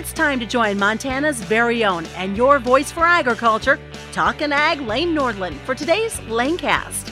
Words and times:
It's 0.00 0.14
time 0.14 0.40
to 0.40 0.46
join 0.46 0.78
Montana's 0.78 1.42
very 1.42 1.84
own 1.84 2.06
and 2.16 2.34
your 2.34 2.58
voice 2.58 2.90
for 2.90 3.04
agriculture, 3.04 3.78
Talkin' 4.12 4.50
Ag 4.50 4.80
Lane 4.80 5.14
Nordlund, 5.14 5.58
for 5.58 5.74
today's 5.74 6.14
Lanecast. 6.20 7.09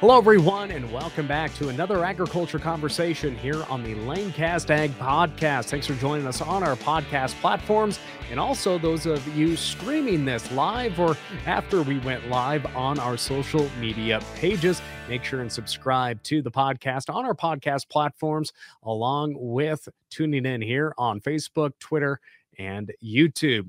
Hello, 0.00 0.16
everyone, 0.16 0.70
and 0.70 0.92
welcome 0.92 1.26
back 1.26 1.52
to 1.54 1.70
another 1.70 2.04
agriculture 2.04 2.60
conversation 2.60 3.36
here 3.36 3.64
on 3.64 3.82
the 3.82 3.96
Lanecast 3.96 4.70
Ag 4.70 4.92
Podcast. 4.92 5.70
Thanks 5.70 5.88
for 5.88 5.94
joining 5.94 6.24
us 6.24 6.40
on 6.40 6.62
our 6.62 6.76
podcast 6.76 7.34
platforms, 7.40 7.98
and 8.30 8.38
also 8.38 8.78
those 8.78 9.06
of 9.06 9.26
you 9.36 9.56
streaming 9.56 10.24
this 10.24 10.52
live 10.52 11.00
or 11.00 11.16
after 11.46 11.82
we 11.82 11.98
went 11.98 12.28
live 12.28 12.64
on 12.76 13.00
our 13.00 13.16
social 13.16 13.68
media 13.80 14.22
pages. 14.36 14.80
Make 15.08 15.24
sure 15.24 15.40
and 15.40 15.50
subscribe 15.50 16.22
to 16.22 16.42
the 16.42 16.50
podcast 16.52 17.12
on 17.12 17.24
our 17.24 17.34
podcast 17.34 17.88
platforms, 17.88 18.52
along 18.84 19.34
with 19.36 19.88
tuning 20.10 20.46
in 20.46 20.62
here 20.62 20.94
on 20.96 21.20
Facebook, 21.20 21.72
Twitter, 21.80 22.20
and 22.56 22.92
YouTube. 23.02 23.68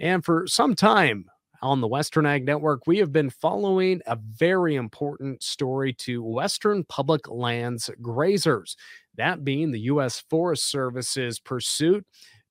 And 0.00 0.24
for 0.24 0.48
some 0.48 0.74
time, 0.74 1.29
on 1.62 1.80
the 1.80 1.88
Western 1.88 2.26
Ag 2.26 2.44
Network, 2.44 2.86
we 2.86 2.98
have 2.98 3.12
been 3.12 3.30
following 3.30 4.00
a 4.06 4.16
very 4.16 4.76
important 4.76 5.42
story 5.42 5.92
to 5.94 6.22
Western 6.22 6.84
public 6.84 7.28
lands 7.28 7.90
grazers, 8.00 8.76
that 9.16 9.44
being 9.44 9.70
the 9.70 9.80
U.S. 9.80 10.22
Forest 10.30 10.70
Service's 10.70 11.38
pursuit 11.38 12.06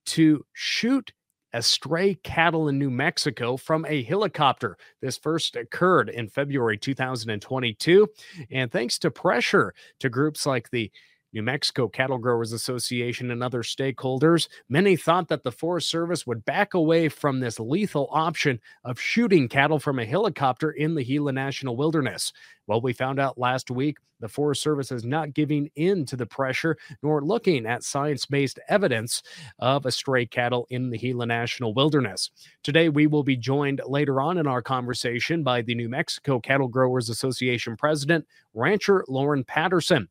to 0.08 0.46
shoot 0.54 1.12
estray 1.54 2.16
cattle 2.24 2.68
in 2.68 2.78
New 2.78 2.92
Mexico 2.92 3.58
from 3.58 3.86
a 3.86 4.04
helicopter. 4.04 4.78
This 5.02 5.18
first 5.18 5.56
occurred 5.56 6.10
in 6.10 6.28
February 6.28 6.78
2022. 6.78 8.08
And 8.52 8.72
thanks 8.72 9.00
to 9.00 9.12
pressure 9.12 9.74
to 10.00 10.10
groups 10.10 10.46
like 10.46 10.70
the 10.70 10.92
New 11.32 11.44
Mexico 11.44 11.88
Cattle 11.88 12.18
Growers 12.18 12.54
Association 12.54 13.30
and 13.30 13.44
other 13.44 13.62
stakeholders, 13.62 14.48
many 14.68 14.96
thought 14.96 15.28
that 15.28 15.44
the 15.44 15.52
Forest 15.52 15.90
Service 15.90 16.26
would 16.26 16.44
back 16.44 16.74
away 16.74 17.08
from 17.08 17.40
this 17.40 17.60
lethal 17.60 18.10
option 18.12 18.60
of 18.84 19.00
shooting 19.00 19.48
cattle 19.48 19.80
from 19.80 20.00
a 20.00 20.06
helicopter 20.06 20.72
in 20.72 20.96
the 20.96 21.04
Gila 21.04 21.32
National 21.32 21.76
Wilderness. 21.76 22.34
Well, 22.66 22.82
we 22.82 22.94
found 22.94 23.20
out 23.20 23.38
last 23.38 23.70
week 23.70 23.98
the 24.20 24.28
Forest 24.28 24.62
Service 24.64 24.92
is 24.92 25.06
not 25.06 25.34
giving 25.34 25.70
in 25.76 26.06
to 26.06 26.16
the 26.16 26.26
pressure 26.26 26.78
nor 27.04 27.22
looking 27.22 27.66
at 27.66 27.84
science 27.84 28.26
based 28.26 28.60
evidence 28.68 29.22
of 29.60 29.86
estray 29.86 30.26
cattle 30.26 30.68
in 30.70 30.90
the 30.90 30.98
Gila 30.98 31.28
National 31.28 31.74
Wilderness. 31.74 32.32
Today, 32.64 32.90
we 32.90 33.08
will 33.08 33.24
be 33.24 33.38
joined 33.38 33.82
later 33.86 34.20
on 34.20 34.38
in 34.38 34.48
our 34.48 34.62
conversation 34.62 35.44
by 35.44 35.62
the 35.62 35.76
New 35.76 35.90
Mexico 35.90 36.40
Cattle 36.40 36.68
Growers 36.68 37.10
Association 37.10 37.78
president, 37.78 38.26
rancher 38.54 39.06
Loren 39.08 39.44
Patterson. 39.44 40.10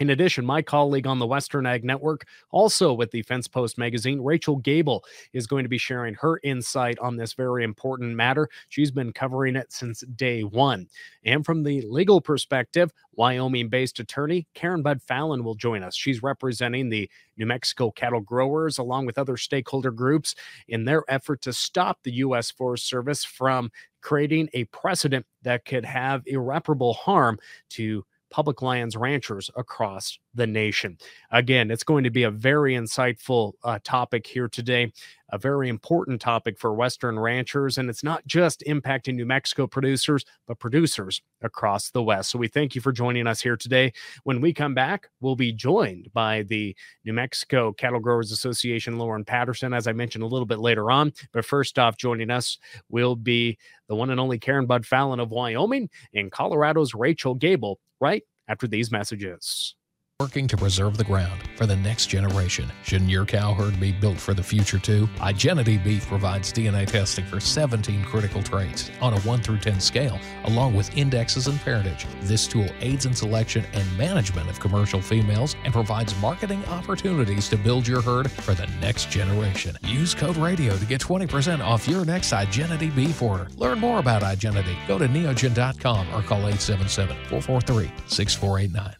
In 0.00 0.10
addition, 0.10 0.44
my 0.44 0.60
colleague 0.60 1.06
on 1.06 1.20
the 1.20 1.26
Western 1.26 1.66
Ag 1.66 1.84
Network, 1.84 2.26
also 2.50 2.92
with 2.92 3.12
the 3.12 3.22
Fence 3.22 3.46
Post 3.46 3.78
magazine, 3.78 4.20
Rachel 4.20 4.56
Gabel, 4.56 5.04
is 5.32 5.46
going 5.46 5.62
to 5.62 5.68
be 5.68 5.78
sharing 5.78 6.14
her 6.14 6.40
insight 6.42 6.98
on 6.98 7.16
this 7.16 7.34
very 7.34 7.62
important 7.62 8.16
matter. 8.16 8.48
She's 8.68 8.90
been 8.90 9.12
covering 9.12 9.54
it 9.54 9.72
since 9.72 10.00
day 10.16 10.42
one. 10.42 10.88
And 11.24 11.46
from 11.46 11.62
the 11.62 11.82
legal 11.82 12.20
perspective, 12.20 12.92
Wyoming 13.12 13.68
based 13.68 14.00
attorney 14.00 14.48
Karen 14.54 14.82
Budd-Falen 14.82 15.44
will 15.44 15.54
join 15.54 15.84
us. 15.84 15.94
She's 15.94 16.24
representing 16.24 16.88
the 16.88 17.08
New 17.36 17.46
Mexico 17.46 17.92
cattle 17.92 18.20
growers 18.20 18.78
along 18.78 19.06
with 19.06 19.16
other 19.16 19.36
stakeholder 19.36 19.92
groups 19.92 20.34
in 20.66 20.84
their 20.84 21.04
effort 21.08 21.40
to 21.42 21.52
stop 21.52 22.02
the 22.02 22.14
U.S. 22.14 22.50
Forest 22.50 22.88
Service 22.88 23.24
from 23.24 23.70
creating 24.00 24.48
a 24.52 24.64
precedent 24.64 25.24
that 25.42 25.64
could 25.64 25.84
have 25.84 26.22
irreparable 26.26 26.94
harm 26.94 27.38
to 27.70 28.04
public 28.34 28.62
lands 28.62 28.96
ranchers 28.96 29.48
across 29.54 30.18
the 30.34 30.46
nation. 30.46 30.98
Again, 31.30 31.70
it's 31.70 31.84
going 31.84 32.04
to 32.04 32.10
be 32.10 32.24
a 32.24 32.30
very 32.30 32.74
insightful 32.74 33.52
uh, 33.62 33.78
topic 33.84 34.26
here 34.26 34.48
today, 34.48 34.92
a 35.30 35.38
very 35.38 35.68
important 35.68 36.20
topic 36.20 36.58
for 36.58 36.74
Western 36.74 37.18
ranchers. 37.18 37.78
And 37.78 37.88
it's 37.88 38.04
not 38.04 38.26
just 38.26 38.62
impacting 38.66 39.14
New 39.14 39.26
Mexico 39.26 39.66
producers, 39.66 40.24
but 40.46 40.58
producers 40.58 41.22
across 41.42 41.90
the 41.90 42.02
West. 42.02 42.30
So 42.30 42.38
we 42.38 42.48
thank 42.48 42.74
you 42.74 42.80
for 42.80 42.92
joining 42.92 43.26
us 43.26 43.40
here 43.40 43.56
today. 43.56 43.92
When 44.24 44.40
we 44.40 44.52
come 44.52 44.74
back, 44.74 45.08
we'll 45.20 45.36
be 45.36 45.52
joined 45.52 46.08
by 46.12 46.42
the 46.42 46.76
New 47.04 47.12
Mexico 47.12 47.72
Cattle 47.72 48.00
Growers 48.00 48.32
Association, 48.32 48.98
Loren 48.98 49.24
Patterson, 49.24 49.72
as 49.72 49.86
I 49.86 49.92
mentioned 49.92 50.24
a 50.24 50.28
little 50.28 50.46
bit 50.46 50.58
later 50.58 50.90
on. 50.90 51.12
But 51.32 51.44
first 51.44 51.78
off, 51.78 51.96
joining 51.96 52.30
us 52.30 52.58
will 52.88 53.16
be 53.16 53.58
the 53.88 53.94
one 53.94 54.10
and 54.10 54.20
only 54.20 54.38
Karen 54.38 54.66
Budd-Falen 54.66 55.20
of 55.20 55.30
Wyoming 55.30 55.90
and 56.14 56.32
Colorado's 56.32 56.94
Rachel 56.94 57.34
Gabel, 57.34 57.78
right 58.00 58.22
after 58.48 58.66
these 58.66 58.90
messages 58.92 59.74
working 60.20 60.46
to 60.46 60.56
preserve 60.56 60.96
the 60.96 61.02
ground 61.02 61.42
for 61.56 61.66
the 61.66 61.74
next 61.74 62.06
generation. 62.06 62.70
Shouldn't 62.84 63.10
your 63.10 63.26
cow 63.26 63.52
herd 63.52 63.80
be 63.80 63.90
built 63.90 64.16
for 64.16 64.32
the 64.32 64.44
future 64.44 64.78
too? 64.78 65.08
Igenity 65.18 65.82
Beef 65.82 66.06
provides 66.06 66.52
DNA 66.52 66.86
testing 66.86 67.26
for 67.26 67.40
17 67.40 68.04
critical 68.04 68.40
traits 68.40 68.92
on 69.02 69.12
a 69.12 69.20
1 69.20 69.42
through 69.42 69.58
10 69.58 69.80
scale, 69.80 70.20
along 70.44 70.74
with 70.74 70.96
indexes 70.96 71.48
and 71.48 71.60
parentage. 71.60 72.06
This 72.22 72.46
tool 72.46 72.68
aids 72.80 73.06
in 73.06 73.14
selection 73.14 73.64
and 73.72 73.98
management 73.98 74.48
of 74.48 74.60
commercial 74.60 75.02
females 75.02 75.56
and 75.64 75.72
provides 75.72 76.16
marketing 76.20 76.64
opportunities 76.66 77.48
to 77.48 77.56
build 77.56 77.86
your 77.86 78.00
herd 78.00 78.30
for 78.30 78.54
the 78.54 78.68
next 78.80 79.10
generation. 79.10 79.76
Use 79.82 80.14
code 80.14 80.36
radio 80.36 80.76
to 80.76 80.86
get 80.86 81.00
20% 81.00 81.58
off 81.58 81.88
your 81.88 82.04
next 82.04 82.32
Igenity 82.32 82.94
Beef 82.94 83.20
order. 83.20 83.48
Learn 83.56 83.80
more 83.80 83.98
about 83.98 84.22
Igenity. 84.22 84.76
Go 84.86 84.96
to 84.96 85.08
neogen.com 85.08 86.06
or 86.14 86.22
call 86.22 86.38
877 86.38 87.16
443 87.28 87.90
6489. 88.06 88.94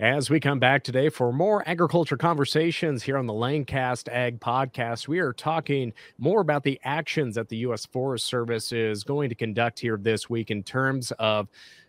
As 0.00 0.30
we 0.30 0.38
come 0.38 0.60
back 0.60 0.84
today 0.84 1.08
for 1.08 1.32
more 1.32 1.68
agriculture 1.68 2.16
conversations 2.16 3.02
here 3.02 3.18
on 3.18 3.26
the 3.26 3.32
Lanecast 3.32 4.08
Ag 4.08 4.38
Podcast, 4.38 5.08
we 5.08 5.18
are 5.18 5.32
talking 5.32 5.92
more 6.18 6.40
about 6.40 6.62
the 6.62 6.80
actions 6.84 7.34
that 7.34 7.48
the 7.48 7.56
U.S. 7.56 7.84
Forest 7.84 8.26
Service 8.26 8.70
is 8.70 9.02
going 9.02 9.28
to 9.28 9.34
conduct 9.34 9.80
here 9.80 9.96
this 10.00 10.30
week 10.30 10.52
in 10.52 10.62
terms 10.62 11.10
of 11.18 11.48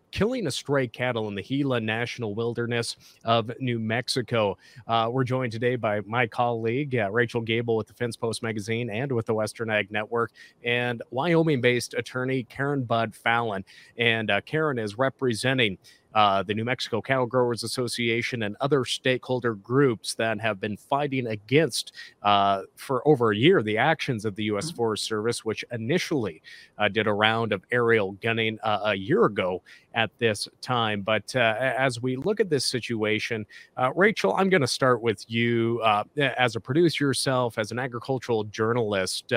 killing 0.09 0.46
estray 0.46 0.92
cattle 0.92 1.28
in 1.28 1.36
the 1.36 1.44
Gila 1.44 1.81
National 1.81 2.34
Wilderness 2.34 2.96
of 3.25 3.52
New 3.59 3.78
Mexico. 3.78 4.58
Uh, 4.88 5.09
we're 5.12 5.24
joined 5.24 5.52
today 5.52 5.75
by 5.75 6.02
my 6.02 6.25
colleague, 6.25 6.96
uh, 6.96 7.12
Rachel 7.12 7.42
Gabel 7.42 7.75
with 7.75 7.86
the 7.86 7.94
Fence 7.94 8.18
Post 8.18 8.42
magazine 8.42 8.90
and 8.90 9.12
with 9.12 9.28
the 9.28 9.36
Western 9.36 9.69
Ag 9.69 9.92
Network, 9.92 10.31
and 10.64 11.03
Wyoming 11.12 11.62
based 11.62 11.94
attorney 11.94 12.42
Karen 12.46 12.86
Budd-Falen. 12.86 13.64
And 13.98 14.31
uh, 14.31 14.42
Karen 14.42 14.80
is 14.80 14.98
representing 14.98 15.78
uh, 16.14 16.44
the 16.44 16.53
New 16.53 16.66
Mexico 16.66 17.02
Cattle 17.02 17.25
Growers 17.25 17.64
Association, 17.64 18.44
and 18.44 18.56
other 18.62 18.86
stakeholder 18.86 19.56
groups 19.56 20.16
that 20.16 20.40
have 20.40 20.59
been 20.59 20.78
fighting 20.78 21.28
against 21.28 21.94
uh, 22.24 22.64
for 22.75 23.08
over 23.08 23.31
a 23.31 23.36
year 23.36 23.62
the 23.62 23.78
actions 23.78 24.25
of 24.25 24.36
the 24.36 24.46
U.S. 24.46 24.68
Mm-hmm. 24.68 24.75
Forest 24.75 25.03
Service, 25.06 25.46
which 25.46 25.64
initially 25.72 26.42
uh, 26.78 26.88
did 26.88 27.08
a 27.08 27.14
round 27.14 27.52
of 27.52 27.64
aerial 27.72 28.14
gunning 28.14 28.58
uh, 28.64 28.81
a 28.86 28.96
year 28.96 29.25
ago 29.25 29.62
at 29.94 30.12
this 30.19 30.48
time. 30.62 31.02
But 31.02 31.36
uh, 31.36 31.56
as 31.59 32.02
we 32.02 32.16
look 32.16 32.40
at 32.40 32.50
this 32.50 32.66
situation, 32.66 33.46
uh, 33.78 33.92
Rachel, 33.96 34.34
I'm 34.36 34.50
going 34.50 34.62
to 34.62 34.68
start 34.68 35.02
with 35.02 35.24
you 35.28 35.84
as 36.18 36.56
a 36.56 36.59
producer 36.59 37.06
yourself, 37.06 37.58
as 37.58 37.72
an 37.72 37.80
agricultural 37.80 38.46
journalist. 38.46 39.31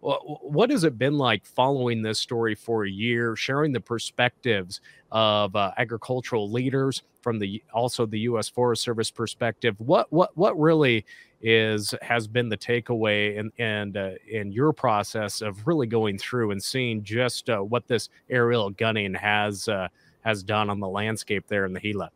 What 0.00 0.70
has 0.70 0.84
it 0.84 0.96
been 0.96 1.18
like 1.18 1.44
following 1.44 2.02
this 2.02 2.20
story 2.20 2.54
for 2.54 2.84
a 2.84 2.90
year, 2.90 3.34
sharing 3.34 3.72
the 3.72 3.80
perspectives 3.80 4.80
of 5.10 5.56
uh, 5.56 5.72
agricultural 5.76 6.50
leaders 6.50 7.02
from 7.20 7.40
the 7.40 7.62
also 7.74 8.06
the 8.06 8.20
U.S. 8.20 8.48
Forest 8.48 8.82
Service 8.82 9.10
perspective? 9.10 9.74
What 9.80 10.12
what 10.12 10.36
what 10.36 10.58
really 10.58 11.04
is 11.42 11.94
has 12.00 12.28
been 12.28 12.48
the 12.48 12.56
takeaway 12.56 13.40
and 13.40 13.50
and 13.58 13.96
uh, 13.96 14.10
in 14.30 14.52
your 14.52 14.72
process 14.72 15.40
of 15.40 15.66
really 15.66 15.88
going 15.88 16.16
through 16.16 16.52
and 16.52 16.62
seeing 16.62 17.02
just 17.02 17.50
uh, 17.50 17.58
what 17.58 17.88
this 17.88 18.08
aerial 18.30 18.70
gunning 18.70 19.14
has 19.14 19.66
uh, 19.66 19.88
has 20.20 20.44
done 20.44 20.70
on 20.70 20.78
the 20.78 20.88
landscape 20.88 21.44
there 21.48 21.64
in 21.64 21.72
the 21.72 21.80
Gila? 21.80 22.10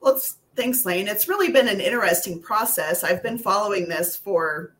Well, 0.00 0.20
thanks, 0.54 0.84
Lane. 0.84 1.08
It's 1.08 1.28
really 1.28 1.50
been 1.50 1.68
an 1.68 1.80
interesting 1.80 2.42
process. 2.42 3.04
I've 3.04 3.22
been 3.22 3.38
following 3.38 3.88
this 3.88 4.16
for 4.16 4.74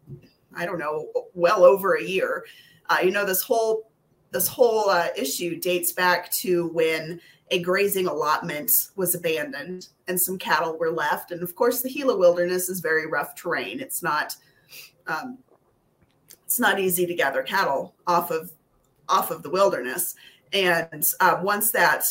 I 0.56 0.66
don't 0.66 0.78
know, 0.78 1.08
well 1.34 1.64
over 1.64 1.94
a 1.94 2.02
year. 2.02 2.44
Uh, 2.88 2.98
you 3.02 3.10
know, 3.10 3.24
this 3.24 3.42
whole 3.42 3.90
this 4.32 4.48
whole 4.48 4.88
uh, 4.88 5.08
issue 5.16 5.60
dates 5.60 5.92
back 5.92 6.30
to 6.32 6.68
when 6.68 7.20
a 7.50 7.58
grazing 7.58 8.06
allotment 8.06 8.88
was 8.96 9.14
abandoned 9.14 9.88
and 10.08 10.18
some 10.18 10.38
cattle 10.38 10.78
were 10.78 10.90
left. 10.90 11.32
And 11.32 11.42
of 11.42 11.54
course, 11.54 11.82
the 11.82 11.90
Gila 11.90 12.16
Wilderness 12.16 12.70
is 12.70 12.80
very 12.80 13.06
rough 13.06 13.34
terrain. 13.34 13.78
It's 13.78 14.02
not 14.02 14.34
um, 15.06 15.38
it's 16.44 16.58
not 16.58 16.80
easy 16.80 17.06
to 17.06 17.14
gather 17.14 17.42
cattle 17.42 17.94
off 18.06 18.30
of 18.30 18.52
off 19.08 19.30
of 19.30 19.42
the 19.42 19.50
wilderness. 19.50 20.14
And 20.52 21.06
uh, 21.20 21.40
once 21.42 21.70
that 21.72 22.04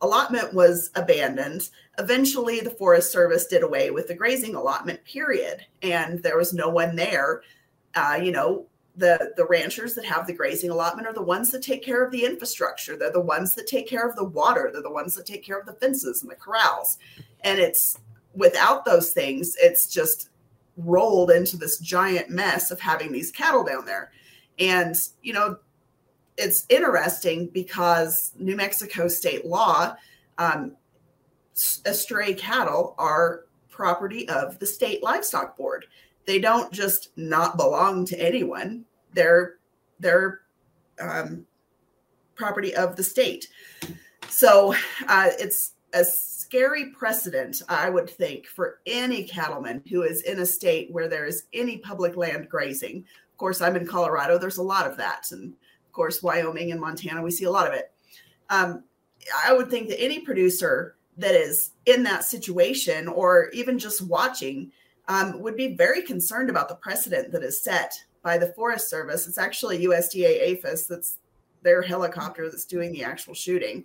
allotment 0.00 0.54
was 0.54 0.90
abandoned, 0.94 1.70
eventually 1.98 2.60
the 2.60 2.70
Forest 2.70 3.10
Service 3.10 3.46
did 3.46 3.62
away 3.62 3.90
with 3.90 4.06
the 4.08 4.14
grazing 4.14 4.54
allotment. 4.54 5.04
Period, 5.04 5.64
and 5.82 6.22
there 6.22 6.36
was 6.36 6.52
no 6.52 6.68
one 6.68 6.94
there 6.94 7.42
uh, 7.98 8.18
you 8.22 8.32
know, 8.32 8.66
the 8.96 9.32
the 9.36 9.46
ranchers 9.46 9.94
that 9.94 10.04
have 10.04 10.26
the 10.26 10.32
grazing 10.32 10.70
allotment 10.70 11.06
are 11.06 11.12
the 11.12 11.22
ones 11.22 11.50
that 11.50 11.62
take 11.62 11.84
care 11.84 12.04
of 12.04 12.10
the 12.10 12.24
infrastructure. 12.24 12.96
They're 12.96 13.12
the 13.12 13.20
ones 13.20 13.54
that 13.54 13.66
take 13.66 13.88
care 13.88 14.08
of 14.08 14.16
the 14.16 14.24
water. 14.24 14.70
They're 14.72 14.82
the 14.82 14.90
ones 14.90 15.14
that 15.14 15.26
take 15.26 15.44
care 15.44 15.58
of 15.58 15.66
the 15.66 15.74
fences 15.74 16.22
and 16.22 16.30
the 16.30 16.36
corrals. 16.36 16.98
And 17.42 17.58
it's 17.58 17.98
without 18.34 18.84
those 18.84 19.12
things, 19.12 19.56
it's 19.60 19.86
just 19.86 20.30
rolled 20.76 21.30
into 21.30 21.56
this 21.56 21.78
giant 21.78 22.30
mess 22.30 22.70
of 22.70 22.80
having 22.80 23.12
these 23.12 23.32
cattle 23.32 23.64
down 23.64 23.84
there. 23.84 24.12
And, 24.58 24.94
you 25.22 25.32
know, 25.32 25.56
it's 26.36 26.64
interesting 26.68 27.48
because 27.48 28.32
New 28.38 28.56
Mexico 28.56 29.08
state 29.08 29.44
law, 29.44 29.96
um, 30.38 30.76
stray 31.54 32.34
cattle 32.34 32.94
are 32.96 33.44
property 33.68 34.28
of 34.28 34.58
the 34.60 34.66
state 34.66 35.02
livestock 35.02 35.56
board. 35.56 35.86
They 36.28 36.38
don't 36.38 36.70
just 36.70 37.08
not 37.16 37.56
belong 37.56 38.04
to 38.04 38.20
anyone. 38.20 38.84
They're 39.14 39.54
they're 39.98 40.42
um, 41.00 41.46
property 42.34 42.76
of 42.76 42.96
the 42.96 43.02
state. 43.02 43.48
So 44.28 44.74
uh, 45.08 45.30
it's 45.38 45.72
a 45.94 46.04
scary 46.04 46.90
precedent, 46.90 47.62
I 47.70 47.88
would 47.88 48.10
think, 48.10 48.44
for 48.46 48.80
any 48.84 49.24
cattleman 49.24 49.82
who 49.88 50.02
is 50.02 50.20
in 50.20 50.40
a 50.40 50.44
state 50.44 50.92
where 50.92 51.08
there 51.08 51.24
is 51.24 51.44
any 51.54 51.78
public 51.78 52.14
land 52.14 52.50
grazing. 52.50 53.06
Of 53.32 53.38
course, 53.38 53.62
I'm 53.62 53.76
in 53.76 53.86
Colorado. 53.86 54.36
There's 54.36 54.58
a 54.58 54.62
lot 54.62 54.86
of 54.86 54.98
that, 54.98 55.32
and 55.32 55.54
of 55.54 55.92
course, 55.92 56.22
Wyoming 56.22 56.72
and 56.72 56.80
Montana, 56.80 57.22
we 57.22 57.30
see 57.30 57.46
a 57.46 57.50
lot 57.50 57.66
of 57.66 57.72
it. 57.72 57.90
Um, 58.50 58.84
I 59.46 59.54
would 59.54 59.70
think 59.70 59.88
that 59.88 59.98
any 59.98 60.18
producer 60.18 60.96
that 61.16 61.34
is 61.34 61.70
in 61.86 62.02
that 62.02 62.24
situation, 62.24 63.08
or 63.08 63.48
even 63.54 63.78
just 63.78 64.02
watching, 64.02 64.72
um, 65.08 65.40
would 65.40 65.56
be 65.56 65.74
very 65.74 66.02
concerned 66.02 66.50
about 66.50 66.68
the 66.68 66.76
precedent 66.76 67.32
that 67.32 67.42
is 67.42 67.62
set 67.62 67.92
by 68.22 68.38
the 68.38 68.52
Forest 68.52 68.90
Service. 68.90 69.26
It's 69.26 69.38
actually 69.38 69.84
USDA 69.86 70.42
APHIS 70.52 70.86
that's 70.86 71.18
their 71.62 71.82
helicopter 71.82 72.48
that's 72.50 72.64
doing 72.64 72.92
the 72.92 73.04
actual 73.04 73.34
shooting. 73.34 73.84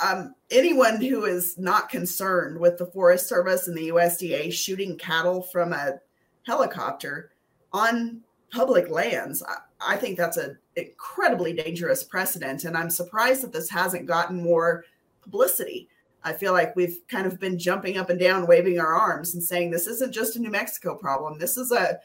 Um, 0.00 0.34
anyone 0.50 1.00
who 1.00 1.24
is 1.24 1.58
not 1.58 1.90
concerned 1.90 2.58
with 2.58 2.78
the 2.78 2.86
Forest 2.86 3.28
Service 3.28 3.68
and 3.68 3.76
the 3.76 3.88
USDA 3.88 4.52
shooting 4.52 4.96
cattle 4.96 5.42
from 5.42 5.72
a 5.72 6.00
helicopter 6.46 7.32
on 7.72 8.20
public 8.50 8.88
lands, 8.88 9.42
I, 9.42 9.94
I 9.94 9.96
think 9.96 10.16
that's 10.16 10.38
an 10.38 10.58
incredibly 10.76 11.52
dangerous 11.52 12.02
precedent. 12.02 12.64
And 12.64 12.76
I'm 12.76 12.90
surprised 12.90 13.42
that 13.42 13.52
this 13.52 13.68
hasn't 13.68 14.06
gotten 14.06 14.42
more 14.42 14.84
publicity. 15.22 15.88
I 16.22 16.32
feel 16.32 16.52
like 16.52 16.76
we've 16.76 16.98
kind 17.08 17.26
of 17.26 17.40
been 17.40 17.58
jumping 17.58 17.96
up 17.96 18.10
and 18.10 18.20
down, 18.20 18.46
waving 18.46 18.78
our 18.78 18.94
arms 18.94 19.34
and 19.34 19.42
saying 19.42 19.70
this 19.70 19.86
isn't 19.86 20.12
just 20.12 20.36
a 20.36 20.40
New 20.40 20.50
Mexico 20.50 20.94
problem. 20.94 21.38
This 21.38 21.56
is 21.56 21.72
a 21.72 21.98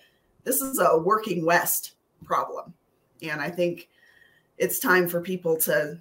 this 0.43 0.61
is 0.61 0.79
a 0.79 0.97
working 0.97 1.45
West 1.45 1.95
problem. 2.23 2.73
And 3.21 3.41
I 3.41 3.49
think 3.49 3.89
it's 4.57 4.79
time 4.79 5.07
for 5.07 5.21
people 5.21 5.57
to 5.57 5.99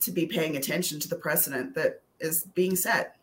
to 0.00 0.10
be 0.12 0.26
paying 0.26 0.56
attention 0.56 1.00
to 1.00 1.08
the 1.08 1.16
precedent 1.16 1.74
that 1.74 2.02
is 2.20 2.44
being 2.54 2.76
set. 2.76 3.16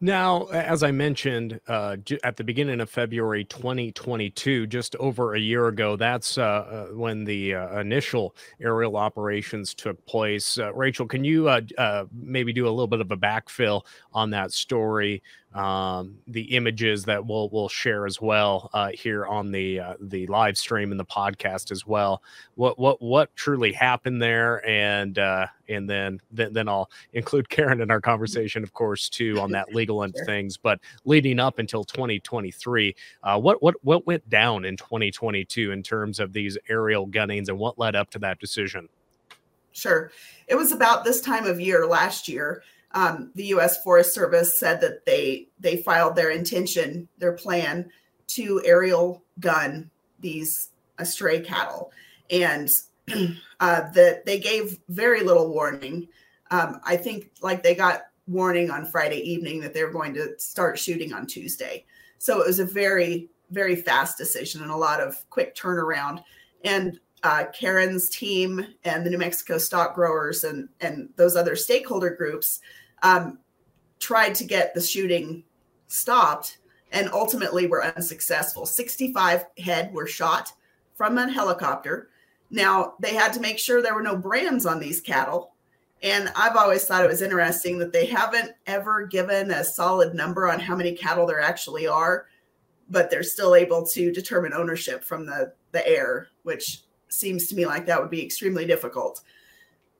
Now, 0.00 0.44
as 0.46 0.82
I 0.82 0.90
mentioned 0.90 1.60
uh, 1.68 1.96
at 2.24 2.36
the 2.36 2.44
beginning 2.44 2.80
of 2.80 2.90
February 2.90 3.44
2022, 3.44 4.66
just 4.66 4.96
over 4.96 5.34
a 5.34 5.40
year 5.40 5.68
ago, 5.68 5.96
that's 5.96 6.36
uh, 6.36 6.42
uh, 6.42 6.86
when 6.94 7.24
the 7.24 7.54
uh, 7.54 7.80
initial 7.80 8.34
aerial 8.60 8.96
operations 8.96 9.72
took 9.72 10.04
place. 10.04 10.58
Uh, 10.58 10.74
Rachel, 10.74 11.06
can 11.06 11.24
you 11.24 11.48
uh, 11.48 12.04
maybe 12.12 12.52
do 12.52 12.66
a 12.66 12.70
little 12.70 12.88
bit 12.88 13.00
of 13.00 13.12
a 13.12 13.16
backfill 13.16 13.82
on 14.12 14.30
that 14.30 14.52
story? 14.52 15.22
Um, 15.54 16.18
the 16.26 16.56
images 16.56 17.04
that 17.04 17.24
we'll 17.24 17.48
we'll 17.50 17.68
share 17.68 18.06
as 18.06 18.20
well 18.20 18.70
uh, 18.74 18.90
here 18.92 19.24
on 19.24 19.52
the 19.52 19.78
uh, 19.78 19.94
the 20.00 20.26
live 20.26 20.58
stream 20.58 20.90
and 20.90 20.98
the 20.98 21.04
podcast 21.04 21.70
as 21.70 21.86
well. 21.86 22.22
What 22.56 22.78
what 22.78 23.00
what 23.00 23.34
truly 23.36 23.72
happened 23.72 24.20
there, 24.20 24.66
and 24.68 25.16
uh, 25.16 25.46
and 25.68 25.88
then, 25.88 26.20
then 26.32 26.52
then 26.52 26.68
I'll 26.68 26.90
include 27.12 27.48
Karen 27.48 27.80
in 27.80 27.90
our 27.90 28.00
conversation, 28.00 28.64
of 28.64 28.72
course, 28.72 29.08
too, 29.08 29.38
on 29.40 29.52
that 29.52 29.68
legal 29.74 30.02
end 30.02 30.16
of 30.18 30.26
things. 30.26 30.56
But 30.56 30.80
leading 31.04 31.38
up 31.38 31.60
until 31.60 31.84
2023, 31.84 32.96
uh, 33.22 33.38
what 33.38 33.62
what 33.62 33.76
what 33.82 34.06
went 34.06 34.28
down 34.28 34.64
in 34.64 34.76
2022 34.76 35.70
in 35.70 35.82
terms 35.84 36.18
of 36.18 36.32
these 36.32 36.58
aerial 36.68 37.06
gunnings, 37.06 37.48
and 37.48 37.58
what 37.58 37.78
led 37.78 37.94
up 37.94 38.10
to 38.10 38.18
that 38.18 38.40
decision? 38.40 38.88
Sure, 39.70 40.10
it 40.48 40.56
was 40.56 40.72
about 40.72 41.04
this 41.04 41.20
time 41.20 41.46
of 41.46 41.60
year 41.60 41.86
last 41.86 42.28
year 42.28 42.62
um, 42.94 43.32
the 43.34 43.46
U.S. 43.46 43.82
Forest 43.82 44.14
Service 44.14 44.58
said 44.58 44.80
that 44.80 45.04
they 45.04 45.48
they 45.58 45.78
filed 45.78 46.14
their 46.14 46.30
intention, 46.30 47.08
their 47.18 47.32
plan 47.32 47.90
to 48.28 48.62
aerial 48.64 49.22
gun 49.40 49.90
these 50.20 50.70
stray 51.02 51.40
cattle, 51.40 51.92
and 52.30 52.70
uh, 53.60 53.90
that 53.90 54.24
they 54.24 54.38
gave 54.38 54.78
very 54.88 55.22
little 55.22 55.52
warning. 55.52 56.08
Um, 56.50 56.80
I 56.84 56.96
think 56.96 57.32
like 57.42 57.62
they 57.62 57.74
got 57.74 58.02
warning 58.26 58.70
on 58.70 58.86
Friday 58.86 59.18
evening 59.28 59.60
that 59.60 59.74
they 59.74 59.82
were 59.82 59.90
going 59.90 60.14
to 60.14 60.38
start 60.38 60.78
shooting 60.78 61.12
on 61.12 61.26
Tuesday, 61.26 61.84
so 62.18 62.40
it 62.40 62.46
was 62.46 62.60
a 62.60 62.64
very 62.64 63.28
very 63.50 63.76
fast 63.76 64.16
decision 64.16 64.62
and 64.62 64.70
a 64.70 64.76
lot 64.76 65.00
of 65.00 65.28
quick 65.30 65.54
turnaround. 65.54 66.22
And 66.64 66.98
uh, 67.22 67.44
Karen's 67.52 68.08
team 68.08 68.66
and 68.84 69.04
the 69.04 69.10
New 69.10 69.18
Mexico 69.18 69.58
stock 69.58 69.94
growers 69.94 70.44
and 70.44 70.68
and 70.80 71.08
those 71.16 71.34
other 71.34 71.56
stakeholder 71.56 72.10
groups 72.10 72.60
um, 73.04 73.38
tried 74.00 74.34
to 74.34 74.44
get 74.44 74.74
the 74.74 74.80
shooting 74.80 75.44
stopped 75.86 76.58
and 76.90 77.08
ultimately 77.12 77.66
were 77.66 77.84
unsuccessful. 77.84 78.66
65 78.66 79.44
head 79.58 79.92
were 79.92 80.06
shot 80.06 80.52
from 80.94 81.18
a 81.18 81.30
helicopter. 81.30 82.08
Now, 82.50 82.94
they 83.00 83.14
had 83.14 83.32
to 83.34 83.40
make 83.40 83.58
sure 83.58 83.82
there 83.82 83.94
were 83.94 84.02
no 84.02 84.16
brands 84.16 84.66
on 84.66 84.80
these 84.80 85.00
cattle. 85.00 85.52
And 86.02 86.30
I've 86.36 86.56
always 86.56 86.84
thought 86.84 87.04
it 87.04 87.10
was 87.10 87.22
interesting 87.22 87.78
that 87.78 87.92
they 87.92 88.06
haven't 88.06 88.52
ever 88.66 89.06
given 89.06 89.50
a 89.50 89.64
solid 89.64 90.14
number 90.14 90.50
on 90.50 90.60
how 90.60 90.76
many 90.76 90.92
cattle 90.92 91.26
there 91.26 91.40
actually 91.40 91.86
are, 91.86 92.26
but 92.90 93.10
they're 93.10 93.22
still 93.22 93.54
able 93.54 93.86
to 93.86 94.12
determine 94.12 94.52
ownership 94.52 95.02
from 95.02 95.26
the, 95.26 95.52
the 95.72 95.86
air, 95.88 96.28
which 96.42 96.82
seems 97.08 97.46
to 97.48 97.54
me 97.54 97.66
like 97.66 97.86
that 97.86 98.00
would 98.00 98.10
be 98.10 98.24
extremely 98.24 98.66
difficult. 98.66 99.22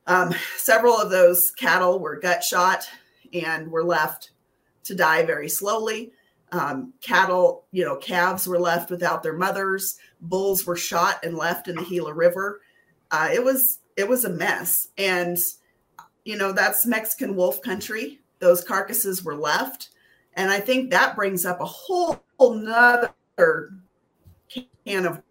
Um, 0.07 0.33
several 0.57 0.95
of 0.95 1.09
those 1.09 1.51
cattle 1.51 1.99
were 1.99 2.19
gut 2.19 2.43
shot 2.43 2.87
and 3.33 3.71
were 3.71 3.83
left 3.83 4.31
to 4.83 4.95
die 4.95 5.25
very 5.25 5.49
slowly. 5.49 6.11
Um, 6.51 6.93
cattle, 7.01 7.65
you 7.71 7.83
know, 7.83 7.97
calves 7.97 8.47
were 8.47 8.59
left 8.59 8.89
without 8.89 9.23
their 9.23 9.35
mothers. 9.35 9.97
Bulls 10.21 10.65
were 10.65 10.77
shot 10.77 11.25
and 11.25 11.35
left 11.35 11.67
in 11.67 11.75
the 11.75 11.83
Gila 11.83 12.13
River. 12.13 12.61
Uh, 13.11 13.29
it 13.33 13.43
was 13.43 13.79
it 13.97 14.07
was 14.07 14.25
a 14.25 14.29
mess, 14.29 14.89
and 14.97 15.37
you 16.23 16.37
know 16.37 16.51
that's 16.51 16.85
Mexican 16.85 17.35
wolf 17.35 17.61
country. 17.61 18.19
Those 18.39 18.63
carcasses 18.63 19.23
were 19.23 19.35
left, 19.35 19.89
and 20.33 20.51
I 20.51 20.59
think 20.59 20.91
that 20.91 21.15
brings 21.15 21.45
up 21.45 21.61
a 21.61 21.65
whole, 21.65 22.23
whole 22.37 22.55
nother 22.55 23.13
can 24.85 25.05
of 25.05 25.21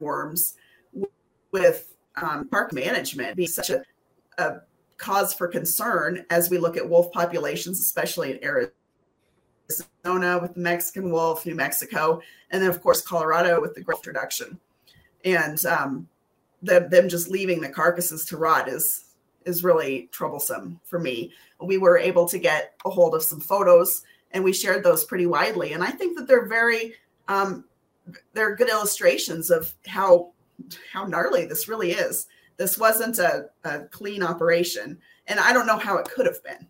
worms 0.00 0.54
with 1.52 1.93
um, 2.16 2.48
park 2.48 2.72
management 2.72 3.36
being 3.36 3.48
such 3.48 3.70
a, 3.70 3.82
a 4.38 4.60
cause 4.96 5.34
for 5.34 5.48
concern 5.48 6.24
as 6.30 6.50
we 6.50 6.58
look 6.58 6.76
at 6.76 6.88
wolf 6.88 7.12
populations, 7.12 7.80
especially 7.80 8.32
in 8.32 8.44
Arizona 8.44 10.38
with 10.40 10.54
the 10.54 10.60
Mexican 10.60 11.10
wolf, 11.10 11.46
New 11.46 11.54
Mexico, 11.54 12.20
and 12.50 12.62
then 12.62 12.70
of 12.70 12.82
course 12.82 13.00
Colorado 13.00 13.60
with 13.60 13.74
the 13.74 13.80
growth 13.80 14.06
reduction. 14.06 14.58
And 15.24 15.64
um, 15.66 16.08
the, 16.62 16.86
them 16.90 17.08
just 17.08 17.30
leaving 17.30 17.60
the 17.60 17.68
carcasses 17.68 18.24
to 18.26 18.36
rot 18.36 18.68
is 18.68 19.00
is 19.44 19.62
really 19.62 20.08
troublesome 20.10 20.80
for 20.84 20.98
me. 20.98 21.30
We 21.60 21.76
were 21.76 21.98
able 21.98 22.26
to 22.28 22.38
get 22.38 22.74
a 22.86 22.90
hold 22.90 23.14
of 23.14 23.22
some 23.22 23.40
photos, 23.40 24.02
and 24.32 24.42
we 24.42 24.54
shared 24.54 24.82
those 24.82 25.04
pretty 25.04 25.26
widely. 25.26 25.72
And 25.72 25.82
I 25.82 25.90
think 25.90 26.16
that 26.16 26.26
they're 26.26 26.46
very 26.46 26.94
um, 27.28 27.64
they're 28.32 28.54
good 28.54 28.68
illustrations 28.68 29.50
of 29.50 29.74
how 29.86 30.32
how 30.92 31.04
gnarly 31.04 31.46
this 31.46 31.68
really 31.68 31.92
is. 31.92 32.26
This 32.56 32.78
wasn't 32.78 33.18
a, 33.18 33.46
a 33.64 33.80
clean 33.86 34.22
operation. 34.22 34.98
And 35.26 35.40
I 35.40 35.52
don't 35.52 35.66
know 35.66 35.78
how 35.78 35.96
it 35.98 36.08
could 36.08 36.26
have 36.26 36.42
been. 36.44 36.68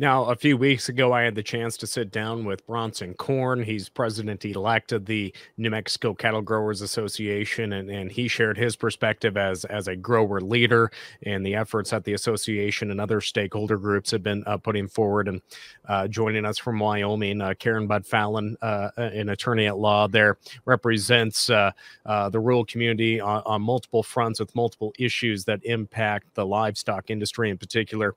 Now, 0.00 0.24
a 0.24 0.34
few 0.34 0.56
weeks 0.56 0.88
ago, 0.88 1.12
I 1.12 1.24
had 1.24 1.34
the 1.34 1.42
chance 1.42 1.76
to 1.76 1.86
sit 1.86 2.10
down 2.10 2.46
with 2.46 2.66
Bronson 2.66 3.12
Corn. 3.12 3.62
He's 3.62 3.90
president 3.90 4.42
elect 4.46 4.92
of 4.92 5.04
the 5.04 5.30
New 5.58 5.68
Mexico 5.68 6.14
Cattle 6.14 6.40
Growers 6.40 6.80
Association, 6.80 7.74
and, 7.74 7.90
and 7.90 8.10
he 8.10 8.26
shared 8.26 8.56
his 8.56 8.76
perspective 8.76 9.36
as, 9.36 9.66
as 9.66 9.88
a 9.88 9.96
grower 9.96 10.40
leader 10.40 10.90
and 11.24 11.44
the 11.44 11.54
efforts 11.54 11.90
that 11.90 12.04
the 12.04 12.14
association 12.14 12.90
and 12.90 12.98
other 12.98 13.20
stakeholder 13.20 13.76
groups 13.76 14.10
have 14.10 14.22
been 14.22 14.42
uh, 14.46 14.56
putting 14.56 14.88
forward. 14.88 15.28
And 15.28 15.42
uh, 15.86 16.08
joining 16.08 16.46
us 16.46 16.56
from 16.56 16.78
Wyoming, 16.78 17.42
uh, 17.42 17.52
Karen 17.58 17.86
Budd-Falen, 17.86 18.54
uh, 18.62 18.92
an 18.96 19.28
attorney 19.28 19.66
at 19.66 19.76
law 19.76 20.08
there, 20.08 20.38
represents 20.64 21.50
uh, 21.50 21.72
uh, 22.06 22.30
the 22.30 22.40
rural 22.40 22.64
community 22.64 23.20
on, 23.20 23.42
on, 23.44 23.60
multiple 23.60 24.02
fronts 24.02 24.40
with 24.40 24.54
multiple 24.54 24.94
issues 24.98 25.44
that 25.44 25.62
impact 25.64 26.34
the 26.36 26.46
livestock 26.46 27.10
industry 27.10 27.50
in 27.50 27.58
particular. 27.58 28.14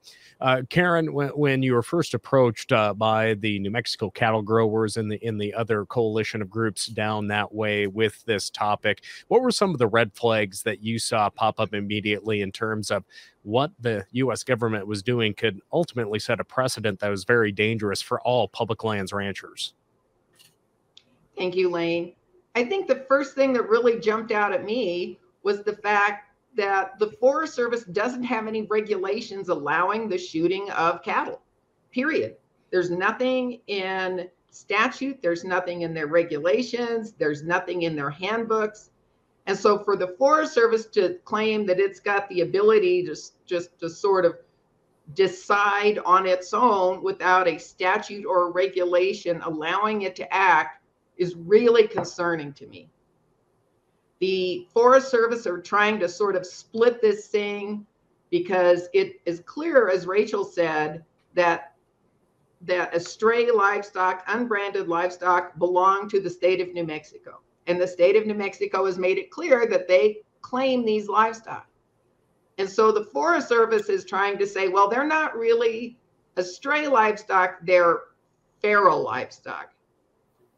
Karen, 0.70 1.12
when, 1.12 1.28
when 1.28 1.62
you 1.62 1.73
were 1.74 1.82
first 1.82 2.14
approached 2.14 2.72
uh, 2.72 2.94
by 2.94 3.34
the 3.34 3.58
New 3.58 3.70
Mexico 3.70 4.10
cattle 4.10 4.42
growers 4.42 4.96
and 4.96 5.10
the 5.10 5.16
in 5.24 5.38
the 5.38 5.52
other 5.54 5.84
coalition 5.84 6.40
of 6.40 6.48
groups 6.48 6.86
down 6.86 7.28
that 7.28 7.54
way 7.54 7.86
with 7.86 8.24
this 8.24 8.50
topic, 8.50 9.02
what 9.28 9.42
were 9.42 9.50
some 9.50 9.70
of 9.70 9.78
the 9.78 9.86
red 9.86 10.12
flags 10.14 10.62
that 10.62 10.82
you 10.82 10.98
saw 10.98 11.28
pop 11.28 11.60
up 11.60 11.74
immediately 11.74 12.40
in 12.40 12.52
terms 12.52 12.90
of 12.90 13.04
what 13.42 13.72
the 13.80 14.04
U.S. 14.12 14.42
government 14.42 14.86
was 14.86 15.02
doing 15.02 15.34
could 15.34 15.60
ultimately 15.72 16.18
set 16.18 16.40
a 16.40 16.44
precedent 16.44 17.00
that 17.00 17.10
was 17.10 17.24
very 17.24 17.52
dangerous 17.52 18.00
for 18.00 18.20
all 18.22 18.48
public 18.48 18.82
lands 18.84 19.12
ranchers? 19.12 19.74
Thank 21.36 21.54
you, 21.56 21.68
Lane. 21.68 22.14
I 22.54 22.64
think 22.64 22.86
the 22.86 23.04
first 23.08 23.34
thing 23.34 23.52
that 23.54 23.68
really 23.68 23.98
jumped 23.98 24.30
out 24.30 24.52
at 24.52 24.64
me 24.64 25.18
was 25.42 25.62
the 25.62 25.76
fact 25.76 26.30
that 26.56 26.98
the 26.98 27.10
Forest 27.20 27.54
Service 27.54 27.84
doesn't 27.84 28.22
have 28.22 28.46
any 28.46 28.62
regulations 28.62 29.48
allowing 29.48 30.08
the 30.08 30.18
shooting 30.18 30.70
of 30.70 31.02
cattle, 31.02 31.42
period. 31.94 32.36
There's 32.70 32.90
nothing 32.90 33.60
in 33.68 34.28
statute, 34.50 35.22
there's 35.22 35.44
nothing 35.44 35.82
in 35.82 35.94
their 35.94 36.08
regulations, 36.08 37.12
there's 37.12 37.42
nothing 37.42 37.82
in 37.82 37.96
their 37.96 38.10
handbooks. 38.10 38.90
And 39.46 39.56
so 39.56 39.84
for 39.84 39.96
the 39.96 40.14
Forest 40.18 40.54
Service 40.54 40.86
to 40.86 41.18
claim 41.24 41.66
that 41.66 41.78
it's 41.78 42.00
got 42.00 42.28
the 42.28 42.40
ability 42.40 43.04
to 43.04 43.16
just 43.46 43.78
to 43.78 43.88
sort 43.88 44.24
of 44.24 44.36
decide 45.12 45.98
on 46.06 46.26
its 46.26 46.54
own 46.54 47.02
without 47.02 47.46
a 47.46 47.58
statute 47.58 48.24
or 48.24 48.48
a 48.48 48.50
regulation 48.52 49.40
allowing 49.42 50.02
it 50.02 50.16
to 50.16 50.34
act 50.34 50.82
is 51.18 51.36
really 51.36 51.86
concerning 51.86 52.52
to 52.54 52.66
me. 52.66 52.88
The 54.20 54.66
Forest 54.72 55.10
Service 55.10 55.46
are 55.46 55.60
trying 55.60 56.00
to 56.00 56.08
sort 56.08 56.36
of 56.36 56.46
split 56.46 57.02
this 57.02 57.26
thing 57.26 57.86
because 58.30 58.88
it 58.94 59.20
is 59.26 59.40
clear, 59.44 59.90
as 59.90 60.06
Rachel 60.06 60.44
said, 60.44 61.04
that 61.34 61.73
that 62.66 62.92
estray 62.94 63.50
livestock, 63.54 64.24
unbranded 64.26 64.88
livestock, 64.88 65.58
belong 65.58 66.08
to 66.08 66.20
the 66.20 66.30
state 66.30 66.60
of 66.60 66.72
New 66.72 66.84
Mexico. 66.84 67.40
And 67.66 67.80
the 67.80 67.86
state 67.86 68.16
of 68.16 68.26
New 68.26 68.34
Mexico 68.34 68.86
has 68.86 68.98
made 68.98 69.18
it 69.18 69.30
clear 69.30 69.66
that 69.68 69.88
they 69.88 70.18
claim 70.42 70.84
these 70.84 71.08
livestock. 71.08 71.66
And 72.58 72.68
so 72.68 72.92
the 72.92 73.04
Forest 73.04 73.48
Service 73.48 73.88
is 73.88 74.04
trying 74.04 74.38
to 74.38 74.46
say, 74.46 74.68
well, 74.68 74.88
they're 74.88 75.06
not 75.06 75.36
really 75.36 75.98
estray 76.36 76.86
livestock, 76.86 77.58
they're 77.62 78.00
feral 78.60 79.02
livestock 79.02 79.74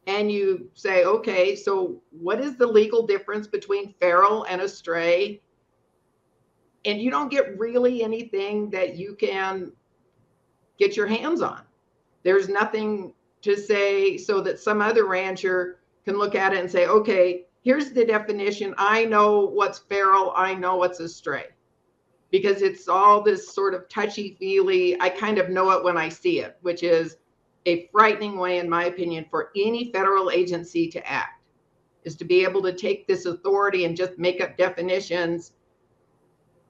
and 0.07 0.31
you 0.31 0.71
say, 0.75 1.05
okay, 1.05 1.57
so 1.57 2.01
what 2.11 2.41
is 2.41 2.57
the 2.57 2.67
legal 2.67 3.07
difference 3.07 3.47
between 3.47 3.93
feral 3.95 4.45
and 4.45 4.61
estray? 4.61 5.41
And 6.85 7.01
you 7.01 7.11
don't 7.11 7.31
get 7.31 7.59
really 7.59 8.05
anything 8.05 8.71
that 8.71 8.97
you 8.97 9.17
can 9.17 9.73
get 10.79 10.97
your 10.97 11.09
hands 11.09 11.43
on. 11.43 11.63
There's 12.27 12.49
nothing 12.49 13.15
to 13.43 13.57
say 13.57 14.19
so 14.19 14.41
that 14.41 14.59
some 14.59 14.83
other 14.83 15.07
rancher 15.07 15.79
can 16.05 16.19
look 16.19 16.35
at 16.35 16.53
it 16.53 16.59
and 16.59 16.69
say, 16.69 16.89
okay, 16.89 17.45
here's 17.63 17.93
the 17.93 18.05
definition. 18.05 18.75
I 18.79 19.05
know 19.05 19.43
what's 19.43 19.79
feral, 19.79 20.33
I 20.35 20.53
know 20.53 20.75
what's 20.75 20.99
estray. 20.99 21.45
Because 22.33 22.63
it's 22.63 22.89
all 22.89 23.23
this 23.23 23.55
sort 23.55 23.75
of 23.75 23.89
touchy 23.89 24.37
feely, 24.41 25.01
I 25.01 25.09
kind 25.09 25.39
of 25.39 25.51
know 25.51 25.71
it 25.71 25.85
when 25.85 25.97
I 25.97 26.09
see 26.09 26.41
it, 26.41 26.59
which 26.63 26.83
is 26.83 27.17
a 27.65 27.87
frightening 27.93 28.37
way, 28.37 28.59
in 28.59 28.69
my 28.69 28.87
opinion, 28.87 29.27
for 29.31 29.53
any 29.55 29.93
federal 29.93 30.33
agency 30.33 30.89
to 30.89 31.09
act 31.09 31.45
is 32.03 32.17
to 32.17 32.25
be 32.25 32.43
able 32.43 32.63
to 32.63 32.73
take 32.73 33.07
this 33.07 33.27
authority 33.27 33.85
and 33.85 33.97
just 33.97 34.19
make 34.19 34.41
up 34.41 34.57
definitions 34.57 35.53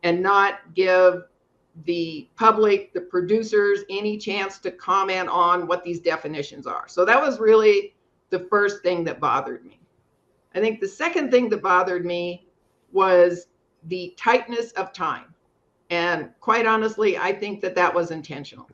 and 0.03 0.23
not 0.23 0.75
give 0.75 1.23
the 1.85 2.29
public, 2.37 2.93
the 2.95 3.01
producers, 3.01 3.81
any 3.91 4.17
chance 4.17 4.59
to 4.59 4.71
comment 4.71 5.29
on 5.29 5.67
what 5.67 5.85
these 5.85 6.01
definitions 6.01 6.67
are. 6.67 6.89
So 6.89 7.05
that 7.05 7.21
was 7.21 7.39
really 7.39 7.95
the 8.31 8.41
first 8.51 8.83
thing 8.83 9.05
that 9.05 9.21
bothered 9.21 9.65
me. 9.65 9.79
I 10.55 10.61
think 10.61 10.81
the 10.81 10.89
second 10.89 11.31
thing 11.31 11.51
that 11.51 11.63
bothered 11.63 12.07
me 12.07 12.49
was 12.93 13.49
the 13.85 14.15
tightness 14.17 14.73
of 14.73 14.93
time. 14.93 15.35
And 15.91 16.31
quite 16.41 16.67
honestly, 16.67 17.19
I 17.19 17.33
think 17.33 17.61
that 17.61 17.75
that 17.75 17.95
was 17.95 18.11
intentional. 18.11 18.69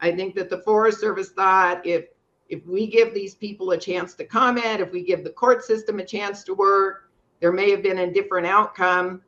I 0.00 0.10
think 0.10 0.34
that 0.34 0.50
the 0.50 0.58
Forest 0.58 1.00
Service 1.00 1.30
thought 1.30 1.86
if 1.86 2.06
if 2.48 2.66
we 2.66 2.86
give 2.86 3.14
these 3.14 3.34
people 3.34 3.70
a 3.70 3.78
chance 3.78 4.14
to 4.14 4.26
comment, 4.26 4.80
if 4.80 4.92
we 4.92 5.02
give 5.02 5.24
the 5.24 5.30
court 5.30 5.64
system 5.64 6.00
a 6.00 6.04
chance 6.04 6.44
to 6.44 6.52
work, 6.52 7.10
there 7.40 7.52
may 7.52 7.70
have 7.70 7.82
been 7.82 7.98
a 7.98 8.12
different 8.12 8.46
outcome. 8.46 9.22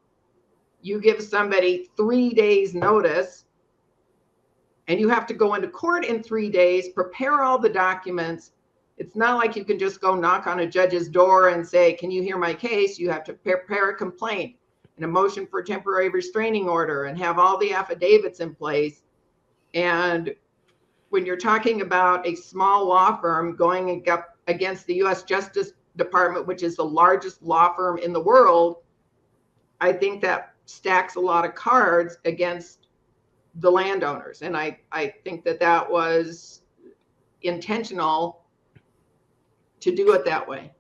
You 0.85 1.01
give 1.01 1.23
somebody 1.23 1.89
three 1.97 2.35
days 2.35 2.75
notice 2.75 3.47
and 4.87 5.01
you 5.01 5.09
have 5.09 5.27
to 5.29 5.33
go 5.33 5.55
into 5.55 5.67
court 5.67 6.05
in 6.05 6.23
three 6.23 6.51
days, 6.51 6.91
prepare 6.91 7.43
all 7.43 7.59
the 7.59 7.71
documents. 7.71 8.53
It's 8.99 9.17
not 9.17 9.39
like 9.39 9.57
you 9.57 9.65
can 9.65 9.79
just 9.79 10.03
go 10.03 10.15
knock 10.15 10.47
on 10.47 10.61
a 10.61 10.67
judge's 10.67 11.09
door 11.09 11.49
and 11.49 11.67
say, 11.67 11.95
Can 11.95 12.11
you 12.11 12.23
hear 12.23 12.37
my 12.37 12.53
case? 12.53 12.99
You 12.99 13.09
have 13.09 13.25
to 13.25 13.33
prepare 13.33 13.93
a 13.93 13.97
complaint 13.97 14.57
and 14.97 15.07
a 15.07 15.09
motion 15.09 15.47
for 15.47 15.63
temporary 15.63 16.11
restraining 16.11 16.69
order 16.69 17.05
and 17.05 17.17
have 17.17 17.39
all 17.39 17.57
the 17.57 17.73
affidavits 17.73 18.41
in 18.41 18.55
place. 18.55 19.05
And 19.73 20.35
when 21.09 21.25
you're 21.25 21.39
talking 21.39 21.81
about 21.81 22.27
a 22.27 22.35
small 22.35 22.87
law 22.87 23.19
firm 23.23 23.57
going 23.57 24.07
up 24.11 24.37
against 24.49 24.87
the 24.87 24.97
US 24.97 25.23
Justice 25.23 25.73
Department, 25.97 26.47
which 26.47 26.63
is 26.63 26.77
the 26.77 26.85
largest 26.85 27.43
law 27.43 27.73
firm 27.75 27.97
in 27.97 28.13
the 28.13 28.21
world, 28.21 28.83
I 29.81 29.91
think 29.91 30.21
that 30.21 30.54
stacks 30.67 31.17
a 31.17 31.21
lot 31.21 31.45
of 31.45 31.55
cards 31.55 32.19
against 32.25 32.89
the 33.57 33.71
landowners. 33.71 34.43
And 34.43 34.57
I, 34.57 34.79
I 34.91 35.15
think 35.25 35.45
that 35.45 35.61
that 35.61 35.91
was 35.91 36.63
intentional 37.43 38.43
to 39.81 39.95
do 39.95 40.13
it 40.13 40.25
that 40.25 40.47
way. 40.47 40.73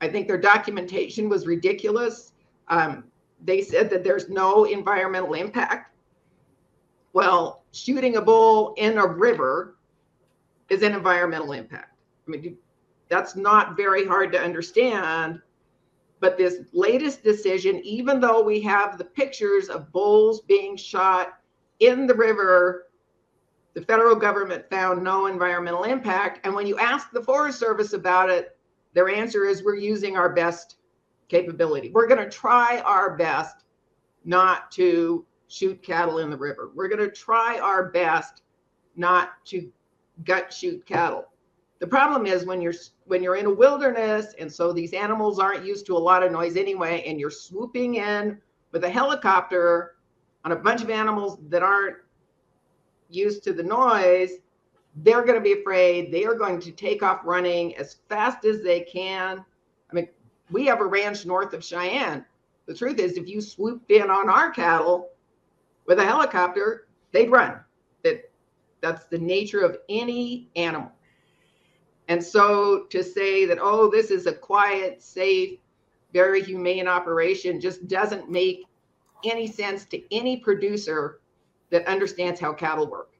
I 0.00 0.08
think 0.08 0.26
their 0.26 0.38
documentation 0.38 1.28
was 1.28 1.46
ridiculous. 1.46 2.32
Um, 2.68 3.04
they 3.42 3.60
said 3.62 3.90
that 3.90 4.02
there's 4.02 4.28
no 4.28 4.64
environmental 4.64 5.34
impact. 5.34 5.94
Well, 7.12 7.64
shooting 7.72 8.16
a 8.16 8.22
bull 8.22 8.74
in 8.78 8.98
a 8.98 9.06
river 9.06 9.76
is 10.68 10.82
an 10.82 10.94
environmental 10.94 11.52
impact. 11.52 11.98
I 12.26 12.30
mean, 12.30 12.56
that's 13.08 13.36
not 13.36 13.76
very 13.76 14.06
hard 14.06 14.32
to 14.32 14.40
understand. 14.40 15.40
But 16.20 16.36
this 16.36 16.58
latest 16.72 17.24
decision, 17.24 17.80
even 17.82 18.20
though 18.20 18.42
we 18.42 18.60
have 18.60 18.98
the 18.98 19.04
pictures 19.04 19.68
of 19.68 19.90
bulls 19.90 20.42
being 20.42 20.76
shot 20.76 21.38
in 21.80 22.06
the 22.06 22.14
river, 22.14 22.88
the 23.74 23.82
federal 23.82 24.14
government 24.14 24.68
found 24.68 25.02
no 25.02 25.26
environmental 25.26 25.84
impact. 25.84 26.44
And 26.44 26.54
when 26.54 26.66
you 26.66 26.78
ask 26.78 27.10
the 27.10 27.22
Forest 27.22 27.58
Service 27.58 27.94
about 27.94 28.28
it, 28.28 28.56
their 28.92 29.08
answer 29.08 29.44
is 29.44 29.62
we're 29.62 29.76
using 29.76 30.16
our 30.16 30.28
best 30.28 30.76
capability. 31.28 31.90
We're 31.90 32.08
going 32.08 32.22
to 32.22 32.28
try 32.30 32.80
our 32.80 33.16
best 33.16 33.64
not 34.24 34.70
to 34.72 35.24
shoot 35.48 35.82
cattle 35.82 36.18
in 36.18 36.28
the 36.28 36.36
river. 36.36 36.70
We're 36.74 36.88
going 36.88 37.08
to 37.08 37.14
try 37.14 37.58
our 37.58 37.90
best 37.90 38.42
not 38.96 39.44
to 39.46 39.70
gut 40.24 40.52
shoot 40.52 40.84
cattle. 40.84 41.26
The 41.80 41.86
problem 41.86 42.26
is 42.26 42.44
when 42.44 42.60
you're 42.60 42.74
when 43.06 43.22
you're 43.22 43.36
in 43.36 43.46
a 43.46 43.52
wilderness 43.52 44.34
and 44.38 44.52
so 44.52 44.72
these 44.72 44.92
animals 44.92 45.38
aren't 45.38 45.64
used 45.64 45.86
to 45.86 45.96
a 45.96 45.98
lot 45.98 46.22
of 46.22 46.30
noise 46.30 46.56
anyway 46.56 47.02
and 47.06 47.18
you're 47.18 47.30
swooping 47.30 47.96
in 47.96 48.38
with 48.70 48.84
a 48.84 48.90
helicopter 48.90 49.96
on 50.44 50.52
a 50.52 50.56
bunch 50.56 50.82
of 50.82 50.90
animals 50.90 51.38
that 51.48 51.62
aren't 51.62 51.96
used 53.08 53.42
to 53.44 53.52
the 53.52 53.62
noise, 53.62 54.34
they're 54.96 55.22
going 55.22 55.34
to 55.34 55.40
be 55.40 55.60
afraid. 55.60 56.12
They 56.12 56.24
are 56.24 56.34
going 56.34 56.60
to 56.60 56.70
take 56.70 57.02
off 57.02 57.20
running 57.24 57.76
as 57.76 57.96
fast 58.08 58.44
as 58.44 58.62
they 58.62 58.80
can. 58.80 59.44
I 59.90 59.94
mean, 59.94 60.08
we 60.50 60.66
have 60.66 60.80
a 60.80 60.86
ranch 60.86 61.26
north 61.26 61.52
of 61.54 61.64
Cheyenne. 61.64 62.24
The 62.66 62.74
truth 62.74 62.98
is, 62.98 63.16
if 63.16 63.26
you 63.26 63.40
swooped 63.40 63.90
in 63.90 64.10
on 64.10 64.28
our 64.28 64.50
cattle, 64.50 65.10
with 65.86 65.98
a 65.98 66.04
helicopter, 66.04 66.86
they'd 67.10 67.30
run. 67.30 67.58
That 68.04 68.30
that's 68.80 69.04
the 69.06 69.18
nature 69.18 69.60
of 69.60 69.78
any 69.88 70.48
animal. 70.54 70.92
And 72.10 72.22
so 72.22 72.86
to 72.90 73.04
say 73.04 73.44
that, 73.44 73.58
oh, 73.62 73.88
this 73.88 74.10
is 74.10 74.26
a 74.26 74.32
quiet, 74.32 75.00
safe, 75.00 75.60
very 76.12 76.42
humane 76.42 76.88
operation 76.88 77.60
just 77.60 77.86
doesn't 77.86 78.28
make 78.28 78.64
any 79.24 79.46
sense 79.46 79.84
to 79.84 80.02
any 80.12 80.38
producer 80.38 81.20
that 81.70 81.86
understands 81.86 82.40
how 82.40 82.52
cattle 82.52 82.90
work. 82.90 83.10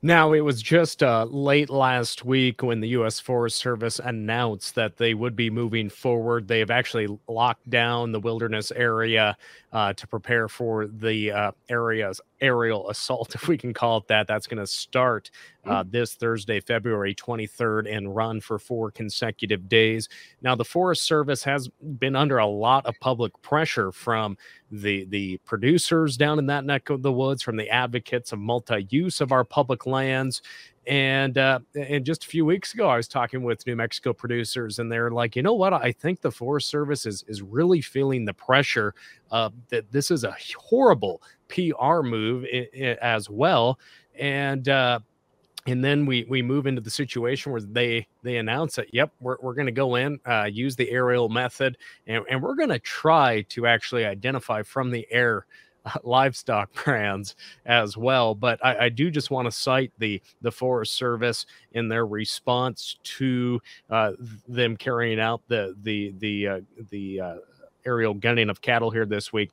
Now, 0.00 0.32
it 0.32 0.40
was 0.40 0.62
just 0.62 1.02
uh, 1.02 1.24
late 1.24 1.68
last 1.68 2.24
week 2.24 2.62
when 2.62 2.80
the 2.80 2.88
U.S. 2.90 3.20
Forest 3.20 3.58
Service 3.58 3.98
announced 4.02 4.74
that 4.76 4.96
they 4.96 5.12
would 5.12 5.36
be 5.36 5.50
moving 5.50 5.90
forward. 5.90 6.48
They 6.48 6.60
have 6.60 6.70
actually 6.70 7.18
locked 7.28 7.68
down 7.68 8.12
the 8.12 8.20
wilderness 8.20 8.70
area 8.70 9.36
uh, 9.72 9.92
to 9.92 10.06
prepare 10.06 10.48
for 10.48 10.86
the 10.86 11.30
uh, 11.30 11.52
area's 11.68 12.20
aerial 12.40 12.88
assault, 12.88 13.34
if 13.34 13.48
we 13.48 13.58
can 13.58 13.74
call 13.74 13.98
it 13.98 14.08
that. 14.08 14.26
That's 14.26 14.46
going 14.46 14.58
to 14.58 14.66
start 14.66 15.30
uh, 15.66 15.84
mm. 15.84 15.90
this 15.90 16.14
Thursday, 16.14 16.60
February 16.60 17.14
23rd, 17.14 17.94
and 17.94 18.14
run 18.14 18.40
for 18.40 18.58
four 18.58 18.90
consecutive 18.90 19.68
days. 19.68 20.08
Now, 20.40 20.54
the 20.54 20.64
Forest 20.64 21.02
Service 21.02 21.42
has 21.44 21.68
been 21.98 22.16
under 22.16 22.38
a 22.38 22.46
lot 22.46 22.86
of 22.86 22.98
public 23.00 23.40
pressure 23.42 23.92
from 23.92 24.36
the 24.70 25.04
the 25.06 25.38
producers 25.46 26.16
down 26.16 26.38
in 26.38 26.46
that 26.46 26.64
neck 26.64 26.90
of 26.90 27.02
the 27.02 27.12
woods, 27.12 27.42
from 27.42 27.56
the 27.56 27.68
advocates 27.70 28.32
of 28.32 28.38
multi-use 28.38 29.20
of 29.20 29.32
our 29.32 29.44
public 29.44 29.86
lands, 29.86 30.42
and 30.88 31.36
uh, 31.36 31.60
and 31.74 32.04
just 32.04 32.24
a 32.24 32.26
few 32.26 32.46
weeks 32.46 32.72
ago, 32.72 32.88
I 32.88 32.96
was 32.96 33.08
talking 33.08 33.42
with 33.42 33.66
New 33.66 33.76
Mexico 33.76 34.12
producers, 34.12 34.78
and 34.78 34.90
they're 34.90 35.10
like, 35.10 35.36
you 35.36 35.42
know 35.42 35.52
what? 35.52 35.72
I 35.74 35.92
think 35.92 36.20
the 36.20 36.30
Forest 36.30 36.68
Service 36.68 37.04
is 37.04 37.24
is 37.28 37.42
really 37.42 37.80
feeling 37.82 38.24
the 38.24 38.32
pressure 38.32 38.94
uh, 39.30 39.50
that 39.68 39.90
this 39.92 40.10
is 40.10 40.24
a 40.24 40.34
horrible 40.56 41.22
PR 41.48 42.00
move 42.02 42.46
I- 42.52 42.68
I 42.74 42.96
as 43.02 43.28
well, 43.28 43.78
and 44.18 44.66
uh, 44.68 45.00
and 45.66 45.84
then 45.84 46.06
we 46.06 46.24
we 46.28 46.40
move 46.40 46.66
into 46.66 46.80
the 46.80 46.90
situation 46.90 47.52
where 47.52 47.60
they 47.60 48.06
they 48.22 48.38
announce 48.38 48.76
that 48.76 48.92
yep 48.94 49.12
we're, 49.20 49.36
we're 49.42 49.54
going 49.54 49.66
to 49.66 49.72
go 49.72 49.96
in 49.96 50.18
uh, 50.26 50.48
use 50.50 50.74
the 50.74 50.90
aerial 50.90 51.28
method 51.28 51.76
and, 52.06 52.24
and 52.30 52.42
we're 52.42 52.54
going 52.54 52.68
to 52.70 52.78
try 52.78 53.42
to 53.50 53.66
actually 53.66 54.04
identify 54.06 54.62
from 54.62 54.90
the 54.90 55.06
air 55.10 55.46
livestock 56.02 56.72
brands 56.72 57.36
as 57.66 57.96
well. 57.96 58.34
But 58.34 58.64
I, 58.64 58.86
I 58.86 58.88
do 58.88 59.10
just 59.10 59.30
want 59.30 59.46
to 59.46 59.52
cite 59.52 59.92
the 59.98 60.20
the 60.42 60.52
Forest 60.52 60.94
Service 60.94 61.46
in 61.72 61.88
their 61.88 62.06
response 62.06 62.96
to 63.02 63.60
uh, 63.90 64.12
them 64.46 64.76
carrying 64.76 65.20
out 65.20 65.42
the 65.48 65.74
the 65.82 66.14
the 66.18 66.48
uh, 66.48 66.60
the 66.90 67.20
uh, 67.20 67.36
aerial 67.84 68.14
gunning 68.14 68.50
of 68.50 68.60
cattle 68.60 68.90
here 68.90 69.06
this 69.06 69.32
week. 69.32 69.50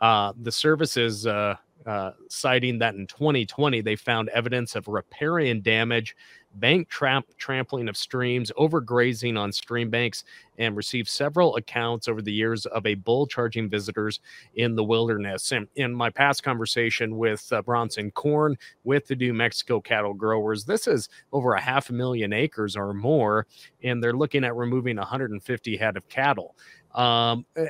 Uh, 0.00 0.32
the 0.42 0.52
service 0.52 0.96
is 0.96 1.26
uh, 1.26 1.56
uh, 1.86 2.12
citing 2.28 2.78
that 2.78 2.94
in 2.94 3.06
2020 3.06 3.80
they 3.80 3.96
found 3.96 4.28
evidence 4.30 4.74
of 4.74 4.88
riparian 4.88 5.60
damage 5.62 6.16
bank 6.60 6.88
trap 6.88 7.24
trampling 7.38 7.88
of 7.88 7.96
streams, 7.96 8.52
overgrazing 8.58 9.38
on 9.38 9.52
stream 9.52 9.90
banks, 9.90 10.24
and 10.58 10.76
received 10.76 11.08
several 11.08 11.56
accounts 11.56 12.08
over 12.08 12.22
the 12.22 12.32
years 12.32 12.66
of 12.66 12.86
a 12.86 12.94
bull 12.94 13.26
charging 13.26 13.68
visitors 13.68 14.20
in 14.54 14.74
the 14.74 14.84
wilderness. 14.84 15.52
And 15.52 15.68
in 15.76 15.92
my 15.94 16.10
past 16.10 16.42
conversation 16.42 17.16
with 17.16 17.50
uh, 17.52 17.62
Bronson 17.62 18.10
Corn 18.10 18.56
with 18.84 19.06
the 19.06 19.16
New 19.16 19.34
Mexico 19.34 19.80
cattle 19.80 20.14
growers, 20.14 20.64
this 20.64 20.86
is 20.86 21.08
over 21.32 21.54
a 21.54 21.60
half 21.60 21.90
a 21.90 21.92
million 21.92 22.32
acres 22.32 22.76
or 22.76 22.94
more, 22.94 23.46
and 23.82 24.02
they're 24.02 24.12
looking 24.12 24.44
at 24.44 24.56
removing 24.56 24.96
150 24.96 25.76
head 25.76 25.96
of 25.96 26.08
cattle. 26.08 26.56
Um, 26.94 27.44
eh, 27.56 27.66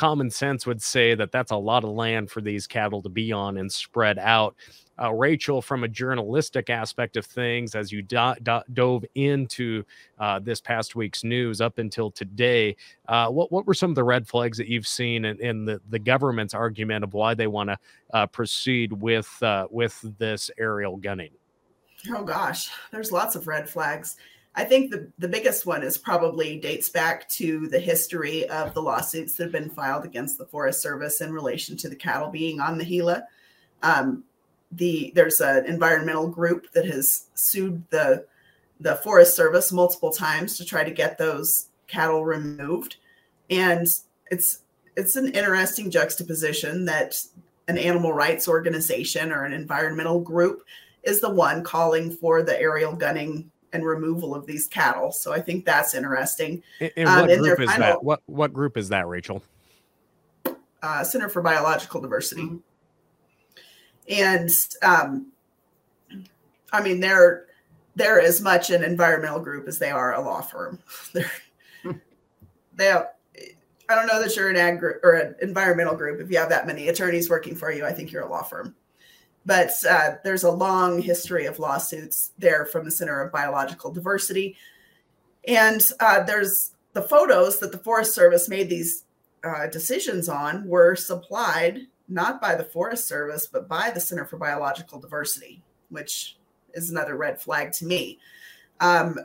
common 0.00 0.30
sense 0.30 0.66
would 0.66 0.80
say 0.80 1.14
that 1.14 1.30
that's 1.30 1.50
a 1.50 1.56
lot 1.56 1.84
of 1.84 1.90
land 1.90 2.30
for 2.30 2.40
these 2.40 2.66
cattle 2.66 3.02
to 3.02 3.10
be 3.10 3.32
on 3.32 3.58
and 3.58 3.70
spread 3.70 4.18
out 4.18 4.56
uh, 5.00 5.12
Rachel, 5.12 5.62
from 5.62 5.84
a 5.84 5.88
journalistic 5.88 6.68
aspect 6.68 7.16
of 7.16 7.24
things, 7.24 7.74
as 7.74 7.90
you 7.90 8.02
do- 8.02 8.34
do- 8.42 8.62
dove 8.72 9.04
into 9.14 9.84
uh, 10.18 10.38
this 10.38 10.60
past 10.60 10.94
week's 10.94 11.24
news 11.24 11.60
up 11.60 11.78
until 11.78 12.10
today, 12.10 12.76
uh, 13.08 13.28
what 13.28 13.50
what 13.50 13.66
were 13.66 13.74
some 13.74 13.90
of 13.90 13.96
the 13.96 14.04
red 14.04 14.28
flags 14.28 14.58
that 14.58 14.68
you've 14.68 14.86
seen 14.86 15.24
in, 15.24 15.64
the, 15.64 15.80
the 15.88 15.98
government's 15.98 16.54
argument 16.54 17.04
of 17.04 17.14
why 17.14 17.34
they 17.34 17.46
want 17.46 17.70
to 17.70 17.78
uh, 18.12 18.26
proceed 18.26 18.92
with 18.92 19.42
uh, 19.42 19.66
with 19.70 20.04
this 20.18 20.50
aerial 20.58 20.96
gunning? 20.96 21.30
Oh 22.10 22.24
gosh, 22.24 22.70
there's 22.92 23.12
lots 23.12 23.36
of 23.36 23.46
red 23.46 23.68
flags. 23.68 24.16
I 24.56 24.64
think 24.64 24.90
the, 24.90 25.10
the 25.18 25.28
biggest 25.28 25.64
one 25.64 25.84
is 25.84 25.96
probably 25.96 26.58
dates 26.58 26.88
back 26.88 27.28
to 27.30 27.68
the 27.68 27.78
history 27.78 28.48
of 28.48 28.74
the 28.74 28.82
lawsuits 28.82 29.34
that 29.36 29.44
have 29.44 29.52
been 29.52 29.70
filed 29.70 30.04
against 30.04 30.38
the 30.38 30.46
Forest 30.46 30.82
Service 30.82 31.20
in 31.20 31.32
relation 31.32 31.76
to 31.78 31.88
the 31.88 31.94
cattle 31.94 32.30
being 32.30 32.60
on 32.60 32.76
the 32.76 32.84
Gila. 32.84 33.24
Um, 33.82 34.24
the 34.72 35.12
there's 35.14 35.40
an 35.40 35.66
environmental 35.66 36.28
group 36.28 36.72
that 36.72 36.86
has 36.86 37.26
sued 37.34 37.82
the 37.90 38.24
the 38.78 38.96
Forest 38.96 39.36
Service 39.36 39.72
multiple 39.72 40.10
times 40.10 40.56
to 40.56 40.64
try 40.64 40.84
to 40.84 40.90
get 40.90 41.18
those 41.18 41.66
cattle 41.86 42.24
removed, 42.24 42.96
and 43.50 43.86
it's 44.30 44.62
it's 44.96 45.16
an 45.16 45.32
interesting 45.34 45.90
juxtaposition 45.90 46.84
that 46.86 47.22
an 47.68 47.78
animal 47.78 48.12
rights 48.12 48.48
organization 48.48 49.32
or 49.32 49.44
an 49.44 49.52
environmental 49.52 50.20
group 50.20 50.64
is 51.02 51.20
the 51.20 51.30
one 51.30 51.62
calling 51.62 52.10
for 52.10 52.42
the 52.42 52.58
aerial 52.60 52.94
gunning 52.94 53.50
and 53.72 53.86
removal 53.86 54.34
of 54.34 54.46
these 54.46 54.66
cattle. 54.66 55.12
So 55.12 55.32
I 55.32 55.40
think 55.40 55.64
that's 55.64 55.94
interesting. 55.94 56.62
And, 56.80 56.90
and 56.96 57.08
what 57.08 57.30
um, 57.30 57.38
group 57.38 57.60
is 57.60 57.70
final, 57.70 57.86
that? 57.86 58.04
What 58.04 58.22
what 58.26 58.52
group 58.52 58.76
is 58.76 58.88
that, 58.90 59.06
Rachel? 59.08 59.42
Uh, 60.82 61.04
Center 61.04 61.28
for 61.28 61.42
Biological 61.42 62.00
Diversity. 62.00 62.42
Mm-hmm 62.42 62.56
and 64.08 64.50
um, 64.82 65.32
I 66.72 66.82
mean 66.82 67.00
they're 67.00 67.46
they're 67.96 68.20
as 68.20 68.40
much 68.40 68.70
an 68.70 68.82
environmental 68.82 69.40
group 69.40 69.68
as 69.68 69.78
they 69.78 69.90
are 69.90 70.14
a 70.14 70.20
law 70.20 70.40
firm. 70.40 70.78
they're 71.12 71.30
they 72.80 72.86
have, 72.86 73.08
I 73.88 73.94
don't 73.94 74.06
know 74.06 74.20
that 74.22 74.34
you're 74.34 74.48
an 74.48 74.56
ag 74.56 74.80
group 74.80 75.04
or 75.04 75.12
an 75.12 75.34
environmental 75.42 75.94
group. 75.94 76.20
If 76.20 76.30
you 76.30 76.38
have 76.38 76.48
that 76.48 76.66
many 76.66 76.88
attorneys 76.88 77.28
working 77.28 77.54
for 77.54 77.70
you, 77.70 77.84
I 77.84 77.92
think 77.92 78.10
you're 78.10 78.22
a 78.22 78.30
law 78.30 78.42
firm. 78.42 78.74
But 79.46 79.70
uh, 79.88 80.12
there's 80.24 80.44
a 80.44 80.50
long 80.50 81.00
history 81.00 81.46
of 81.46 81.58
lawsuits 81.58 82.32
there 82.38 82.64
from 82.64 82.84
the 82.84 82.90
Center 82.90 83.20
of 83.20 83.32
Biological 83.32 83.92
Diversity. 83.92 84.56
And 85.46 85.86
uh, 86.00 86.22
there's 86.24 86.72
the 86.92 87.02
photos 87.02 87.58
that 87.60 87.72
the 87.72 87.78
Forest 87.78 88.14
Service 88.14 88.48
made 88.48 88.68
these 88.68 89.04
uh, 89.44 89.66
decisions 89.66 90.28
on 90.28 90.66
were 90.66 90.96
supplied 90.96 91.86
not 92.10 92.40
by 92.40 92.54
the 92.54 92.64
Forest 92.64 93.06
Service, 93.06 93.46
but 93.46 93.68
by 93.68 93.90
the 93.90 94.00
Center 94.00 94.26
for 94.26 94.36
Biological 94.36 95.00
Diversity, 95.00 95.62
which 95.88 96.36
is 96.74 96.90
another 96.90 97.16
red 97.16 97.40
flag 97.40 97.72
to 97.72 97.86
me. 97.86 98.18
Um, 98.80 99.18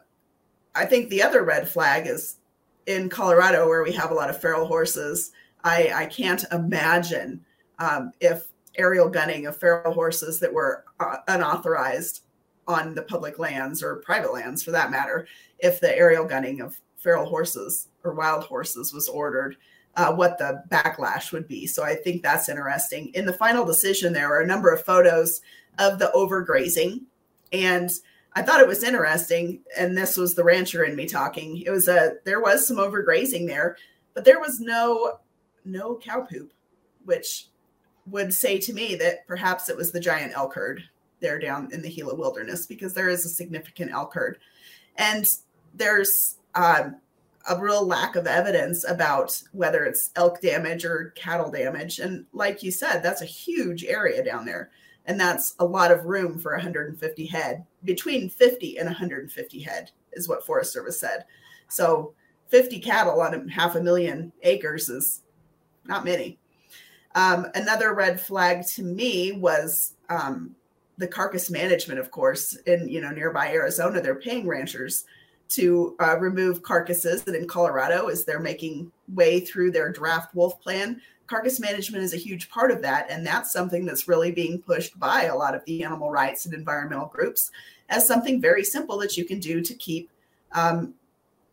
I 0.75 0.85
think 0.85 1.09
the 1.09 1.23
other 1.23 1.43
red 1.43 1.67
flag 1.67 2.07
is 2.07 2.37
in 2.85 3.09
Colorado, 3.09 3.67
where 3.67 3.83
we 3.83 3.91
have 3.93 4.11
a 4.11 4.15
lot 4.15 4.29
of 4.29 4.39
feral 4.39 4.67
horses. 4.67 5.31
I, 5.63 5.91
I 5.93 6.05
can't 6.05 6.45
imagine 6.51 7.43
um, 7.79 8.11
if 8.19 8.47
aerial 8.77 9.09
gunning 9.09 9.47
of 9.47 9.57
feral 9.57 9.93
horses 9.93 10.39
that 10.39 10.53
were 10.53 10.83
uh, 10.99 11.17
unauthorized 11.27 12.21
on 12.67 12.93
the 12.93 13.01
public 13.01 13.39
lands 13.39 13.81
or 13.81 13.97
private 13.97 14.33
lands 14.33 14.61
for 14.61 14.71
that 14.71 14.91
matter, 14.91 15.27
if 15.59 15.79
the 15.79 15.97
aerial 15.97 16.25
gunning 16.25 16.61
of 16.61 16.79
feral 16.97 17.25
horses 17.25 17.87
or 18.03 18.13
wild 18.13 18.43
horses 18.43 18.93
was 18.93 19.07
ordered 19.07 19.57
uh, 19.95 20.13
what 20.13 20.37
the 20.37 20.63
backlash 20.69 21.31
would 21.31 21.47
be. 21.47 21.67
So 21.67 21.83
I 21.83 21.95
think 21.95 22.21
that's 22.21 22.49
interesting. 22.49 23.11
In 23.13 23.25
the 23.25 23.33
final 23.33 23.65
decision, 23.65 24.13
there 24.13 24.29
were 24.29 24.41
a 24.41 24.47
number 24.47 24.71
of 24.71 24.83
photos 24.83 25.41
of 25.79 25.99
the 25.99 26.11
overgrazing, 26.13 27.01
and 27.51 27.89
I 28.33 28.41
thought 28.41 28.59
it 28.59 28.67
was 28.67 28.83
interesting. 28.83 29.61
And 29.77 29.97
this 29.97 30.17
was 30.17 30.35
the 30.35 30.43
rancher 30.43 30.83
in 30.83 30.95
me 30.95 31.05
talking. 31.05 31.61
It 31.61 31.69
was 31.69 31.87
a 31.87 32.15
there 32.25 32.41
was 32.41 32.67
some 32.67 32.77
overgrazing 32.77 33.47
there, 33.47 33.77
but 34.13 34.25
there 34.25 34.39
was 34.39 34.59
no 34.59 35.19
no 35.63 35.95
cow 35.95 36.21
poop, 36.21 36.51
which 37.05 37.47
would 38.07 38.33
say 38.33 38.59
to 38.59 38.73
me 38.73 38.95
that 38.95 39.25
perhaps 39.27 39.69
it 39.69 39.77
was 39.77 39.91
the 39.91 39.99
giant 39.99 40.33
elk 40.35 40.53
herd 40.53 40.83
there 41.21 41.39
down 41.39 41.69
in 41.71 41.81
the 41.81 41.89
Gila 41.89 42.15
Wilderness 42.15 42.65
because 42.65 42.93
there 42.93 43.09
is 43.09 43.25
a 43.25 43.29
significant 43.29 43.91
elk 43.91 44.13
herd, 44.13 44.39
and 44.97 45.25
there's 45.73 46.35
um, 46.53 46.97
a 47.47 47.59
real 47.59 47.85
lack 47.85 48.15
of 48.15 48.27
evidence 48.27 48.87
about 48.87 49.41
whether 49.51 49.85
it's 49.85 50.11
elk 50.15 50.41
damage 50.41 50.83
or 50.83 51.13
cattle 51.15 51.51
damage. 51.51 51.99
And 51.99 52.25
like 52.33 52.63
you 52.63 52.71
said, 52.71 53.01
that's 53.01 53.21
a 53.21 53.25
huge 53.25 53.83
area 53.83 54.23
down 54.23 54.45
there. 54.45 54.71
And 55.05 55.19
that's 55.19 55.53
a 55.59 55.65
lot 55.65 55.91
of 55.91 56.05
room 56.05 56.39
for 56.39 56.53
150 56.53 57.25
head. 57.27 57.65
Between 57.83 58.29
50 58.29 58.77
and 58.77 58.87
150 58.87 59.59
head 59.59 59.91
is 60.13 60.27
what 60.27 60.45
Forest 60.45 60.73
Service 60.73 60.99
said. 60.99 61.25
So 61.67 62.13
50 62.47 62.79
cattle 62.79 63.21
on 63.21 63.47
half 63.47 63.75
a 63.75 63.81
million 63.81 64.31
acres 64.41 64.89
is 64.89 65.21
not 65.85 66.05
many. 66.05 66.39
Um, 67.13 67.47
another 67.53 67.93
red 67.93 68.19
flag 68.19 68.65
to 68.67 68.83
me 68.83 69.33
was 69.33 69.93
um, 70.09 70.55
the 70.97 71.07
carcass 71.07 71.49
management, 71.49 71.99
of 71.99 72.11
course, 72.11 72.55
in 72.65 72.87
you 72.89 73.01
know 73.01 73.11
nearby 73.11 73.51
Arizona, 73.51 74.01
they're 74.01 74.15
paying 74.15 74.47
ranchers 74.47 75.05
to 75.49 75.95
uh, 76.01 76.17
remove 76.17 76.63
carcasses. 76.63 77.23
And 77.27 77.35
in 77.35 77.47
Colorado, 77.47 78.07
as 78.07 78.25
they're 78.25 78.39
making 78.39 78.91
way 79.13 79.39
through 79.39 79.71
their 79.71 79.91
draft 79.91 80.33
wolf 80.35 80.59
plan, 80.61 81.01
carcass 81.27 81.59
management 81.59 82.03
is 82.03 82.13
a 82.13 82.17
huge 82.17 82.49
part 82.49 82.71
of 82.71 82.81
that. 82.81 83.07
And 83.09 83.25
that's 83.25 83.51
something 83.51 83.85
that's 83.85 84.07
really 84.07 84.31
being 84.31 84.61
pushed 84.61 84.99
by 84.99 85.23
a 85.23 85.35
lot 85.35 85.55
of 85.55 85.63
the 85.65 85.83
animal 85.83 86.11
rights 86.11 86.45
and 86.45 86.53
environmental 86.53 87.07
groups 87.07 87.51
as 87.89 88.07
something 88.07 88.41
very 88.41 88.63
simple 88.63 88.97
that 88.99 89.17
you 89.17 89.25
can 89.25 89.39
do 89.39 89.61
to 89.61 89.73
keep 89.75 90.09
um, 90.53 90.93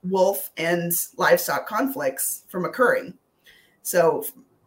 wolf 0.04 0.50
and 0.56 0.92
livestock 1.16 1.66
conflicts 1.66 2.44
from 2.48 2.64
occurring. 2.64 3.14
So, 3.82 4.24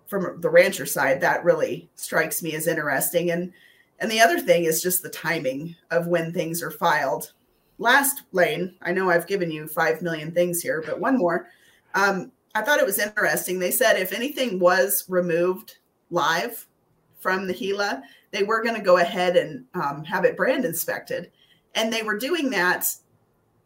from 0.07 0.39
the 0.39 0.49
rancher 0.49 0.85
side, 0.85 1.19
that 1.21 1.43
really 1.43 1.89
strikes 1.95 2.43
me 2.43 2.53
as 2.53 2.67
interesting. 2.67 3.31
And 3.31 3.51
and 3.99 4.11
the 4.11 4.19
other 4.19 4.39
thing 4.39 4.65
is 4.65 4.81
just 4.81 5.01
the 5.01 5.09
timing 5.09 5.75
of 5.89 6.07
when 6.07 6.33
things 6.33 6.61
are 6.61 6.71
filed 6.71 7.31
last 7.77 8.23
lane, 8.31 8.75
I 8.81 8.91
know 8.91 9.09
I've 9.09 9.27
given 9.27 9.51
you 9.51 9.67
5 9.67 10.01
million 10.01 10.31
things 10.31 10.61
here, 10.61 10.83
but 10.85 10.99
one 10.99 11.17
more. 11.17 11.49
Um, 11.93 12.31
I 12.53 12.61
thought 12.61 12.79
it 12.79 12.85
was 12.85 12.99
interesting. 12.99 13.59
They 13.59 13.71
said 13.71 13.97
if 13.97 14.13
anything 14.13 14.59
was 14.59 15.03
removed 15.09 15.77
live 16.09 16.67
from 17.19 17.47
the 17.47 17.53
Gila, 17.53 18.01
they 18.31 18.43
were 18.43 18.63
going 18.63 18.75
to 18.75 18.81
go 18.81 18.97
ahead 18.97 19.35
and 19.35 19.65
um, 19.73 20.03
have 20.05 20.25
it 20.25 20.37
brand 20.37 20.63
inspected. 20.63 21.31
And 21.73 21.91
they 21.91 22.03
were 22.03 22.17
doing 22.17 22.49
that 22.51 22.85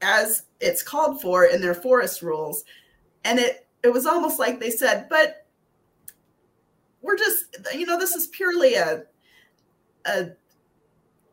as 0.01 0.43
it's 0.59 0.81
called 0.81 1.21
for 1.21 1.45
in 1.45 1.61
their 1.61 1.75
forest 1.75 2.21
rules. 2.21 2.63
And 3.23 3.37
it, 3.37 3.67
it 3.83 3.89
was 3.93 4.05
almost 4.05 4.39
like 4.39 4.59
they 4.59 4.71
said, 4.71 5.07
but 5.09 5.45
we're 7.01 7.17
just, 7.17 7.57
you 7.75 7.85
know, 7.85 7.99
this 7.99 8.15
is 8.15 8.27
purely 8.27 8.75
a, 8.75 9.03
a, 10.05 10.29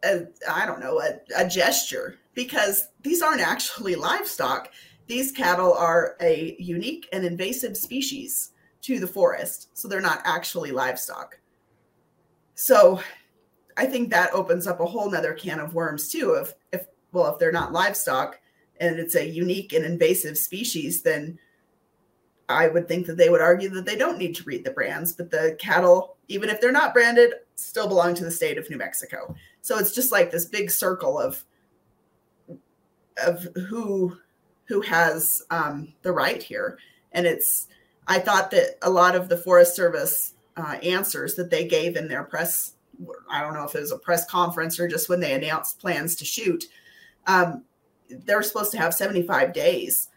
a 0.05 0.27
I 0.51 0.67
don't 0.67 0.81
know, 0.81 1.01
a, 1.01 1.19
a 1.37 1.49
gesture 1.49 2.19
because 2.37 2.91
these 3.03 3.23
aren't 3.23 3.41
actually 3.41 3.95
livestock. 3.97 4.71
These 5.09 5.33
cattle 5.33 5.75
are 5.75 6.17
a 6.21 6.55
unique 6.61 7.09
and 7.13 7.25
invasive 7.25 7.77
species 7.77 8.53
to 8.83 9.01
the 9.01 9.07
forest, 9.09 9.77
so 9.77 9.89
they're 9.89 10.01
not 10.01 10.23
actually 10.25 10.71
livestock. 10.71 11.41
So 12.55 13.01
I 13.77 13.87
think 13.87 14.11
that 14.11 14.33
opens 14.33 14.69
up 14.69 14.79
a 14.79 14.87
whole 14.87 15.11
nother 15.11 15.33
can 15.33 15.59
of 15.59 15.75
worms 15.75 16.09
too. 16.09 16.31
Of 16.31 16.55
if 16.73 16.87
well, 17.13 17.33
if 17.33 17.39
they're 17.41 17.51
not 17.51 17.73
livestock 17.73 18.39
and 18.79 18.99
it's 18.99 19.17
a 19.17 19.27
unique 19.27 19.73
and 19.73 19.85
invasive 19.85 20.39
species, 20.39 21.03
then 21.03 21.39
I 22.49 22.69
would 22.69 22.87
think 22.87 23.07
that 23.07 23.17
they 23.17 23.29
would 23.29 23.41
argue 23.41 23.69
that 23.71 23.87
they 23.87 23.97
don't 23.97 24.19
need 24.19 24.35
to 24.37 24.45
read 24.45 24.65
the 24.65 24.71
brands, 24.71 25.15
but 25.15 25.31
the 25.31 25.57
cattle, 25.59 26.17
even 26.29 26.49
if 26.49 26.61
they're 26.61 26.71
not 26.73 26.95
branded, 26.95 27.35
still 27.57 27.89
belong 27.89 28.15
to 28.15 28.25
the 28.25 28.31
state 28.31 28.59
of 28.59 28.69
New 28.71 28.77
Mexico. 28.77 29.35
So 29.63 29.79
it's 29.79 29.95
just 29.95 30.13
like 30.13 30.31
this 30.31 30.45
big 30.45 30.71
circle 30.71 31.19
of 31.19 31.45
of 33.25 33.47
who 33.69 34.17
who 34.65 34.81
has 34.81 35.43
um, 35.51 35.93
the 36.03 36.13
right 36.13 36.43
here, 36.43 36.79
and 37.13 37.27
it's. 37.27 37.69
I 38.09 38.21
thought 38.21 38.53
that 38.53 38.79
a 38.83 38.91
lot 38.91 39.17
of 39.17 39.29
the 39.29 39.37
Forest 39.37 39.75
Service 39.75 40.35
uh, 40.57 40.79
answers 40.83 41.35
that 41.35 41.51
they 41.51 41.67
gave 41.67 41.97
in 41.97 42.07
their 42.07 42.23
press 42.23 42.77
I 43.31 43.41
don't 43.41 43.55
know 43.55 43.65
if 43.65 43.75
it 43.75 43.81
was 43.81 43.93
a 43.93 43.99
press 43.99 44.25
conference 44.25 44.79
or 44.79 44.89
just 44.89 45.09
when 45.09 45.21
they 45.21 45.35
announced 45.35 45.79
plans 45.79 46.15
to 46.17 46.25
shoot, 46.25 46.65
um, 47.27 47.65
they're 48.09 48.43
supposed 48.43 48.73
to 48.73 48.79
have 48.79 48.95
75 48.95 49.53
days. 49.53 50.09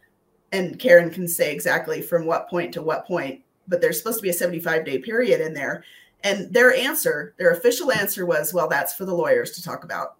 And 0.51 0.79
Karen 0.79 1.09
can 1.09 1.27
say 1.27 1.51
exactly 1.51 2.01
from 2.01 2.25
what 2.25 2.49
point 2.49 2.73
to 2.73 2.81
what 2.81 3.05
point, 3.05 3.41
but 3.67 3.81
there's 3.81 3.97
supposed 3.97 4.19
to 4.19 4.23
be 4.23 4.29
a 4.29 4.33
75 4.33 4.85
day 4.85 4.97
period 4.99 5.41
in 5.41 5.53
there. 5.53 5.83
And 6.23 6.51
their 6.53 6.73
answer, 6.73 7.33
their 7.37 7.51
official 7.51 7.91
answer 7.91 8.25
was, 8.25 8.53
well, 8.53 8.67
that's 8.67 8.93
for 8.93 9.05
the 9.05 9.13
lawyers 9.13 9.51
to 9.51 9.63
talk 9.63 9.83
about. 9.83 10.15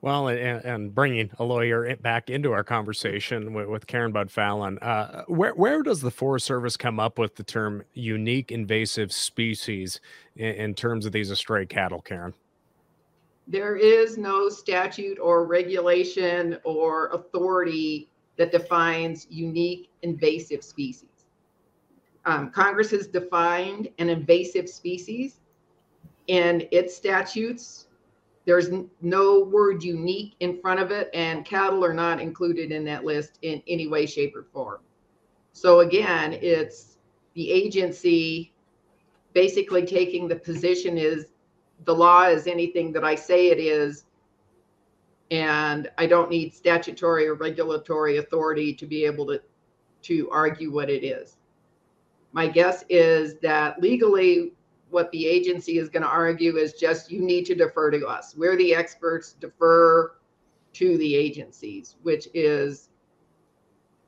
Well, 0.00 0.28
and, 0.28 0.64
and, 0.64 0.94
bringing 0.94 1.30
a 1.40 1.44
lawyer 1.44 1.96
back 1.96 2.30
into 2.30 2.52
our 2.52 2.62
conversation 2.62 3.52
with, 3.52 3.66
with 3.66 3.86
Karen 3.88 4.12
Budd-Falen, 4.12 4.78
uh, 4.80 5.24
where 5.26 5.52
where 5.54 5.82
does 5.82 6.00
the 6.00 6.10
Forest 6.10 6.46
Service 6.46 6.76
come 6.76 7.00
up 7.00 7.18
with 7.18 7.34
the 7.34 7.42
term 7.42 7.82
unique 7.94 8.52
invasive 8.52 9.12
species 9.12 10.00
in, 10.36 10.54
in 10.54 10.74
terms 10.74 11.04
of 11.04 11.10
these 11.10 11.36
stray 11.36 11.66
cattle, 11.66 12.00
Karen? 12.00 12.32
There 13.48 13.74
is 13.74 14.16
no 14.18 14.48
statute 14.48 15.18
or 15.18 15.44
regulation 15.46 16.58
or 16.62 17.08
authority 17.08 18.08
that 18.36 18.52
defines 18.52 19.26
unique 19.30 19.90
invasive 20.02 20.62
species. 20.62 21.08
Um, 22.24 22.50
Congress 22.50 22.90
has 22.92 23.08
defined 23.08 23.88
an 23.98 24.10
invasive 24.10 24.68
species 24.68 25.40
in 26.28 26.68
its 26.70 26.94
statutes 26.94 27.87
there's 28.48 28.70
no 29.02 29.40
word 29.40 29.84
unique 29.84 30.34
in 30.40 30.58
front 30.58 30.80
of 30.80 30.90
it, 30.90 31.10
and 31.12 31.44
cattle 31.44 31.84
are 31.84 31.92
not 31.92 32.18
included 32.18 32.72
in 32.72 32.82
that 32.82 33.04
list 33.04 33.38
in 33.42 33.62
any 33.68 33.86
way, 33.88 34.06
shape, 34.06 34.34
or 34.34 34.46
form. 34.54 34.78
So 35.52 35.80
again, 35.80 36.32
it's 36.32 36.96
the 37.34 37.50
agency 37.52 38.54
basically 39.34 39.84
taking 39.84 40.28
the 40.28 40.36
position 40.36 40.96
is 40.96 41.26
the 41.84 41.94
law 41.94 42.22
is 42.22 42.46
anything 42.46 42.90
that 42.94 43.04
I 43.04 43.16
say 43.16 43.48
it 43.48 43.58
is, 43.58 44.06
and 45.30 45.90
I 45.98 46.06
don't 46.06 46.30
need 46.30 46.54
statutory 46.54 47.28
or 47.28 47.34
regulatory 47.34 48.16
authority 48.16 48.72
to 48.72 48.86
be 48.86 49.04
able 49.04 49.26
to 49.26 49.42
to 50.04 50.30
argue 50.30 50.72
what 50.72 50.88
it 50.88 51.04
is. 51.04 51.36
My 52.32 52.48
guess 52.48 52.82
is 52.88 53.38
that 53.40 53.78
legally 53.82 54.54
what 54.90 55.10
the 55.12 55.26
agency 55.26 55.78
is 55.78 55.88
going 55.88 56.02
to 56.02 56.08
argue 56.08 56.56
is 56.56 56.74
just 56.74 57.10
you 57.10 57.20
need 57.20 57.44
to 57.46 57.54
defer 57.54 57.90
to 57.90 58.06
us. 58.06 58.34
We're 58.36 58.56
the 58.56 58.74
experts, 58.74 59.34
defer 59.34 60.14
to 60.74 60.98
the 60.98 61.14
agencies, 61.14 61.96
which 62.02 62.28
is 62.34 62.90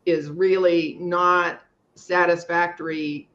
is 0.07 0.31
really 0.31 0.97
not 0.99 1.61
satisfactory, 1.95 3.29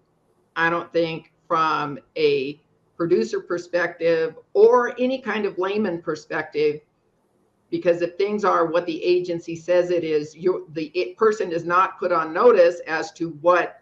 I 0.56 0.70
don't 0.70 0.92
think, 0.92 1.32
from 1.48 2.00
a 2.18 2.62
producer 2.98 3.40
perspective 3.40 4.36
or 4.54 5.00
any 5.00 5.20
kind 5.20 5.46
of 5.46 5.58
layman 5.58 6.02
perspective. 6.02 6.82
Because 7.70 8.02
if 8.02 8.16
things 8.16 8.46
are 8.46 8.68
what 8.68 8.86
the 8.86 9.04
agency 9.04 9.56
says 9.56 9.90
it 9.90 10.04
is, 10.04 10.36
you 10.36 10.68
the 10.74 10.86
it, 10.94 11.18
person 11.18 11.52
is 11.52 11.66
not 11.66 12.00
put 12.00 12.12
on 12.12 12.34
notice 12.34 12.80
as 12.88 13.12
to 13.14 13.30
what 13.42 13.82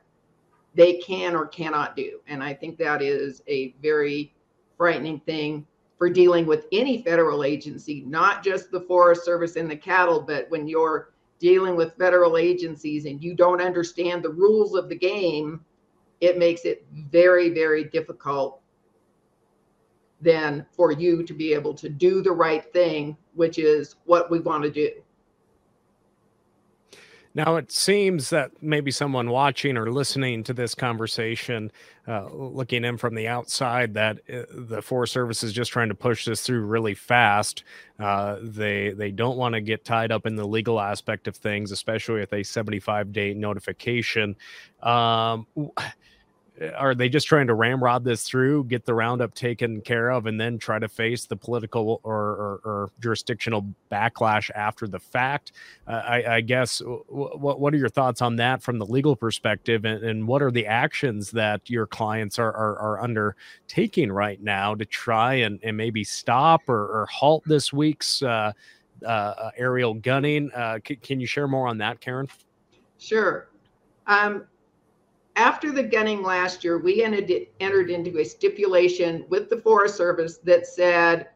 they 0.75 0.97
can 0.97 1.35
or 1.35 1.45
cannot 1.45 1.95
do. 1.95 2.19
And 2.27 2.43
I 2.43 2.53
think 2.53 2.77
that 2.77 3.01
is 3.01 3.41
a 3.47 3.75
very 3.81 4.33
frightening 4.77 5.19
thing 5.21 5.65
for 5.97 6.09
dealing 6.09 6.45
with 6.45 6.65
any 6.71 7.01
federal 7.03 7.43
agency, 7.43 8.03
not 8.05 8.43
just 8.43 8.71
the 8.71 8.81
Forest 8.81 9.23
Service 9.23 9.55
and 9.55 9.69
the 9.69 9.75
cattle, 9.77 10.19
but 10.19 10.49
when 10.49 10.67
you're 10.67 11.13
dealing 11.39 11.75
with 11.75 11.97
federal 11.97 12.37
agencies 12.37 13.05
and 13.05 13.23
you 13.23 13.35
don't 13.35 13.61
understand 13.61 14.23
the 14.23 14.29
rules 14.29 14.75
of 14.75 14.89
the 14.89 14.95
game, 14.95 15.63
it 16.21 16.37
makes 16.37 16.65
it 16.65 16.85
very, 16.91 17.49
very 17.49 17.83
difficult 17.83 18.61
then 20.21 20.65
for 20.71 20.91
you 20.91 21.21
to 21.23 21.33
be 21.33 21.53
able 21.53 21.73
to 21.73 21.89
do 21.89 22.21
the 22.21 22.31
right 22.31 22.71
thing, 22.71 23.17
which 23.33 23.59
is 23.59 23.97
what 24.05 24.31
we 24.31 24.39
want 24.39 24.63
to 24.63 24.71
do. 24.71 24.89
Now, 27.35 27.55
it 27.55 27.71
seems 27.71 28.29
that 28.29 28.51
maybe 28.61 28.91
someone 28.91 29.29
watching 29.31 29.75
or 29.75 29.91
listening 29.91 30.43
to 30.43 30.53
this 30.53 30.75
conversation, 30.75 31.71
uh, 32.07 32.29
looking 32.31 32.85
in 32.85 32.97
from 32.97 33.15
the 33.15 33.27
outside, 33.27 33.95
that 33.95 34.19
uh, 34.31 34.43
the 34.51 34.83
Forest 34.83 35.13
Service 35.13 35.43
is 35.43 35.51
just 35.51 35.71
trying 35.71 35.89
to 35.89 35.95
push 35.95 36.25
this 36.25 36.41
through 36.41 36.61
really 36.61 36.93
fast. 36.93 37.63
Uh, 37.99 38.37
they 38.41 38.91
they 38.91 39.09
don't 39.09 39.37
want 39.37 39.55
to 39.55 39.61
get 39.61 39.83
tied 39.83 40.11
up 40.11 40.27
in 40.27 40.35
the 40.35 40.45
legal 40.45 40.79
aspect 40.79 41.27
of 41.27 41.35
things, 41.35 41.71
especially 41.71 42.19
with 42.19 42.33
a 42.33 42.43
75 42.43 43.11
day 43.11 43.33
notification. 43.33 44.35
Um, 44.83 45.47
are 46.61 46.93
they 46.93 47.09
just 47.09 47.27
trying 47.27 47.47
to 47.47 47.55
ramrod 47.55 48.03
this 48.03 48.23
through, 48.23 48.65
get 48.65 48.85
the 48.85 48.93
roundup 48.93 49.33
taken 49.33 49.81
care 49.81 50.11
of, 50.11 50.27
and 50.27 50.39
then 50.39 50.59
try 50.59 50.77
to 50.77 50.87
face 50.87 51.25
the 51.25 51.35
political 51.35 51.99
or, 52.03 52.15
or, 52.15 52.61
or 52.63 52.89
jurisdictional 52.99 53.65
backlash 53.91 54.51
after 54.53 54.87
the 54.87 54.99
fact? 54.99 55.53
Uh, 55.87 55.91
I, 56.05 56.35
I, 56.35 56.41
guess. 56.41 56.81
what 57.07 57.59
what 57.59 57.73
are 57.73 57.77
your 57.77 57.89
thoughts 57.89 58.21
on 58.21 58.35
that 58.35 58.61
from 58.61 58.77
the 58.77 58.85
legal 58.85 59.15
perspective, 59.15 59.83
and, 59.83 60.03
and 60.03 60.27
what 60.27 60.43
are 60.43 60.51
the 60.51 60.67
actions 60.67 61.31
that 61.31 61.69
your 61.69 61.87
clients 61.87 62.37
are 62.37 62.53
are, 62.53 62.77
are 62.77 63.01
undertaking 63.01 64.11
right 64.11 64.41
now 64.41 64.75
to 64.75 64.85
try 64.85 65.33
and, 65.33 65.59
and 65.63 65.75
maybe 65.75 66.03
stop 66.03 66.61
or, 66.67 67.01
or 67.01 67.07
halt 67.07 67.43
this 67.47 67.73
week's 67.73 68.21
uh, 68.21 68.51
uh, 69.03 69.49
aerial 69.57 69.95
gunning? 69.95 70.51
Uh, 70.51 70.77
c- 70.87 70.97
can 70.97 71.19
you 71.19 71.25
share 71.25 71.47
more 71.47 71.67
on 71.67 71.79
that, 71.79 71.99
Karen? 71.99 72.27
Sure. 72.99 73.49
Um, 74.05 74.45
after 75.35 75.71
the 75.71 75.83
gunning 75.83 76.21
last 76.21 76.63
year, 76.63 76.77
we 76.77 77.03
entered, 77.03 77.31
entered 77.59 77.89
into 77.89 78.19
a 78.19 78.23
stipulation 78.23 79.25
with 79.29 79.49
the 79.49 79.57
Forest 79.57 79.95
Service 79.95 80.37
that 80.39 80.67
said 80.67 81.29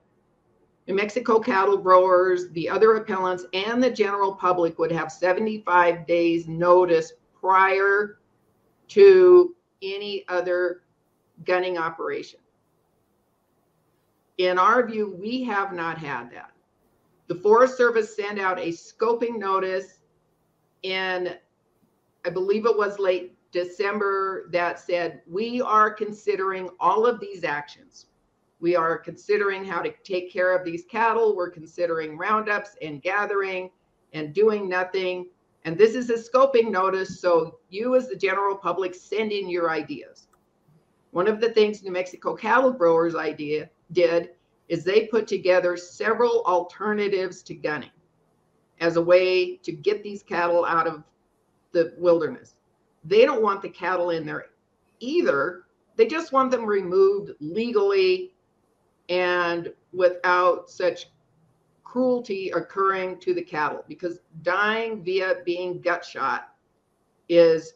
New 0.87 0.95
Mexico 0.95 1.39
cattle 1.39 1.77
growers, 1.77 2.49
the 2.51 2.69
other 2.69 2.95
appellants, 2.95 3.45
and 3.53 3.83
the 3.83 3.89
general 3.89 4.33
public 4.33 4.79
would 4.79 4.91
have 4.91 5.11
75 5.11 6.07
days 6.07 6.47
notice 6.47 7.13
prior 7.39 8.19
to 8.89 9.55
any 9.81 10.23
other 10.29 10.83
gunning 11.43 11.77
operation. 11.77 12.39
In 14.37 14.59
our 14.59 14.87
view, 14.87 15.17
we 15.19 15.43
have 15.43 15.73
not 15.73 15.97
had 15.97 16.31
that. 16.31 16.51
The 17.27 17.35
Forest 17.35 17.75
Service 17.75 18.15
sent 18.15 18.39
out 18.39 18.59
a 18.59 18.69
scoping 18.69 19.37
notice 19.37 19.99
in, 20.83 21.35
I 22.25 22.29
believe 22.29 22.65
it 22.65 22.77
was 22.77 22.99
late 22.99 23.36
December 23.51 24.49
that 24.51 24.79
said, 24.79 25.21
we 25.29 25.61
are 25.61 25.91
considering 25.91 26.69
all 26.79 27.05
of 27.05 27.19
these 27.19 27.43
actions. 27.43 28.07
We 28.59 28.75
are 28.75 28.97
considering 28.97 29.63
how 29.63 29.81
to 29.81 29.93
take 30.03 30.31
care 30.31 30.55
of 30.55 30.65
these 30.65 30.83
cattle. 30.89 31.35
We're 31.35 31.49
considering 31.49 32.17
roundups 32.17 32.75
and 32.81 33.01
gathering 33.01 33.69
and 34.13 34.33
doing 34.33 34.67
nothing. 34.67 35.29
And 35.63 35.77
this 35.77 35.95
is 35.95 36.09
a 36.09 36.13
scoping 36.13 36.71
notice. 36.71 37.19
So 37.19 37.59
you, 37.69 37.95
as 37.95 38.09
the 38.09 38.15
general 38.15 38.55
public, 38.55 38.95
send 38.95 39.31
in 39.31 39.49
your 39.49 39.69
ideas. 39.69 40.27
One 41.11 41.27
of 41.27 41.39
the 41.39 41.49
things 41.49 41.83
New 41.83 41.91
Mexico 41.91 42.35
cattle 42.35 42.71
growers 42.71 43.15
idea 43.15 43.69
did 43.91 44.31
is 44.67 44.83
they 44.83 45.07
put 45.07 45.27
together 45.27 45.77
several 45.77 46.43
alternatives 46.45 47.41
to 47.43 47.55
gunning 47.55 47.91
as 48.79 48.97
a 48.97 49.01
way 49.01 49.55
to 49.57 49.71
get 49.71 50.03
these 50.03 50.21
cattle 50.21 50.65
out 50.65 50.87
of 50.87 51.03
the 51.71 51.93
wilderness. 51.97 52.56
They 53.03 53.25
don't 53.25 53.41
want 53.41 53.61
the 53.61 53.69
cattle 53.69 54.09
in 54.09 54.25
there 54.25 54.47
either. 54.99 55.63
They 55.95 56.07
just 56.07 56.31
want 56.31 56.51
them 56.51 56.65
removed 56.65 57.31
legally 57.39 58.33
and 59.09 59.73
without 59.93 60.69
such 60.69 61.07
cruelty 61.83 62.49
occurring 62.51 63.19
to 63.19 63.33
the 63.33 63.41
cattle 63.41 63.83
because 63.87 64.19
dying 64.41 65.03
via 65.03 65.37
being 65.45 65.81
gut 65.81 66.03
shot 66.03 66.53
is 67.29 67.75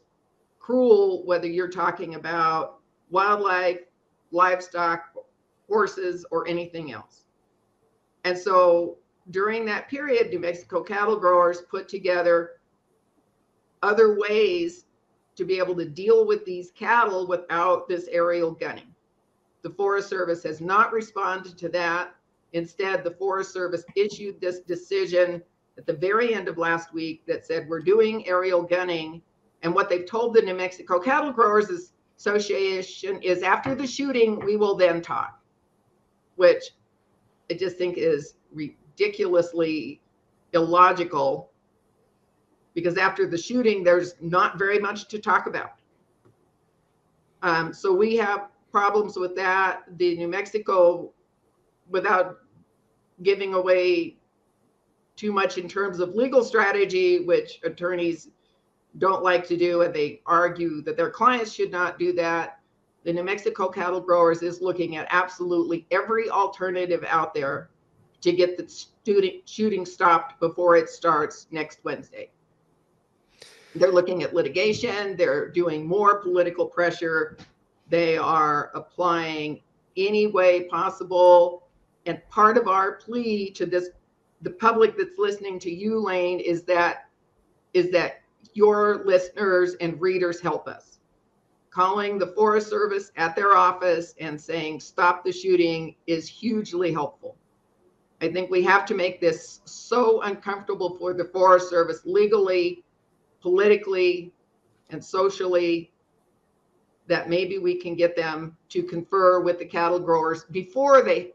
cruel 0.60 1.26
whether 1.26 1.48
you're 1.48 1.70
talking 1.70 2.16
about 2.16 2.80
wildlife, 3.10 3.80
livestock, 4.32 5.06
horses, 5.68 6.26
or 6.32 6.48
anything 6.48 6.92
else. 6.92 7.26
And 8.26 8.38
so 8.38 8.98
during 9.32 9.66
that 9.66 9.90
period, 9.90 10.30
New 10.30 10.40
Mexico 10.40 10.84
cattle 10.84 11.18
growers 11.18 11.62
put 11.62 11.88
together 11.88 12.52
other 13.82 14.20
ways 14.20 14.86
to 15.42 15.46
be 15.46 15.58
able 15.58 15.76
to 15.76 15.90
deal 15.90 16.28
with 16.28 16.46
these 16.46 16.70
cattle 16.72 17.26
without 17.26 17.88
this 17.88 18.08
aerial 18.12 18.52
gunning. 18.52 18.94
The 19.64 19.72
Forest 19.72 20.08
Service 20.08 20.44
has 20.44 20.62
not 20.62 20.94
responded 20.94 21.58
to 21.58 21.70
that. 21.70 22.16
Instead, 22.54 23.04
the 23.04 23.16
Forest 23.16 23.52
Service 23.52 23.84
issued 23.96 24.40
this 24.40 24.60
decision 24.60 25.42
at 25.80 25.88
the 25.88 25.94
very 25.94 26.36
end 26.36 26.48
of 26.48 26.60
last 26.60 26.94
week 26.94 27.24
that 27.26 27.44
said 27.44 27.68
we're 27.68 27.82
doing 27.82 28.28
aerial 28.28 28.62
gunning. 28.62 29.20
And 29.64 29.74
what 29.74 29.90
they've 29.90 30.06
told 30.06 30.36
the 30.36 30.44
New 30.44 30.54
Mexico 30.54 31.00
Cattle 31.00 31.32
Growers 31.32 31.90
Association 32.20 33.20
is 33.24 33.42
after 33.42 33.74
the 33.74 33.88
shooting, 33.88 34.40
we 34.46 34.58
will 34.58 34.76
then 34.76 35.02
talk, 35.02 35.40
which 36.36 36.76
I 37.50 37.56
just 37.56 37.78
think 37.78 37.98
is 37.98 38.36
ridiculously 38.54 40.02
illogical 40.54 41.51
because 42.74 42.98
after 42.98 43.28
the 43.28 43.38
shooting, 43.38 43.84
there's 43.84 44.16
not 44.22 44.58
very 44.58 44.80
much 44.80 45.08
to 45.10 45.20
talk 45.20 45.48
about. 45.48 45.74
Um, 47.42 47.74
so 47.74 47.94
we 47.94 48.16
have 48.18 48.48
problems 48.72 49.18
with 49.18 49.36
that. 49.36 49.84
The 49.98 50.16
New 50.16 50.28
Mexico, 50.28 51.12
without 51.90 52.38
giving 53.24 53.54
away 53.54 54.18
too 55.16 55.32
much 55.32 55.58
in 55.58 55.68
terms 55.68 56.00
of 56.00 56.16
legal 56.16 56.44
strategy, 56.44 57.26
which 57.26 57.60
attorneys 57.64 58.30
don't 58.98 59.24
like 59.24 59.48
to 59.48 59.58
do, 59.58 59.82
and 59.82 59.94
they 59.94 60.22
argue 60.26 60.82
that 60.82 60.98
their 60.98 61.10
clients 61.10 61.54
should 61.54 61.72
not 61.72 62.00
do 62.00 62.14
that. 62.14 62.60
The 63.04 63.14
New 63.14 63.24
Mexico 63.24 63.68
cattle 63.68 64.02
growers 64.02 64.42
is 64.42 64.62
looking 64.62 64.96
at 64.96 65.08
absolutely 65.10 65.88
every 65.92 66.30
alternative 66.30 67.04
out 67.08 67.34
there 67.34 67.70
to 68.22 68.32
get 68.32 68.58
the 68.58 68.68
student 68.70 69.48
shooting 69.50 69.86
stopped 69.86 70.40
before 70.40 70.76
it 70.76 70.90
starts 70.90 71.48
next 71.52 71.84
Wednesday. 71.84 72.32
They're 73.76 73.92
looking 73.92 74.24
at 74.24 74.34
litigation, 74.34 75.16
they're 75.16 75.48
doing 75.50 75.88
more 75.88 76.20
political 76.20 76.66
pressure, 76.66 77.38
they 77.90 78.18
are 78.18 78.72
applying 78.74 79.62
any 79.98 80.28
way 80.28 80.64
possible. 80.64 81.68
And 82.06 82.22
part 82.30 82.58
of 82.58 82.68
our 82.68 82.94
plea 82.94 83.52
to 83.52 83.66
this 83.66 83.90
the 84.42 84.50
public 84.50 84.98
that's 84.98 85.20
listening 85.20 85.60
to 85.60 85.72
you, 85.72 86.00
Lane, 86.00 86.40
is 86.40 86.64
that 86.64 87.10
is 87.74 87.92
that 87.92 88.22
your 88.54 89.04
listeners 89.06 89.76
and 89.76 90.00
readers 90.02 90.42
help 90.42 90.68
us. 90.68 91.00
Calling 91.70 92.18
the 92.18 92.28
Forest 92.28 92.70
Service 92.70 93.12
at 93.16 93.36
their 93.36 93.56
office 93.56 94.14
and 94.20 94.40
saying 94.40 94.82
stop 94.82 95.24
the 95.24 95.32
shooting 95.32 95.96
is 96.08 96.28
hugely 96.28 96.92
helpful. 96.92 97.38
I 98.22 98.32
think 98.32 98.52
we 98.52 98.62
have 98.64 98.86
to 98.88 98.94
make 98.94 99.22
this 99.22 99.62
so 99.66 100.22
uncomfortable 100.22 100.98
for 100.98 101.14
the 101.14 101.26
Forest 101.26 101.70
Service 101.70 102.02
legally 102.06 102.84
politically 103.42 104.34
and 104.90 105.04
socially 105.04 105.92
that 107.08 107.30
maybe 107.30 107.58
we 107.58 107.76
can 107.76 107.96
get 107.96 108.16
them 108.16 108.56
to 108.70 108.84
confer 108.84 109.42
with 109.42 109.60
the 109.60 109.66
cattle 109.66 110.00
growers 110.00 110.46
before 110.52 111.02
they 111.02 111.34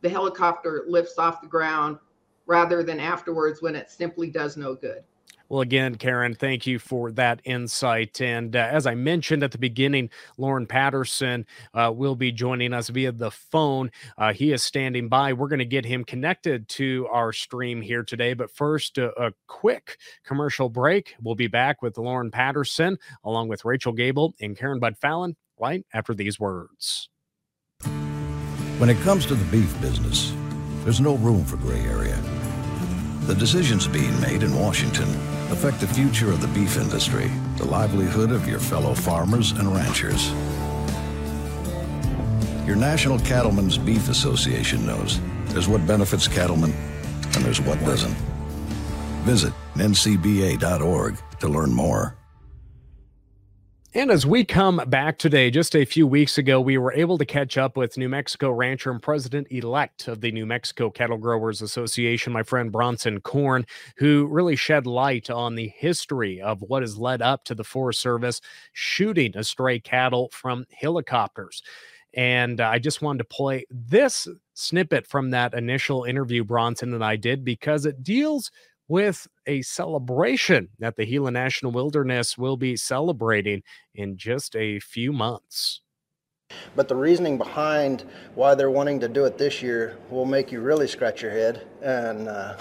the 0.00 0.08
helicopter 0.08 0.84
lifts 0.88 1.18
off 1.18 1.40
the 1.40 1.46
ground 1.46 1.96
rather 2.46 2.82
than 2.82 2.98
afterwards 2.98 3.62
when 3.62 3.76
it 3.76 3.88
simply 3.90 4.28
does 4.28 4.56
no 4.56 4.74
good. 4.74 5.04
Well, 5.52 5.60
again, 5.60 5.96
Karen, 5.96 6.34
thank 6.34 6.66
you 6.66 6.78
for 6.78 7.12
that 7.12 7.42
insight. 7.44 8.22
And 8.22 8.56
uh, 8.56 8.70
as 8.72 8.86
I 8.86 8.94
mentioned 8.94 9.42
at 9.42 9.52
the 9.52 9.58
beginning, 9.58 10.08
Loren 10.38 10.66
Patterson 10.66 11.44
uh, 11.74 11.92
will 11.94 12.16
be 12.16 12.32
joining 12.32 12.72
us 12.72 12.88
via 12.88 13.12
the 13.12 13.30
phone. 13.30 13.90
Uh, 14.16 14.32
he 14.32 14.52
is 14.52 14.62
standing 14.62 15.10
by. 15.10 15.34
We're 15.34 15.48
going 15.48 15.58
to 15.58 15.66
get 15.66 15.84
him 15.84 16.04
connected 16.04 16.70
to 16.70 17.06
our 17.12 17.34
stream 17.34 17.82
here 17.82 18.02
today. 18.02 18.32
But 18.32 18.50
first, 18.50 18.98
uh, 18.98 19.10
a 19.18 19.34
quick 19.46 19.98
commercial 20.24 20.70
break. 20.70 21.16
We'll 21.20 21.34
be 21.34 21.48
back 21.48 21.82
with 21.82 21.98
Loren 21.98 22.30
Patterson 22.30 22.96
along 23.22 23.48
with 23.48 23.66
Rachel 23.66 23.92
Gabel 23.92 24.32
and 24.40 24.56
Karen 24.56 24.80
Budd-Falen 24.80 25.34
right 25.60 25.84
after 25.92 26.14
these 26.14 26.40
words. 26.40 27.10
When 28.78 28.88
it 28.88 28.98
comes 29.02 29.26
to 29.26 29.34
the 29.34 29.44
beef 29.50 29.78
business, 29.82 30.32
there's 30.84 31.02
no 31.02 31.16
room 31.16 31.44
for 31.44 31.58
gray 31.58 31.82
area. 31.82 32.18
The 33.26 33.34
decisions 33.36 33.86
being 33.86 34.20
made 34.20 34.42
in 34.42 34.52
Washington 34.52 35.08
affect 35.52 35.80
the 35.80 35.86
future 35.86 36.32
of 36.32 36.40
the 36.40 36.48
beef 36.48 36.76
industry, 36.76 37.30
the 37.56 37.64
livelihood 37.64 38.32
of 38.32 38.48
your 38.48 38.58
fellow 38.58 38.94
farmers 38.94 39.52
and 39.52 39.72
ranchers. 39.72 40.30
Your 42.66 42.74
National 42.74 43.20
Cattlemen's 43.20 43.78
Beef 43.78 44.08
Association 44.08 44.84
knows 44.84 45.20
there's 45.46 45.68
what 45.68 45.86
benefits 45.86 46.26
cattlemen 46.26 46.72
and 47.34 47.44
there's 47.44 47.60
what 47.60 47.78
doesn't. 47.84 48.14
Visit 49.24 49.52
ncba.org 49.76 51.16
to 51.38 51.48
learn 51.48 51.70
more. 51.70 52.16
And 53.94 54.10
as 54.10 54.24
we 54.24 54.42
come 54.42 54.80
back 54.86 55.18
today, 55.18 55.50
just 55.50 55.76
a 55.76 55.84
few 55.84 56.06
weeks 56.06 56.38
ago, 56.38 56.58
we 56.62 56.78
were 56.78 56.94
able 56.94 57.18
to 57.18 57.26
catch 57.26 57.58
up 57.58 57.76
with 57.76 57.98
New 57.98 58.08
Mexico 58.08 58.50
rancher 58.50 58.90
and 58.90 59.02
president 59.02 59.48
elect 59.50 60.08
of 60.08 60.22
the 60.22 60.32
New 60.32 60.46
Mexico 60.46 60.88
Cattle 60.88 61.18
Growers 61.18 61.60
Association, 61.60 62.32
my 62.32 62.42
friend 62.42 62.72
Bronson 62.72 63.20
Corn, 63.20 63.66
who 63.98 64.26
really 64.30 64.56
shed 64.56 64.86
light 64.86 65.28
on 65.28 65.56
the 65.56 65.68
history 65.68 66.40
of 66.40 66.62
what 66.62 66.82
has 66.82 66.96
led 66.96 67.20
up 67.20 67.44
to 67.44 67.54
the 67.54 67.64
Forest 67.64 68.00
Service 68.00 68.40
shooting 68.72 69.32
estray 69.32 69.78
cattle 69.78 70.30
from 70.32 70.64
helicopters. 70.70 71.62
And 72.14 72.62
I 72.62 72.78
just 72.78 73.02
wanted 73.02 73.18
to 73.18 73.24
play 73.24 73.66
this 73.70 74.26
snippet 74.54 75.06
from 75.06 75.30
that 75.30 75.52
initial 75.52 76.04
interview 76.04 76.44
Bronson 76.44 76.94
and 76.94 77.04
I 77.04 77.16
did 77.16 77.44
because 77.44 77.84
it 77.84 78.02
deals 78.02 78.50
with 78.88 79.26
a 79.46 79.62
celebration 79.62 80.68
that 80.78 80.96
the 80.96 81.06
Gila 81.06 81.30
National 81.30 81.72
Wilderness 81.72 82.36
will 82.36 82.56
be 82.56 82.76
celebrating 82.76 83.62
in 83.94 84.16
just 84.16 84.54
a 84.56 84.80
few 84.80 85.12
months. 85.12 85.80
But 86.76 86.88
the 86.88 86.96
reasoning 86.96 87.38
behind 87.38 88.04
why 88.34 88.54
they're 88.54 88.70
wanting 88.70 89.00
to 89.00 89.08
do 89.08 89.24
it 89.24 89.38
this 89.38 89.62
year 89.62 89.96
will 90.10 90.26
make 90.26 90.52
you 90.52 90.60
really 90.60 90.86
scratch 90.86 91.22
your 91.22 91.30
head. 91.30 91.66
And 91.80 92.28
uh, 92.28 92.56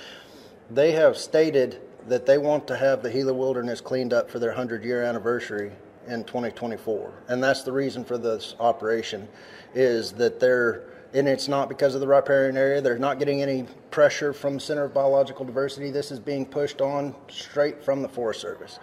they 0.70 0.92
have 0.92 1.16
stated 1.16 1.80
that 2.08 2.26
they 2.26 2.38
want 2.38 2.66
to 2.68 2.76
have 2.76 3.02
the 3.02 3.10
Gila 3.10 3.32
Wilderness 3.32 3.80
cleaned 3.80 4.12
up 4.12 4.30
for 4.30 4.38
their 4.38 4.50
100 4.50 4.84
year 4.84 5.02
anniversary 5.02 5.72
in 6.06 6.24
2024. 6.24 7.12
And 7.28 7.42
that's 7.42 7.62
the 7.62 7.72
reason 7.72 8.04
for 8.04 8.18
this 8.18 8.54
operation 8.60 9.26
is 9.74 10.12
that 10.12 10.38
they're 10.38 10.84
and 11.14 11.28
it's 11.28 11.46
not 11.46 11.68
because 11.68 11.94
of 11.94 12.00
the 12.00 12.08
riparian 12.08 12.56
area. 12.56 12.80
They're 12.80 12.98
not 12.98 13.18
getting 13.18 13.40
any 13.40 13.62
pressure 13.90 14.32
from 14.32 14.54
the 14.54 14.60
Center 14.60 14.84
of 14.84 14.92
Biological 14.92 15.44
Diversity. 15.44 15.90
This 15.90 16.10
is 16.10 16.18
being 16.18 16.44
pushed 16.44 16.80
on 16.80 17.14
straight 17.28 17.82
from 17.82 18.02
the 18.02 18.08
Forest 18.08 18.40
Service, 18.40 18.80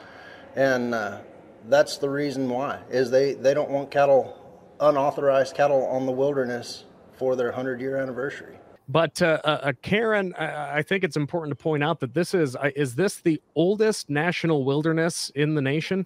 and 0.55 0.95
uh, 0.95 1.19
that's 1.67 1.97
the 1.97 2.09
reason 2.09 2.49
why 2.49 2.79
is 2.89 3.11
they 3.11 3.33
they 3.33 3.53
don't 3.53 3.69
want 3.69 3.91
cattle, 3.91 4.39
unauthorized 4.79 5.55
cattle 5.55 5.85
on 5.87 6.05
the 6.05 6.11
wilderness 6.11 6.85
for 7.13 7.35
their 7.35 7.51
hundred 7.51 7.81
year 7.81 7.97
anniversary. 7.97 8.57
But 8.87 9.21
uh, 9.21 9.39
uh, 9.43 9.47
uh 9.47 9.73
Karen, 9.81 10.33
I 10.35 10.81
think 10.81 11.03
it's 11.03 11.17
important 11.17 11.57
to 11.57 11.61
point 11.61 11.83
out 11.83 11.99
that 11.99 12.13
this 12.13 12.33
is 12.33 12.55
uh, 12.55 12.71
is 12.75 12.95
this 12.95 13.17
the 13.17 13.41
oldest 13.55 14.09
national 14.09 14.63
wilderness 14.63 15.31
in 15.35 15.53
the 15.53 15.61
nation? 15.61 16.05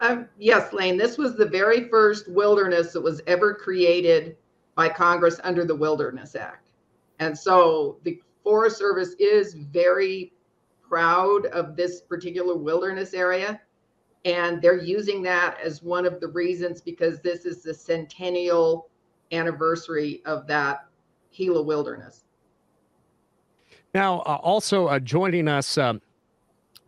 Um, 0.00 0.28
yes, 0.38 0.72
Lane. 0.72 0.96
This 0.96 1.18
was 1.18 1.34
the 1.34 1.46
very 1.46 1.88
first 1.88 2.28
wilderness 2.28 2.92
that 2.92 3.00
was 3.00 3.20
ever 3.26 3.52
created 3.52 4.36
by 4.78 4.88
Congress 4.88 5.40
under 5.42 5.64
the 5.64 5.74
Wilderness 5.74 6.36
Act. 6.36 6.70
And 7.18 7.36
so 7.36 7.98
the 8.04 8.22
Forest 8.44 8.78
Service 8.78 9.16
is 9.18 9.54
very 9.54 10.32
proud 10.88 11.46
of 11.46 11.74
this 11.74 12.00
particular 12.02 12.56
wilderness 12.56 13.12
area. 13.12 13.60
And 14.24 14.62
they're 14.62 14.80
using 14.80 15.20
that 15.22 15.58
as 15.60 15.82
one 15.82 16.06
of 16.06 16.20
the 16.20 16.28
reasons 16.28 16.80
because 16.80 17.20
this 17.20 17.44
is 17.44 17.60
the 17.60 17.74
centennial 17.74 18.88
anniversary 19.32 20.22
of 20.24 20.46
that 20.46 20.86
Gila 21.36 21.62
wilderness. 21.62 22.22
Now, 23.94 24.20
uh, 24.20 24.38
also 24.42 24.86
uh, 24.86 25.00
joining 25.00 25.48
us 25.48 25.76
um, 25.76 26.00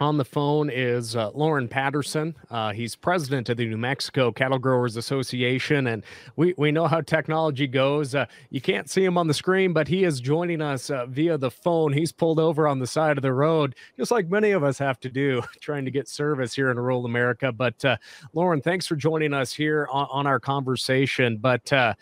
On 0.00 0.16
the 0.16 0.24
phone 0.24 0.70
is 0.70 1.14
uh, 1.14 1.30
Loren 1.34 1.68
Patterson. 1.68 2.34
Uh, 2.50 2.72
he's 2.72 2.96
president 2.96 3.50
of 3.50 3.58
the 3.58 3.66
New 3.66 3.76
Mexico 3.76 4.32
Cattle 4.32 4.58
Growers 4.58 4.96
Association, 4.96 5.88
and 5.88 6.02
we, 6.36 6.54
we 6.56 6.72
know 6.72 6.86
how 6.86 7.02
technology 7.02 7.66
goes. 7.66 8.14
Uh, 8.14 8.24
you 8.48 8.62
can't 8.62 8.88
see 8.88 9.04
him 9.04 9.18
on 9.18 9.26
the 9.26 9.34
screen, 9.34 9.74
but 9.74 9.88
he 9.88 10.04
is 10.04 10.18
joining 10.18 10.62
us 10.62 10.88
uh, 10.88 11.04
via 11.04 11.36
the 11.36 11.50
phone. 11.50 11.92
He's 11.92 12.12
pulled 12.12 12.40
over 12.40 12.66
on 12.66 12.78
the 12.78 12.86
side 12.86 13.18
of 13.18 13.22
the 13.22 13.34
road, 13.34 13.74
just 13.98 14.10
like 14.10 14.30
many 14.30 14.52
of 14.52 14.64
us 14.64 14.78
have 14.78 15.00
to 15.00 15.10
do, 15.10 15.42
trying 15.60 15.84
to 15.84 15.90
get 15.90 16.08
service 16.08 16.54
here 16.54 16.70
in 16.70 16.78
rural 16.78 17.04
America. 17.04 17.52
But 17.52 17.84
uh, 17.84 17.98
Loren, 18.32 18.62
thanks 18.62 18.86
for 18.86 18.96
joining 18.96 19.34
us 19.34 19.52
here 19.52 19.86
on, 19.92 20.08
on 20.10 20.26
our 20.26 20.40
conversation. 20.40 21.36
But 21.36 21.70
uh, 21.74 21.92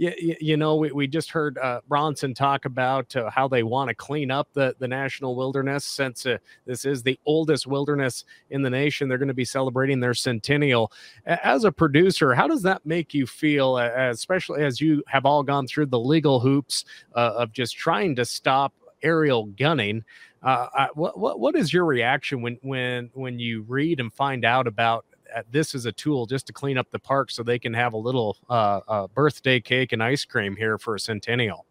you, 0.00 0.36
you 0.40 0.56
know, 0.56 0.76
we, 0.76 0.90
we 0.92 1.06
just 1.06 1.30
heard 1.30 1.58
uh, 1.58 1.82
Bronson 1.86 2.32
talk 2.32 2.64
about 2.64 3.14
uh, 3.14 3.28
how 3.28 3.46
they 3.46 3.62
want 3.62 3.88
to 3.88 3.94
clean 3.94 4.30
up 4.30 4.48
the, 4.54 4.74
the 4.78 4.88
national 4.88 5.36
wilderness 5.36 5.84
since 5.84 6.24
uh, 6.24 6.38
this 6.64 6.86
is 6.86 7.02
the 7.02 7.20
oldest 7.26 7.66
wilderness 7.66 8.24
in 8.48 8.62
the 8.62 8.70
nation. 8.70 9.08
They're 9.08 9.18
going 9.18 9.28
to 9.28 9.34
be 9.34 9.44
celebrating 9.44 10.00
their 10.00 10.14
centennial. 10.14 10.90
As 11.26 11.64
a 11.64 11.72
producer, 11.72 12.32
how 12.32 12.48
does 12.48 12.62
that 12.62 12.86
make 12.86 13.12
you 13.12 13.26
feel, 13.26 13.76
especially 13.76 14.64
as 14.64 14.80
you 14.80 15.02
have 15.06 15.26
all 15.26 15.42
gone 15.42 15.66
through 15.66 15.86
the 15.86 16.00
legal 16.00 16.40
hoops 16.40 16.86
uh, 17.14 17.34
of 17.36 17.52
just 17.52 17.76
trying 17.76 18.16
to 18.16 18.24
stop 18.24 18.72
aerial 19.02 19.46
gunning? 19.46 20.02
Uh, 20.42 20.86
what, 20.94 21.18
what 21.18 21.38
what 21.38 21.54
is 21.54 21.70
your 21.70 21.84
reaction 21.84 22.40
when 22.40 22.58
when 22.62 23.10
when 23.12 23.38
you 23.38 23.60
read 23.68 24.00
and 24.00 24.10
find 24.14 24.42
out 24.46 24.66
about 24.66 25.04
this 25.50 25.74
is 25.74 25.86
a 25.86 25.92
tool 25.92 26.26
just 26.26 26.46
to 26.46 26.52
clean 26.52 26.78
up 26.78 26.90
the 26.90 26.98
park 26.98 27.30
so 27.30 27.42
they 27.42 27.58
can 27.58 27.74
have 27.74 27.92
a 27.92 27.96
little 27.96 28.36
uh, 28.48 28.80
uh, 28.88 29.06
birthday 29.08 29.60
cake 29.60 29.92
and 29.92 30.02
ice 30.02 30.24
cream 30.24 30.56
here 30.56 30.78
for 30.78 30.94
a 30.94 31.00
centennial. 31.00 31.66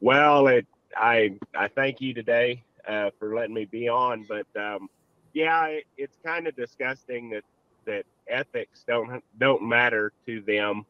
Well, 0.00 0.48
it 0.48 0.66
I 0.96 1.38
I 1.56 1.68
thank 1.68 2.00
you 2.00 2.14
today 2.14 2.62
uh, 2.86 3.10
for 3.18 3.34
letting 3.34 3.54
me 3.54 3.64
be 3.64 3.88
on, 3.88 4.26
but 4.28 4.46
um, 4.60 4.88
yeah, 5.32 5.66
it, 5.66 5.84
it's 5.96 6.18
kind 6.24 6.46
of 6.46 6.54
disgusting 6.56 7.30
that 7.30 7.44
that 7.86 8.04
ethics 8.28 8.84
don't 8.86 9.22
don't 9.38 9.62
matter 9.62 10.12
to 10.26 10.40
them. 10.42 10.84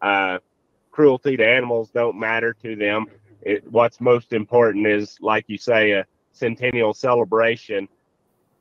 Uh, 0.00 0.38
cruelty 0.90 1.36
to 1.36 1.46
animals 1.46 1.90
don't 1.90 2.18
matter 2.18 2.54
to 2.62 2.76
them. 2.76 3.06
It, 3.42 3.70
what's 3.70 4.00
most 4.00 4.32
important 4.32 4.86
is, 4.86 5.18
like 5.20 5.44
you 5.48 5.58
say, 5.58 5.92
a 5.92 6.06
centennial 6.32 6.94
celebration 6.94 7.88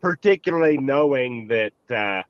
particularly 0.06 0.78
knowing 0.78 1.48
that 1.48 1.74
uh, 1.90 2.22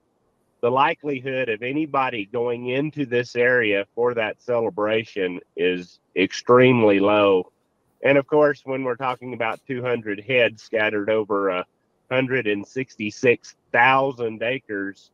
the 0.61 0.71
likelihood 0.71 1.49
of 1.49 1.61
anybody 1.61 2.25
going 2.31 2.69
into 2.69 3.05
this 3.05 3.35
area 3.35 3.85
for 3.93 4.13
that 4.13 4.41
celebration 4.41 5.41
is 5.57 5.99
extremely 6.15 7.01
low. 7.01 7.51
And 8.01 8.17
of 8.17 8.27
course, 8.27 8.61
when 8.63 8.85
we're 8.85 8.95
talking 8.95 9.33
about 9.33 9.59
200 9.67 10.21
heads 10.21 10.63
scattered 10.63 11.09
over 11.09 11.51
uh, 11.51 11.63
166,000 12.07 14.41
acres, 14.41 15.11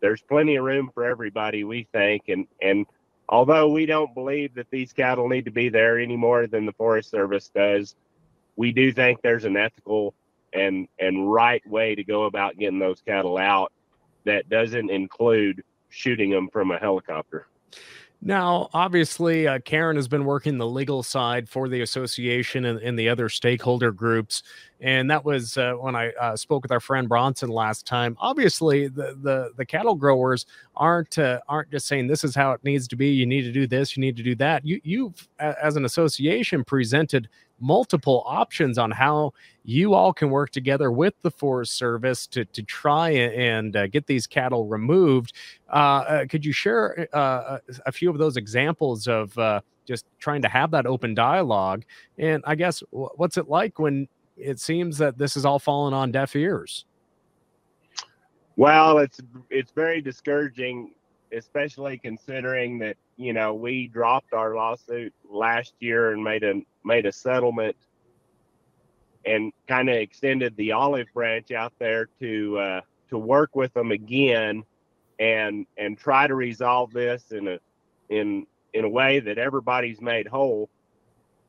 there's 0.00 0.22
plenty 0.22 0.56
of 0.56 0.64
room 0.64 0.90
for 0.92 1.04
everybody, 1.04 1.62
we 1.62 1.86
think. 1.92 2.24
And, 2.26 2.48
and 2.60 2.86
although 3.28 3.68
we 3.68 3.86
don't 3.86 4.12
believe 4.16 4.52
that 4.56 4.68
these 4.72 4.92
cattle 4.92 5.28
need 5.28 5.44
to 5.44 5.52
be 5.52 5.68
there 5.68 6.00
any 6.00 6.16
more 6.16 6.48
than 6.48 6.66
the 6.66 6.72
Forest 6.72 7.12
Service 7.12 7.52
does, 7.54 7.94
we 8.56 8.72
do 8.72 8.90
think 8.90 9.22
there's 9.22 9.44
an 9.44 9.56
ethical 9.56 10.16
and 10.52 10.88
and 10.98 11.32
right 11.32 11.66
way 11.66 11.94
to 11.94 12.04
go 12.04 12.24
about 12.24 12.58
getting 12.58 12.78
those 12.78 13.00
cattle 13.06 13.38
out 13.38 13.72
that 14.24 14.48
doesn't 14.48 14.90
include 14.90 15.62
shooting 15.88 16.30
them 16.30 16.48
from 16.52 16.70
a 16.70 16.78
helicopter. 16.78 17.46
Now, 18.20 18.68
obviously, 18.74 19.46
uh, 19.46 19.60
Karen 19.60 19.94
has 19.94 20.08
been 20.08 20.24
working 20.24 20.58
the 20.58 20.66
legal 20.66 21.04
side 21.04 21.48
for 21.48 21.68
the 21.68 21.82
association 21.82 22.64
and, 22.64 22.80
and 22.80 22.98
the 22.98 23.08
other 23.08 23.28
stakeholder 23.28 23.92
groups, 23.92 24.42
and 24.80 25.08
that 25.08 25.24
was 25.24 25.56
uh, 25.56 25.74
when 25.74 25.94
I 25.94 26.10
uh, 26.20 26.34
spoke 26.34 26.64
with 26.64 26.72
our 26.72 26.80
friend 26.80 27.08
Bronson 27.08 27.48
last 27.48 27.86
time. 27.86 28.16
Obviously, 28.18 28.88
the 28.88 29.16
the, 29.22 29.52
the 29.56 29.64
cattle 29.64 29.94
growers 29.94 30.46
aren't 30.74 31.16
uh, 31.16 31.38
aren't 31.48 31.70
just 31.70 31.86
saying 31.86 32.08
this 32.08 32.24
is 32.24 32.34
how 32.34 32.50
it 32.50 32.64
needs 32.64 32.88
to 32.88 32.96
be. 32.96 33.08
You 33.10 33.24
need 33.24 33.42
to 33.42 33.52
do 33.52 33.68
this. 33.68 33.96
You 33.96 34.00
need 34.00 34.16
to 34.16 34.24
do 34.24 34.34
that. 34.36 34.66
You 34.66 34.80
you've 34.82 35.28
as 35.38 35.76
an 35.76 35.84
association 35.84 36.64
presented 36.64 37.28
multiple 37.60 38.22
options 38.26 38.78
on 38.78 38.90
how 38.90 39.32
you 39.64 39.94
all 39.94 40.12
can 40.12 40.30
work 40.30 40.50
together 40.50 40.90
with 40.90 41.14
the 41.22 41.30
Forest 41.30 41.76
Service 41.76 42.26
to, 42.28 42.44
to 42.46 42.62
try 42.62 43.10
and 43.10 43.76
uh, 43.76 43.86
get 43.86 44.06
these 44.06 44.26
cattle 44.26 44.66
removed. 44.66 45.32
Uh, 45.72 45.72
uh, 45.72 46.26
could 46.26 46.44
you 46.44 46.52
share 46.52 47.08
uh, 47.12 47.58
a 47.86 47.92
few 47.92 48.10
of 48.10 48.18
those 48.18 48.36
examples 48.36 49.06
of 49.06 49.36
uh, 49.38 49.60
just 49.86 50.06
trying 50.18 50.42
to 50.42 50.48
have 50.48 50.70
that 50.70 50.86
open 50.86 51.14
dialogue? 51.14 51.84
And 52.18 52.42
I 52.46 52.54
guess 52.54 52.82
what's 52.90 53.36
it 53.36 53.48
like 53.48 53.78
when 53.78 54.08
it 54.36 54.60
seems 54.60 54.98
that 54.98 55.18
this 55.18 55.36
is 55.36 55.44
all 55.44 55.58
falling 55.58 55.94
on 55.94 56.12
deaf 56.12 56.34
ears? 56.36 56.84
Well, 58.56 58.98
it's 58.98 59.20
it's 59.50 59.70
very 59.70 60.00
discouraging, 60.00 60.92
especially 61.32 61.98
considering 61.98 62.78
that 62.80 62.96
you 63.18 63.34
know 63.34 63.52
we 63.52 63.88
dropped 63.88 64.32
our 64.32 64.54
lawsuit 64.54 65.12
last 65.28 65.74
year 65.80 66.12
and 66.12 66.22
made 66.24 66.44
a 66.44 66.62
made 66.84 67.04
a 67.04 67.12
settlement 67.12 67.76
and 69.26 69.52
kind 69.66 69.90
of 69.90 69.96
extended 69.96 70.56
the 70.56 70.72
olive 70.72 71.08
branch 71.12 71.50
out 71.50 71.72
there 71.78 72.08
to 72.20 72.58
uh, 72.58 72.80
to 73.10 73.18
work 73.18 73.54
with 73.54 73.74
them 73.74 73.90
again 73.90 74.64
and 75.18 75.66
and 75.76 75.98
try 75.98 76.26
to 76.26 76.34
resolve 76.34 76.92
this 76.92 77.32
in 77.32 77.48
a 77.48 77.58
in 78.08 78.46
in 78.72 78.84
a 78.84 78.88
way 78.88 79.20
that 79.20 79.36
everybody's 79.36 80.00
made 80.00 80.26
whole. 80.26 80.70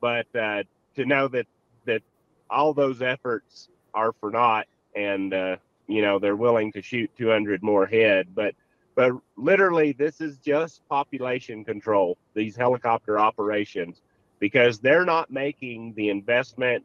But 0.00 0.26
uh, 0.34 0.64
to 0.96 1.04
know 1.04 1.28
that 1.28 1.46
that 1.86 2.02
all 2.50 2.74
those 2.74 3.00
efforts 3.00 3.68
are 3.94 4.12
for 4.12 4.30
naught 4.30 4.66
and 4.96 5.32
uh, 5.32 5.56
you 5.86 6.02
know 6.02 6.18
they're 6.18 6.36
willing 6.36 6.72
to 6.72 6.82
shoot 6.82 7.10
200 7.16 7.62
more 7.62 7.86
head. 7.86 8.28
But 8.34 8.54
but 9.00 9.12
literally 9.38 9.92
this 9.92 10.20
is 10.20 10.36
just 10.36 10.86
population 10.86 11.64
control 11.64 12.18
these 12.34 12.54
helicopter 12.54 13.18
operations 13.18 14.02
because 14.40 14.78
they're 14.78 15.06
not 15.06 15.30
making 15.30 15.94
the 15.94 16.10
investment 16.10 16.84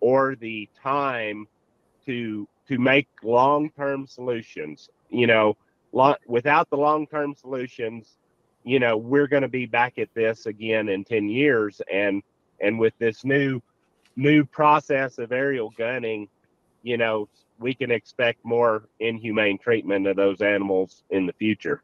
or 0.00 0.36
the 0.36 0.68
time 0.82 1.48
to 2.04 2.46
to 2.68 2.76
make 2.76 3.08
long-term 3.22 4.06
solutions. 4.06 4.90
You 5.08 5.28
know 5.28 5.56
lo- 5.92 6.20
without 6.26 6.68
the 6.68 6.76
long-term 6.76 7.34
solutions 7.34 8.18
you 8.62 8.78
know 8.78 8.98
we're 8.98 9.26
going 9.26 9.40
to 9.40 9.48
be 9.48 9.64
back 9.64 9.98
at 9.98 10.12
this 10.12 10.44
again 10.44 10.90
in 10.90 11.04
10 11.04 11.30
years. 11.30 11.80
And 11.90 12.22
and 12.60 12.78
with 12.78 12.92
this 12.98 13.24
new 13.24 13.62
new 14.14 14.44
process 14.44 15.16
of 15.16 15.32
aerial 15.32 15.70
gunning 15.70 16.28
you 16.82 16.98
know 16.98 17.30
we 17.60 17.74
can 17.74 17.90
expect 17.90 18.44
more 18.44 18.88
inhumane 18.98 19.58
treatment 19.58 20.06
of 20.06 20.16
those 20.16 20.40
animals 20.40 21.04
in 21.10 21.26
the 21.26 21.32
future 21.34 21.82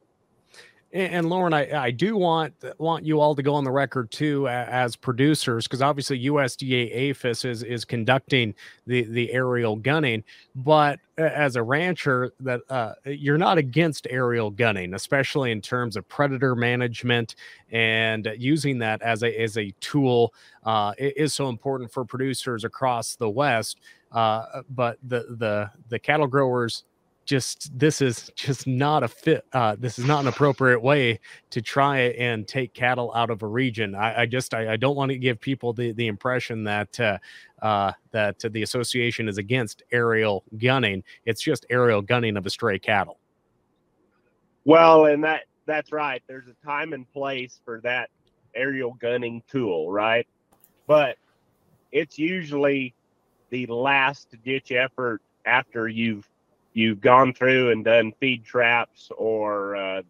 and, 0.96 1.14
and 1.14 1.28
Loren, 1.28 1.52
I, 1.52 1.84
I 1.84 1.90
do 1.90 2.16
want 2.16 2.54
want 2.78 3.04
you 3.04 3.20
all 3.20 3.34
to 3.34 3.42
go 3.42 3.54
on 3.54 3.64
the 3.64 3.70
record 3.70 4.10
too 4.10 4.48
as 4.48 4.96
producers, 4.96 5.66
because 5.66 5.82
obviously 5.82 6.24
USDA 6.24 7.10
APHIS 7.10 7.44
is 7.44 7.62
is 7.62 7.84
conducting 7.84 8.54
the 8.86 9.02
the 9.02 9.32
aerial 9.32 9.76
gunning, 9.76 10.24
but 10.54 10.98
as 11.18 11.56
a 11.56 11.62
rancher, 11.62 12.32
that 12.40 12.60
uh, 12.68 12.92
you're 13.04 13.38
not 13.38 13.58
against 13.58 14.06
aerial 14.10 14.50
gunning, 14.50 14.94
especially 14.94 15.50
in 15.50 15.60
terms 15.60 15.96
of 15.96 16.08
predator 16.08 16.54
management 16.54 17.36
and 17.70 18.32
using 18.36 18.78
that 18.78 19.02
as 19.02 19.22
a 19.22 19.40
as 19.40 19.58
a 19.58 19.72
tool 19.80 20.32
uh, 20.64 20.92
is 20.98 21.34
so 21.34 21.48
important 21.48 21.92
for 21.92 22.04
producers 22.04 22.64
across 22.64 23.16
the 23.16 23.28
West. 23.28 23.80
Uh, 24.16 24.62
but 24.70 24.96
the 25.06 25.26
the 25.38 25.70
the 25.90 25.98
cattle 25.98 26.26
growers 26.26 26.84
just 27.26 27.78
this 27.78 28.00
is 28.00 28.30
just 28.34 28.66
not 28.66 29.02
a 29.02 29.08
fit 29.08 29.44
uh, 29.52 29.76
this 29.78 29.98
is 29.98 30.06
not 30.06 30.20
an 30.20 30.28
appropriate 30.28 30.80
way 30.80 31.20
to 31.50 31.60
try 31.60 31.98
and 31.98 32.48
take 32.48 32.72
cattle 32.72 33.12
out 33.14 33.28
of 33.28 33.42
a 33.42 33.46
region. 33.46 33.94
I, 33.94 34.22
I 34.22 34.26
just 34.26 34.54
I, 34.54 34.72
I, 34.72 34.76
don't 34.76 34.96
want 34.96 35.10
to 35.10 35.18
give 35.18 35.38
people 35.38 35.74
the, 35.74 35.92
the 35.92 36.06
impression 36.06 36.64
that 36.64 36.98
uh, 36.98 37.18
uh, 37.60 37.92
that 38.12 38.38
the 38.38 38.62
association 38.62 39.28
is 39.28 39.36
against 39.36 39.82
aerial 39.92 40.44
gunning. 40.56 41.04
It's 41.26 41.42
just 41.42 41.66
aerial 41.68 42.00
gunning 42.00 42.38
of 42.38 42.46
estray 42.46 42.78
cattle. 42.78 43.18
Well 44.64 45.04
and 45.04 45.22
that 45.24 45.42
that's 45.66 45.92
right. 45.92 46.22
There's 46.26 46.48
a 46.48 46.66
time 46.66 46.94
and 46.94 47.06
place 47.12 47.60
for 47.66 47.82
that 47.82 48.08
aerial 48.54 48.94
gunning 48.94 49.42
tool 49.46 49.92
right? 49.92 50.26
But 50.86 51.16
it's 51.92 52.18
usually 52.18 52.94
the 53.50 53.66
last 53.66 54.34
ditch 54.44 54.72
effort 54.72 55.22
after 55.44 55.88
you've 55.88 56.28
you've 56.72 57.00
gone 57.00 57.32
through 57.32 57.70
and 57.70 57.84
done 57.84 58.12
feed 58.20 58.44
traps 58.44 59.10
or 59.16 59.76
uh, 59.76 60.02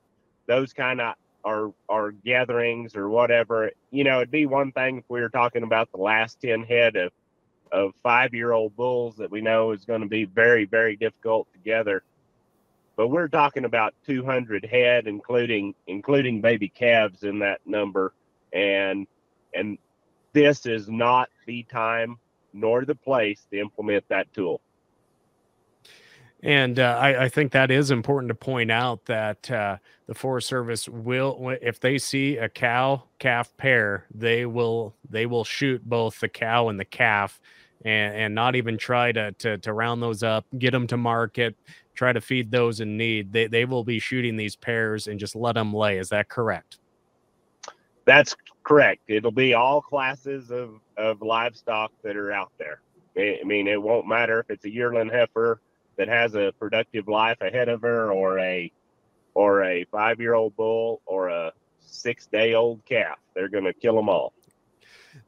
those 0.47 0.73
kind 0.73 1.01
of 1.01 1.15
or 1.45 1.73
or 1.89 2.11
gatherings 2.11 2.97
or 2.97 3.09
whatever, 3.09 3.71
you 3.91 4.03
know, 4.03 4.17
it'd 4.17 4.31
be 4.31 4.47
one 4.47 4.73
thing 4.73 4.99
if 4.99 5.05
we 5.09 5.21
were 5.21 5.29
talking 5.29 5.63
about 5.63 5.91
the 5.93 5.99
last 5.99 6.41
ten 6.41 6.65
head 6.65 6.97
of 6.97 7.13
of 7.73 7.93
five 8.03 8.35
year 8.35 8.53
old 8.53 8.75
bulls 8.77 9.17
that 9.17 9.31
we 9.31 9.41
know 9.41 9.73
is 9.73 9.85
going 9.85 10.01
to 10.01 10.09
be 10.09 10.25
very 10.25 10.65
very 10.65 10.97
difficult 10.97 11.47
to 11.53 11.59
gather. 11.61 12.03
But 12.97 13.09
we're 13.09 13.29
talking 13.29 13.67
about 13.67 13.95
200 14.07 14.65
head, 14.65 15.07
including 15.07 15.75
including 15.87 16.41
baby 16.41 16.69
calves 16.69 17.23
in 17.23 17.41
that 17.41 17.61
number, 17.67 18.13
and 18.53 19.07
and 19.55 19.79
this 20.33 20.67
is 20.67 20.89
not 20.89 21.29
the 21.47 21.63
time 21.65 22.19
nor 22.57 22.85
the 22.85 22.95
place 22.95 23.47
to 23.51 23.61
implement 23.61 24.05
that 24.09 24.33
tool. 24.33 24.61
And 26.43 26.79
uh, 26.79 26.99
I, 27.01 27.25
I, 27.25 27.29
think 27.29 27.53
that 27.53 27.71
is 27.71 27.91
important 27.91 28.29
to 28.29 28.35
point 28.35 28.71
out 28.71 29.07
that 29.07 29.51
uh, 29.51 29.79
the 30.07 30.15
Forest 30.15 30.49
Service 30.49 30.89
will, 30.89 31.57
if 31.63 31.81
they 31.81 31.99
see 31.99 32.37
a 32.37 32.49
cow 32.49 33.03
calf 33.19 33.57
pair, 33.57 34.07
they 34.15 34.45
will 34.45 34.95
they 35.09 35.27
will 35.27 35.45
shoot 35.45 35.83
both 35.89 36.21
the 36.21 36.29
cow 36.29 36.69
and 36.69 36.79
the 36.79 36.85
calf, 36.85 37.41
and, 37.85 38.15
and 38.15 38.35
not 38.35 38.55
even 38.55 38.77
try 38.77 39.13
to, 39.13 39.33
to 39.33 39.59
to 39.59 39.73
round 39.73 40.03
those 40.03 40.23
up, 40.23 40.45
get 40.59 40.73
them 40.73 40.87
to 40.89 40.99
market, 40.99 41.57
try 41.95 42.13
to 42.13 42.21
feed 42.21 42.51
those 42.51 42.81
in 42.81 42.99
need. 42.99 43.33
They 43.33 43.47
they 43.47 43.65
will 43.65 43.83
be 43.83 43.99
shooting 43.99 44.37
these 44.37 44.57
pairs 44.57 45.07
and 45.07 45.19
just 45.19 45.35
let 45.35 45.55
them 45.55 45.73
lay. 45.73 45.97
Is 45.99 46.11
that 46.11 46.29
correct? 46.29 46.79
That's 48.05 48.37
correct. 48.67 49.03
It'll 49.09 49.31
be 49.31 49.55
all 49.55 49.81
classes 49.81 50.51
of 50.51 50.81
of 50.97 51.23
livestock 51.23 51.93
that 52.03 52.17
are 52.17 52.33
out 52.33 52.51
there. 52.59 52.81
I 53.17 53.41
mean, 53.45 53.69
it 53.69 53.81
won't 53.81 54.07
matter 54.07 54.41
if 54.41 54.51
it's 54.51 54.65
a 54.65 54.71
yearling 54.71 55.09
heifer 55.09 55.61
that 55.97 56.09
has 56.09 56.35
a 56.35 56.53
productive 56.59 57.09
life 57.09 57.41
ahead 57.41 57.69
of 57.69 57.81
her 57.83 58.13
or 58.13 58.39
a 58.39 58.71
or 59.35 59.65
a 59.65 59.85
five 59.85 60.21
year 60.21 60.35
old 60.35 60.57
bull 60.57 61.01
or 61.07 61.29
a 61.29 61.53
six 61.81 62.27
day 62.27 62.55
old 62.55 62.85
calf. 62.85 63.19
They're 63.35 63.49
going 63.49 63.65
to 63.65 63.73
kill 63.73 63.97
them 63.97 64.09
all. 64.09 64.33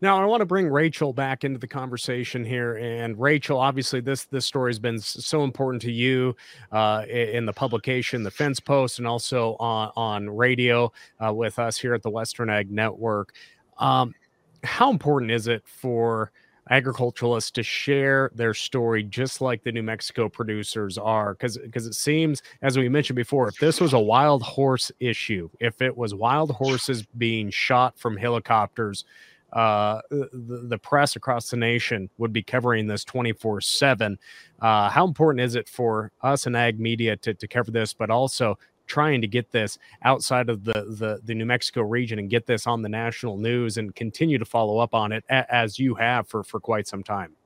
Now 0.01 0.23
I 0.23 0.25
want 0.27 0.43
to 0.43 0.47
bring 0.47 0.69
Rachel 0.69 1.13
back 1.13 1.43
into 1.43 1.59
the 1.59 1.67
conversation 1.67 2.45
here, 2.45 2.77
and 2.77 3.19
Rachel, 3.19 3.59
obviously 3.59 4.01
this 4.01 4.27
this 4.27 4.47
story 4.47 4.71
has 4.71 4.79
been 4.79 5.01
so 5.01 5.43
important 5.43 5.83
to 5.83 5.93
you 5.93 6.37
uh, 6.71 7.05
in 7.09 7.47
the 7.47 7.53
publication, 7.53 8.23
the 8.23 8.31
Fence 8.31 8.61
Post, 8.61 8.99
and 8.99 9.09
also 9.09 9.57
on 9.59 9.91
on 9.97 10.31
radio 10.31 10.93
uh, 11.25 11.35
with 11.35 11.59
us 11.59 11.77
here 11.77 11.95
at 11.95 12.03
the 12.03 12.11
Western 12.11 12.49
Ag 12.49 12.71
Network. 12.71 13.35
Um, 13.79 14.15
how 14.63 14.91
important 14.91 15.33
is 15.33 15.49
it 15.49 15.63
for 15.67 16.31
agriculturalists 16.71 17.51
to 17.51 17.63
share 17.63 18.31
their 18.35 18.55
story 18.55 19.03
just 19.03 19.41
like 19.41 19.65
the 19.65 19.73
New 19.73 19.83
Mexico 19.83 20.29
producers 20.29 20.99
are 20.99 21.33
because 21.33 21.57
because 21.59 21.87
it 21.87 21.95
seems 21.95 22.43
as 22.61 22.77
we 22.77 22.89
mentioned 22.89 23.17
before 23.17 23.49
if 23.49 23.57
this 23.57 23.81
was 23.81 23.95
a 23.95 23.99
wild 23.99 24.43
horse 24.43 24.93
issue 25.01 25.49
if 25.61 25.81
it 25.81 25.97
was 25.97 26.15
wild 26.15 26.51
horses 26.51 27.07
being 27.17 27.49
shot 27.49 27.99
from 27.99 28.19
helicopters 28.19 29.07
uh, 29.53 30.01
the, 30.11 30.65
the 30.69 30.79
press 30.79 31.17
across 31.17 31.51
the 31.51 31.57
nation 31.57 32.11
would 32.19 32.33
be 32.33 32.43
covering 32.43 32.87
this 32.87 33.05
24 33.05 33.57
uh, 33.57 33.61
7 33.61 34.19
how 34.61 35.07
important 35.07 35.41
is 35.43 35.55
it 35.55 35.69
for 35.69 36.13
us 36.23 36.47
and 36.47 36.57
ag 36.57 36.79
media 36.79 37.17
to, 37.17 37.33
to 37.35 37.49
cover 37.49 37.71
this 37.71 37.95
but 37.95 38.11
also 38.11 38.59
trying 38.89 39.21
to 39.21 39.29
get 39.29 39.53
this 39.53 39.79
outside 40.03 40.49
of 40.49 40.65
the, 40.65 40.97
the 40.99 41.21
the 41.23 41.35
New 41.35 41.45
Mexico 41.45 41.83
region 41.83 42.19
and 42.19 42.29
get 42.29 42.47
this 42.47 42.67
on 42.67 42.83
the 42.83 42.89
national 42.89 43.37
news 43.37 43.77
and 43.77 43.95
continue 43.95 44.39
to 44.39 44.45
follow 44.45 44.79
up 44.79 44.95
on 44.95 45.13
it 45.13 45.25
as 45.29 45.79
you 45.79 45.95
have 45.95 46.27
for 46.27 46.43
for 46.43 46.59
quite 46.59 46.89
some 46.89 47.05
time. 47.05 47.37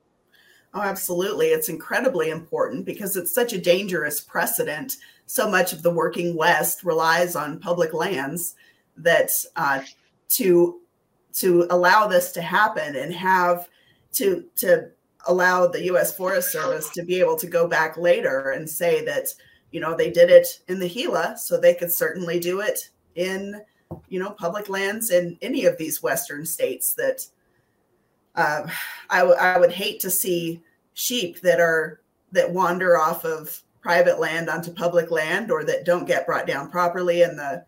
Oh, 0.75 0.81
absolutely. 0.81 1.49
It's 1.49 1.69
incredibly 1.69 2.31
important 2.31 2.87
because 2.87 3.17
it's 3.17 3.35
such 3.35 3.53
a 3.53 3.61
dangerous 3.61 4.23
precedent. 4.23 4.97
So 5.27 5.51
much 5.51 5.75
of 5.75 5.83
the 5.83 5.91
working 5.91 6.35
West 6.35 6.83
relies 6.83 7.37
on 7.37 7.61
public 7.61 7.93
lands 7.93 8.55
that 8.97 9.31
uh, 9.57 9.83
to 10.31 10.81
to 11.35 11.67
allow 11.71 12.07
this 12.07 12.33
to 12.33 12.43
happen 12.43 12.97
and 12.97 13.13
have 13.13 13.69
to 14.13 14.45
to 14.57 14.91
allow 15.27 15.67
the 15.67 15.85
U.S. 15.85 16.17
Forest 16.17 16.53
Service 16.53 16.91
to 16.91 17.03
be 17.03 17.21
able 17.21 17.37
to 17.37 17.47
go 17.47 17.67
back 17.67 17.97
later 17.97 18.51
and 18.51 18.69
say 18.69 19.05
that 19.05 19.29
you 19.71 19.81
know 19.81 19.97
they 19.97 20.11
did 20.11 20.31
it 20.31 20.61
in 20.69 20.79
the 20.79 20.89
Gila, 20.89 21.37
so 21.39 21.59
they 21.59 21.75
could 21.75 21.93
certainly 21.93 22.39
do 22.39 22.61
it 22.61 22.91
in 23.15 23.61
you 24.09 24.21
know 24.21 24.31
public 24.31 24.69
lands 24.69 25.11
in 25.11 25.39
any 25.43 25.65
of 25.65 25.79
these 25.79 26.03
western 26.03 26.45
states. 26.45 26.95
That 26.95 27.27
uh, 28.35 28.67
I, 29.11 29.19
w- 29.19 29.39
I 29.39 29.59
would 29.59 29.73
hate 29.73 30.01
to 30.01 30.11
see 30.11 30.63
sheep 30.95 31.41
that 31.41 31.61
are 31.61 32.01
that 32.33 32.51
wander 32.51 32.99
off 32.99 33.25
of 33.25 33.63
private 33.81 34.21
land 34.21 34.49
onto 34.49 34.73
public 34.73 35.11
land 35.11 35.51
or 35.51 35.65
that 35.65 35.85
don't 35.85 36.07
get 36.07 36.27
brought 36.27 36.47
down 36.47 36.71
properly 36.71 37.23
and 37.23 37.39
the 37.39 37.65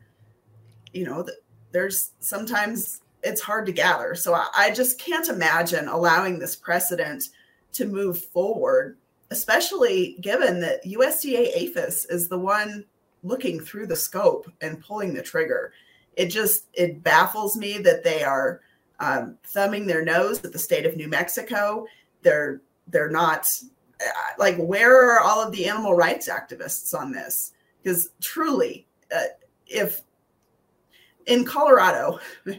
you 0.92 1.04
know 1.04 1.22
the, 1.22 1.34
there's 1.72 2.12
sometimes 2.20 3.00
it's 3.24 3.40
hard 3.40 3.66
to 3.66 3.72
gather 3.72 4.14
so 4.14 4.34
I, 4.34 4.48
I 4.56 4.70
just 4.70 4.98
can't 4.98 5.28
imagine 5.28 5.88
allowing 5.88 6.38
this 6.38 6.54
precedent 6.54 7.24
to 7.72 7.86
move 7.86 8.18
forward 8.18 8.96
especially 9.30 10.16
given 10.20 10.60
that 10.60 10.84
USDA 10.84 11.56
APHIS 11.56 12.06
is 12.06 12.28
the 12.28 12.38
one 12.38 12.84
looking 13.24 13.58
through 13.58 13.86
the 13.86 13.96
scope 13.96 14.50
and 14.60 14.80
pulling 14.80 15.14
the 15.14 15.22
trigger. 15.22 15.72
It 16.16 16.26
just 16.26 16.66
it 16.74 17.02
baffles 17.02 17.56
me 17.56 17.78
that 17.78 18.04
they 18.04 18.22
are 18.22 18.60
um, 19.00 19.36
thumbing 19.44 19.86
their 19.86 20.04
nose 20.04 20.44
at 20.44 20.52
the 20.52 20.58
state 20.58 20.86
of 20.86 20.96
New 20.96 21.08
Mexico. 21.08 21.86
They're 22.22 22.60
they're 22.86 23.10
not 23.10 23.46
uh, 24.00 24.10
like 24.38 24.56
where 24.56 25.16
are 25.16 25.20
all 25.20 25.42
of 25.42 25.52
the 25.52 25.66
animal 25.66 25.94
rights 25.94 26.28
activists 26.28 26.96
on 26.96 27.10
this? 27.10 27.52
Because 27.82 28.10
truly, 28.20 28.86
uh, 29.14 29.24
if 29.66 30.02
in 31.26 31.44
Colorado, 31.44 32.18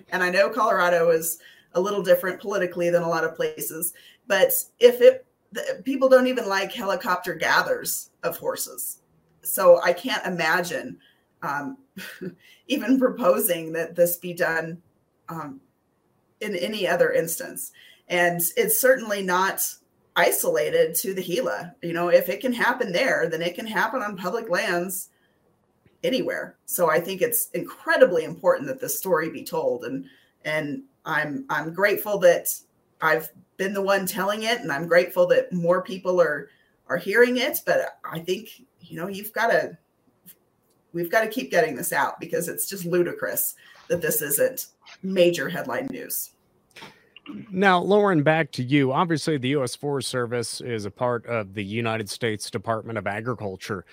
and 0.09 0.23
I 0.23 0.29
know 0.29 0.49
Colorado 0.49 1.09
is 1.09 1.39
a 1.73 1.81
little 1.81 2.01
different 2.01 2.41
politically 2.41 2.89
than 2.89 3.03
a 3.03 3.09
lot 3.09 3.23
of 3.23 3.35
places, 3.35 3.93
but 4.27 4.51
if 4.79 5.01
it 5.01 5.25
the, 5.51 5.81
people 5.83 6.09
don't 6.09 6.27
even 6.27 6.47
like 6.47 6.71
helicopter 6.71 7.33
gathers 7.33 8.11
of 8.23 8.37
horses. 8.37 8.99
So 9.41 9.81
I 9.81 9.93
can't 9.93 10.25
imagine 10.25 10.97
um, 11.41 11.77
even 12.67 12.99
proposing 12.99 13.71
that 13.73 13.95
this 13.95 14.17
be 14.17 14.33
done 14.33 14.81
um, 15.29 15.61
in 16.41 16.55
any 16.55 16.87
other 16.87 17.11
instance. 17.11 17.71
And 18.09 18.41
it's 18.57 18.79
certainly 18.79 19.23
not 19.23 19.65
isolated 20.15 20.95
to 20.95 21.13
the 21.13 21.23
Gila. 21.23 21.75
You 21.81 21.93
know, 21.93 22.09
if 22.09 22.29
it 22.29 22.41
can 22.41 22.53
happen 22.53 22.91
there, 22.91 23.29
then 23.29 23.41
it 23.41 23.55
can 23.55 23.67
happen 23.67 24.01
on 24.01 24.17
public 24.17 24.49
lands 24.49 25.09
anywhere. 26.05 26.57
So 26.65 26.89
I 26.89 26.99
think 26.99 27.21
it's 27.21 27.49
incredibly 27.51 28.23
important 28.23 28.67
that 28.67 28.79
this 28.79 28.97
story 28.97 29.29
be 29.29 29.43
told. 29.43 29.83
And 29.85 30.05
and 30.43 30.83
I'm 31.05 31.45
I'm 31.49 31.73
grateful 31.73 32.17
that 32.19 32.49
I've 33.01 33.29
been 33.57 33.73
the 33.73 33.81
one 33.81 34.05
telling 34.05 34.43
it 34.43 34.61
and 34.61 34.71
i'm 34.71 34.87
grateful 34.87 35.25
that 35.27 35.51
more 35.51 35.81
people 35.81 36.21
are 36.21 36.49
are 36.87 36.97
hearing 36.97 37.37
it 37.37 37.59
but 37.65 37.97
i 38.09 38.19
think 38.19 38.61
you 38.81 38.99
know 38.99 39.07
you've 39.07 39.33
got 39.33 39.47
to 39.47 39.77
we've 40.93 41.11
got 41.11 41.21
to 41.21 41.29
keep 41.29 41.51
getting 41.51 41.75
this 41.75 41.93
out 41.93 42.19
because 42.19 42.47
it's 42.47 42.69
just 42.69 42.85
ludicrous 42.85 43.55
that 43.87 44.01
this 44.01 44.21
isn't 44.21 44.67
major 45.03 45.49
headline 45.49 45.87
news 45.91 46.31
now, 47.49 47.81
Loren, 47.81 48.21
back 48.21 48.51
to 48.51 48.63
you. 48.63 48.91
Obviously, 48.93 49.39
the 49.39 49.47
U.S. 49.49 49.75
Forest 49.75 50.09
Service 50.09 50.61
is 50.61 50.85
a 50.85 50.91
part 50.91 51.25
of 51.25 51.55
the 51.55 51.63
United 51.63 52.07
States 52.07 52.51
Department 52.51 52.99
of 52.99 53.07
Agriculture. 53.07 53.83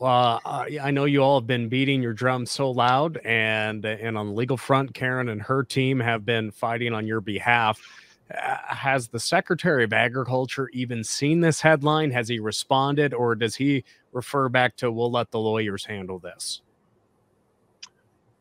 Uh, 0.00 0.38
I 0.44 0.90
know 0.90 1.04
you 1.04 1.22
all 1.22 1.40
have 1.40 1.46
been 1.46 1.68
beating 1.68 2.02
your 2.02 2.12
drum 2.12 2.46
so 2.46 2.70
loud, 2.70 3.18
and 3.18 3.84
and 3.84 4.16
on 4.18 4.28
the 4.28 4.32
legal 4.32 4.56
front, 4.56 4.94
Karen 4.94 5.28
and 5.28 5.40
her 5.42 5.62
team 5.62 6.00
have 6.00 6.24
been 6.24 6.50
fighting 6.50 6.92
on 6.92 7.06
your 7.06 7.20
behalf. 7.20 7.80
Uh, 8.30 8.56
has 8.66 9.08
the 9.08 9.20
Secretary 9.20 9.84
of 9.84 9.92
Agriculture 9.92 10.68
even 10.72 11.04
seen 11.04 11.40
this 11.40 11.60
headline? 11.60 12.10
Has 12.10 12.28
he 12.28 12.38
responded, 12.38 13.12
or 13.12 13.34
does 13.34 13.56
he 13.56 13.84
refer 14.12 14.48
back 14.48 14.76
to 14.76 14.90
we'll 14.90 15.10
let 15.10 15.30
the 15.30 15.38
lawyers 15.38 15.84
handle 15.84 16.18
this? 16.18 16.62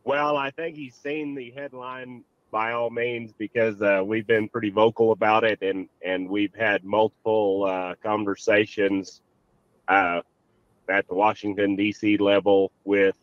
Well, 0.04 0.38
I 0.38 0.52
think 0.52 0.76
he's 0.76 0.96
seen 0.96 1.36
the 1.36 1.52
headline 1.52 2.24
by 2.52 2.74
all 2.74 2.90
means 2.90 3.34
because 3.38 3.82
uh, 3.82 4.02
we've 4.06 4.28
been 4.28 4.50
pretty 4.50 4.70
vocal 4.70 5.12
about 5.12 5.44
it, 5.44 5.62
and 5.62 5.88
and 6.04 6.30
we've 6.30 6.54
had 6.54 6.84
multiple 6.84 7.66
uh, 7.66 7.96
conversations 8.02 9.22
uh, 9.88 10.22
at 10.92 11.08
the 11.08 11.16
Washington 11.16 11.76
D.C. 11.76 12.18
level 12.18 12.72
with 12.84 13.16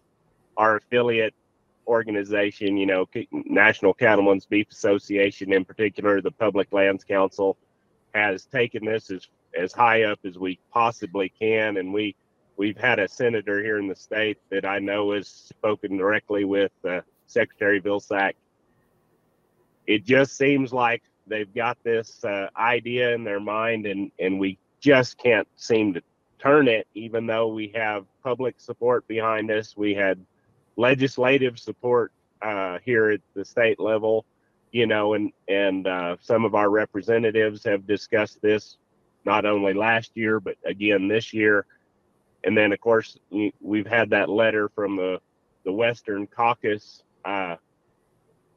our 0.56 0.76
affiliate 0.76 1.34
organization, 1.86 2.76
you 2.76 2.86
know, 2.86 3.06
National 3.32 3.94
Cattlemen's 3.94 4.46
Beef 4.46 4.68
Association 4.70 5.52
in 5.52 5.64
particular, 5.64 6.20
the 6.20 6.30
Public 6.30 6.72
Lands 6.72 7.04
Council 7.04 7.56
has 8.14 8.44
taken 8.44 8.84
this 8.84 9.10
as 9.10 9.28
as 9.58 9.72
high 9.72 10.02
up 10.02 10.18
as 10.24 10.38
we 10.38 10.58
possibly 10.72 11.32
can, 11.40 11.78
and 11.78 11.92
we 11.92 12.14
we've 12.56 12.76
had 12.76 12.98
a 12.98 13.08
senator 13.08 13.62
here 13.62 13.78
in 13.78 13.88
the 13.88 13.96
state 13.96 14.38
that 14.50 14.64
I 14.64 14.78
know 14.78 15.12
has 15.12 15.28
spoken 15.28 15.96
directly 15.96 16.44
with 16.44 16.72
uh, 16.86 17.00
Secretary 17.26 17.80
Vilsack. 17.80 18.32
It 19.86 20.04
just 20.04 20.36
seems 20.36 20.72
like 20.72 21.02
they've 21.26 21.52
got 21.54 21.78
this 21.82 22.22
uh, 22.24 22.48
idea 22.56 23.14
in 23.14 23.24
their 23.24 23.40
mind, 23.40 23.86
and 23.86 24.10
and 24.18 24.38
we 24.38 24.58
just 24.80 25.18
can't 25.18 25.48
seem 25.56 25.94
to 25.94 26.02
turn 26.38 26.68
it, 26.68 26.86
even 26.94 27.26
though 27.26 27.48
we 27.48 27.72
have 27.74 28.04
public 28.22 28.60
support 28.60 29.06
behind 29.08 29.50
us. 29.50 29.76
We 29.76 29.94
had 29.94 30.24
legislative 30.76 31.58
support 31.58 32.12
uh, 32.42 32.78
here 32.84 33.10
at 33.10 33.20
the 33.34 33.44
state 33.44 33.80
level, 33.80 34.24
you 34.72 34.86
know, 34.86 35.14
and 35.14 35.32
and 35.48 35.86
uh, 35.86 36.16
some 36.20 36.44
of 36.44 36.54
our 36.54 36.70
representatives 36.70 37.64
have 37.64 37.86
discussed 37.86 38.40
this 38.42 38.78
not 39.24 39.44
only 39.44 39.74
last 39.74 40.12
year 40.14 40.40
but 40.40 40.56
again 40.64 41.08
this 41.08 41.34
year, 41.34 41.66
and 42.44 42.56
then 42.56 42.72
of 42.72 42.80
course 42.80 43.18
we've 43.60 43.86
had 43.86 44.10
that 44.10 44.28
letter 44.28 44.68
from 44.68 44.96
the 44.96 45.20
the 45.64 45.72
Western 45.72 46.26
Caucus 46.26 47.02
uh, 47.24 47.56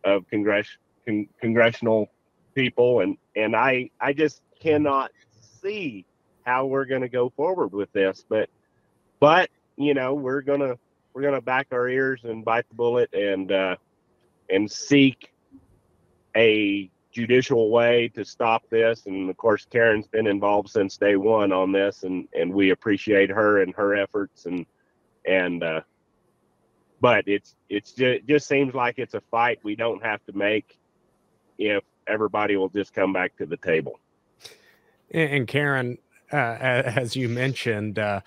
of 0.04 0.30
Congress 0.30 0.68
con- 1.06 1.28
congressional 1.40 2.12
people, 2.54 3.00
and 3.02 3.18
and 3.36 3.56
I 3.56 3.90
I 4.00 4.14
just 4.14 4.44
cannot 4.60 5.12
see 5.62 6.06
how 6.46 6.66
we're 6.66 6.86
going 6.86 7.02
to 7.02 7.10
go 7.10 7.30
forward 7.30 7.72
with 7.72 7.92
this. 7.92 8.26
But 8.28 8.50
but 9.20 9.50
you 9.78 9.94
know 9.94 10.14
we're 10.14 10.42
gonna 10.42 10.78
we're 11.14 11.22
gonna 11.22 11.42
back 11.42 11.68
our 11.72 11.88
ears 11.88 12.22
and 12.24 12.44
bite 12.44 12.68
the 12.70 12.76
bullet 12.76 13.14
and 13.14 13.52
uh, 13.52 13.76
and 14.50 14.70
seek 14.72 15.32
a 16.36 16.90
judicial 17.12 17.70
way 17.70 18.08
to 18.16 18.24
stop 18.24 18.64
this. 18.70 19.06
And 19.06 19.30
of 19.30 19.38
course, 19.38 19.66
Karen's 19.70 20.08
been 20.08 20.28
involved 20.28 20.70
since 20.70 20.98
day 20.98 21.16
one 21.16 21.52
on 21.52 21.72
this, 21.72 22.04
and 22.04 22.28
and 22.34 22.54
we 22.54 22.72
appreciate 22.72 23.30
her 23.30 23.62
and 23.62 23.74
her 23.76 23.96
efforts. 23.96 24.46
And 24.46 24.66
and 25.26 25.64
uh, 25.64 25.82
but 27.00 27.28
it's 27.28 27.56
it's 27.70 27.92
just, 27.92 28.02
it 28.02 28.28
just 28.28 28.48
seems 28.48 28.74
like 28.74 29.00
it's 29.00 29.14
a 29.14 29.22
fight 29.32 29.60
we 29.64 29.76
don't 29.76 30.04
have 30.04 30.24
to 30.26 30.34
make 30.34 30.78
if 31.58 31.84
everybody 32.08 32.58
will 32.58 32.70
just 32.70 32.94
come 32.94 33.14
back 33.14 33.36
to 33.38 33.46
the 33.46 33.58
table. 33.58 34.00
And 35.14 35.48
Karen, 35.48 35.98
as 36.32 37.16
you 37.16 37.30
mentioned, 37.30 38.00
uh, 38.00 38.22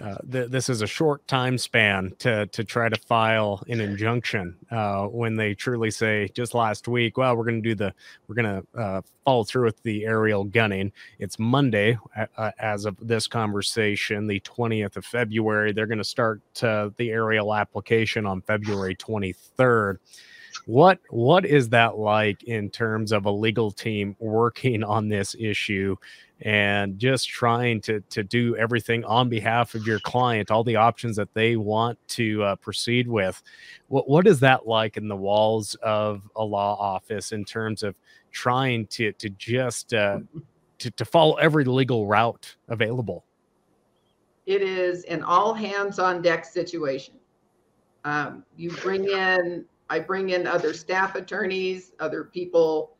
uh, 0.00 0.16
th- 0.30 0.50
this 0.50 0.68
is 0.68 0.82
a 0.82 0.86
short 0.86 1.26
time 1.26 1.56
span 1.56 2.12
to 2.18 2.46
to 2.48 2.64
try 2.64 2.88
to 2.88 2.96
file 3.00 3.62
an 3.68 3.80
injunction. 3.80 4.56
Uh, 4.70 5.06
when 5.06 5.36
they 5.36 5.54
truly 5.54 5.90
say, 5.90 6.28
just 6.34 6.54
last 6.54 6.86
week, 6.86 7.16
well, 7.16 7.36
we're 7.36 7.44
going 7.44 7.62
to 7.62 7.68
do 7.68 7.74
the, 7.74 7.92
we're 8.28 8.34
going 8.34 8.62
to 8.74 9.02
follow 9.24 9.44
through 9.44 9.64
with 9.64 9.82
the 9.82 10.04
aerial 10.04 10.44
gunning. 10.44 10.92
It's 11.18 11.38
Monday, 11.38 11.98
as 12.58 12.84
of 12.84 12.96
this 13.00 13.26
conversation, 13.26 14.26
the 14.26 14.40
twentieth 14.40 14.96
of 14.96 15.04
February. 15.04 15.72
They're 15.72 15.86
going 15.86 15.98
to 15.98 16.04
start 16.04 16.42
the 16.54 16.92
aerial 17.00 17.54
application 17.54 18.26
on 18.26 18.42
February 18.42 18.94
twenty 18.94 19.32
third 19.32 19.98
what 20.64 20.98
what 21.10 21.44
is 21.44 21.68
that 21.68 21.96
like 21.96 22.42
in 22.44 22.70
terms 22.70 23.12
of 23.12 23.26
a 23.26 23.30
legal 23.30 23.70
team 23.70 24.16
working 24.18 24.82
on 24.82 25.08
this 25.08 25.36
issue 25.38 25.94
and 26.42 26.98
just 26.98 27.28
trying 27.28 27.80
to 27.80 28.00
to 28.10 28.22
do 28.22 28.56
everything 28.56 29.04
on 29.04 29.28
behalf 29.28 29.74
of 29.74 29.86
your 29.86 29.98
client, 30.00 30.50
all 30.50 30.64
the 30.64 30.76
options 30.76 31.16
that 31.16 31.32
they 31.34 31.56
want 31.56 31.98
to 32.08 32.42
uh, 32.42 32.56
proceed 32.56 33.08
with. 33.08 33.42
What 33.88 34.08
what 34.08 34.26
is 34.26 34.40
that 34.40 34.66
like 34.66 34.96
in 34.96 35.08
the 35.08 35.16
walls 35.16 35.74
of 35.76 36.22
a 36.36 36.44
law 36.44 36.76
office 36.78 37.32
in 37.32 37.44
terms 37.44 37.82
of 37.82 37.94
trying 38.32 38.86
to 38.88 39.12
to 39.12 39.30
just 39.30 39.94
uh, 39.94 40.20
to, 40.78 40.90
to 40.90 41.04
follow 41.04 41.36
every 41.36 41.64
legal 41.64 42.06
route 42.06 42.56
available? 42.68 43.24
It 44.44 44.62
is 44.62 45.04
an 45.04 45.22
all 45.22 45.54
hands 45.54 45.98
on 45.98 46.22
deck 46.22 46.44
situation. 46.44 47.14
Um, 48.04 48.44
you 48.56 48.70
bring 48.70 49.04
in, 49.08 49.64
I 49.90 49.98
bring 49.98 50.30
in 50.30 50.46
other 50.46 50.72
staff 50.72 51.16
attorneys, 51.16 51.92
other 51.98 52.24
people 52.24 52.95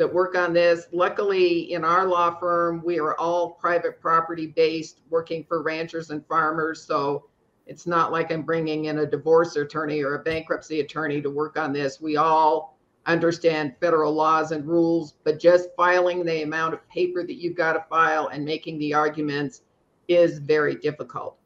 that 0.00 0.10
work 0.10 0.34
on 0.34 0.54
this. 0.54 0.86
Luckily, 0.92 1.74
in 1.74 1.84
our 1.84 2.06
law 2.06 2.34
firm, 2.34 2.80
we 2.82 2.98
are 2.98 3.14
all 3.18 3.50
private 3.50 4.00
property 4.00 4.46
based, 4.46 5.00
working 5.10 5.44
for 5.44 5.62
ranchers 5.62 6.08
and 6.08 6.26
farmers. 6.26 6.82
So 6.82 7.26
it's 7.66 7.86
not 7.86 8.10
like 8.10 8.32
I'm 8.32 8.40
bringing 8.40 8.86
in 8.86 9.00
a 9.00 9.06
divorce 9.06 9.56
attorney 9.56 10.02
or 10.02 10.14
a 10.14 10.22
bankruptcy 10.22 10.80
attorney 10.80 11.20
to 11.20 11.28
work 11.28 11.58
on 11.58 11.74
this. 11.74 12.00
We 12.00 12.16
all 12.16 12.78
understand 13.04 13.74
federal 13.78 14.14
laws 14.14 14.52
and 14.52 14.66
rules, 14.66 15.16
but 15.22 15.38
just 15.38 15.68
filing 15.76 16.24
the 16.24 16.44
amount 16.44 16.72
of 16.72 16.88
paper 16.88 17.22
that 17.22 17.36
you've 17.36 17.54
got 17.54 17.74
to 17.74 17.84
file 17.90 18.28
and 18.28 18.42
making 18.42 18.78
the 18.78 18.94
arguments 18.94 19.60
is 20.08 20.38
very 20.38 20.76
difficult. 20.76 21.36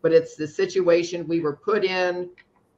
But 0.00 0.14
it's 0.14 0.36
the 0.36 0.48
situation 0.48 1.28
we 1.28 1.40
were 1.40 1.56
put 1.56 1.84
in. 1.84 2.30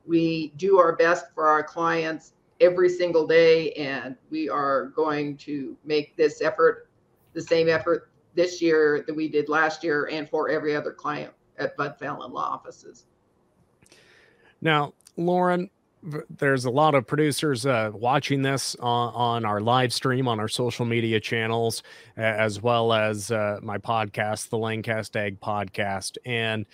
We 0.04 0.48
do 0.56 0.80
our 0.80 0.96
best 0.96 1.26
for 1.32 1.46
our 1.46 1.62
clients 1.62 2.32
every 2.62 2.88
single 2.88 3.26
day, 3.26 3.72
and 3.72 4.16
we 4.30 4.48
are 4.48 4.86
going 4.96 5.36
to 5.38 5.76
make 5.84 6.16
this 6.16 6.40
effort 6.40 6.88
the 7.34 7.42
same 7.42 7.68
effort 7.68 8.10
this 8.34 8.62
year 8.62 9.04
that 9.06 9.14
we 9.14 9.28
did 9.28 9.48
last 9.48 9.84
year 9.84 10.08
and 10.10 10.28
for 10.28 10.48
every 10.48 10.74
other 10.74 10.92
client 10.92 11.32
at 11.58 11.76
Budd-Falen 11.76 12.30
Law 12.30 12.40
Offices. 12.40 13.04
Now, 14.60 14.94
Loren, 15.16 15.68
there's 16.30 16.64
a 16.64 16.70
lot 16.70 16.94
of 16.94 17.06
producers 17.06 17.66
uh, 17.66 17.90
watching 17.92 18.42
this 18.42 18.74
on, 18.80 19.14
on, 19.14 19.44
our 19.44 19.60
live 19.60 19.92
stream 19.92 20.26
on 20.26 20.40
our 20.40 20.48
social 20.48 20.84
media 20.84 21.20
channels, 21.20 21.82
as 22.16 22.60
well 22.60 22.92
as 22.92 23.30
uh, 23.30 23.60
my 23.62 23.78
podcast, 23.78 24.48
the 24.48 24.56
Lanecast 24.56 25.14
Ag 25.14 25.40
Podcast. 25.40 26.16
And 26.24 26.66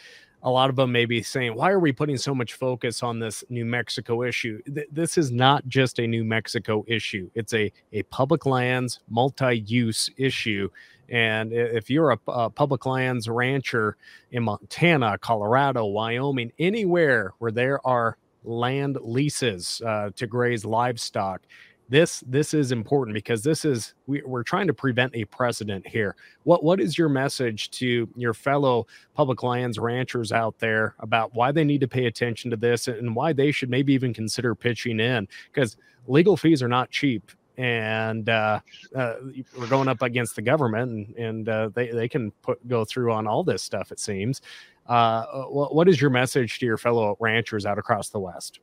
a 0.43 0.51
lot 0.51 0.71
of 0.71 0.77
them 0.77 0.93
may 0.93 1.05
be 1.05 1.23
saying, 1.23 1.55
why 1.55 1.71
are 1.71 1.81
we 1.81 1.93
putting 1.93 2.17
so 2.17 2.35
much 2.35 2.55
focus 2.55 3.03
on 3.03 3.19
this 3.19 3.43
New 3.49 3.65
Mexico 3.65 4.23
issue? 4.23 4.63
Th- 4.63 4.87
this 4.91 5.19
is 5.19 5.31
not 5.33 5.67
just 5.67 5.99
a 5.99 6.07
New 6.07 6.25
Mexico 6.25 6.85
issue, 6.87 7.31
it's 7.35 7.55
a, 7.55 7.73
a 7.93 8.03
public 8.05 8.47
lands 8.47 9.01
multi 9.09 9.59
use 9.59 10.11
issue. 10.17 10.69
And 11.11 11.53
if 11.55 11.89
you're 11.89 12.11
a, 12.11 12.19
a, 12.29 12.51
public 12.51 12.85
lands 12.85 13.29
rancher 13.29 13.97
in 14.31 14.43
Montana, 14.43 15.17
Colorado, 15.19 15.87
Wyoming, 15.87 16.53
anywhere 16.59 17.33
where 17.39 17.51
there 17.51 17.85
are 17.87 18.19
land 18.45 18.99
leases 19.01 19.81
uh, 19.85 20.11
to 20.17 20.27
graze 20.27 20.67
livestock, 20.67 21.43
this 21.89 22.23
this 22.27 22.53
is 22.53 22.71
important 22.71 23.15
because 23.15 23.43
this 23.43 23.65
is 23.65 23.95
we, 24.07 24.23
we're 24.23 24.43
trying 24.43 24.67
to 24.67 24.75
prevent 24.75 25.15
a 25.17 25.25
precedent 25.25 25.87
here. 25.87 26.17
What 26.45 26.63
what 26.63 26.81
is 26.81 26.99
your 26.99 27.09
message 27.09 27.71
to 27.73 28.09
your 28.15 28.35
fellow 28.35 28.87
public 29.15 29.43
lands 29.43 29.79
ranchers 29.79 30.31
out 30.31 30.59
there 30.59 30.95
about 31.01 31.35
why 31.35 31.51
they 31.51 31.65
need 31.65 31.81
to 31.81 31.89
pay 31.89 32.07
attention 32.07 32.51
to 32.51 32.57
this 32.57 32.89
and 32.89 33.17
why 33.17 33.33
they 33.33 33.51
should 33.51 33.71
maybe 33.71 33.95
even 33.95 34.13
consider 34.13 34.55
pitching 34.55 35.01
in? 35.01 35.27
Because 35.53 35.77
legal 36.07 36.37
fees 36.37 36.63
are 36.63 36.69
not 36.69 36.91
cheap 36.91 37.33
and 37.57 38.29
uh, 38.29 38.61
uh, 38.95 39.15
we're 39.59 39.67
going 39.67 39.89
up 39.89 40.03
against 40.03 40.37
the 40.37 40.43
government 40.43 40.93
and, 40.93 41.17
and 41.17 41.49
uh, 41.49 41.71
they, 41.75 41.89
they 41.91 42.09
can 42.09 42.31
put 42.43 42.67
go 42.69 42.85
through 42.85 43.13
on 43.13 43.27
all 43.27 43.43
this 43.43 43.63
stuff 43.63 43.91
it 43.91 43.99
seems. 43.99 44.43
Uh, 44.87 45.25
what, 45.49 45.75
what 45.75 45.89
is 45.89 46.01
your 46.01 46.11
message 46.11 46.59
to 46.59 46.67
your 46.67 46.79
fellow 46.79 47.17
ranchers 47.19 47.67
out 47.67 47.79
across 47.79 48.11
the 48.11 48.21
west? 48.21 48.61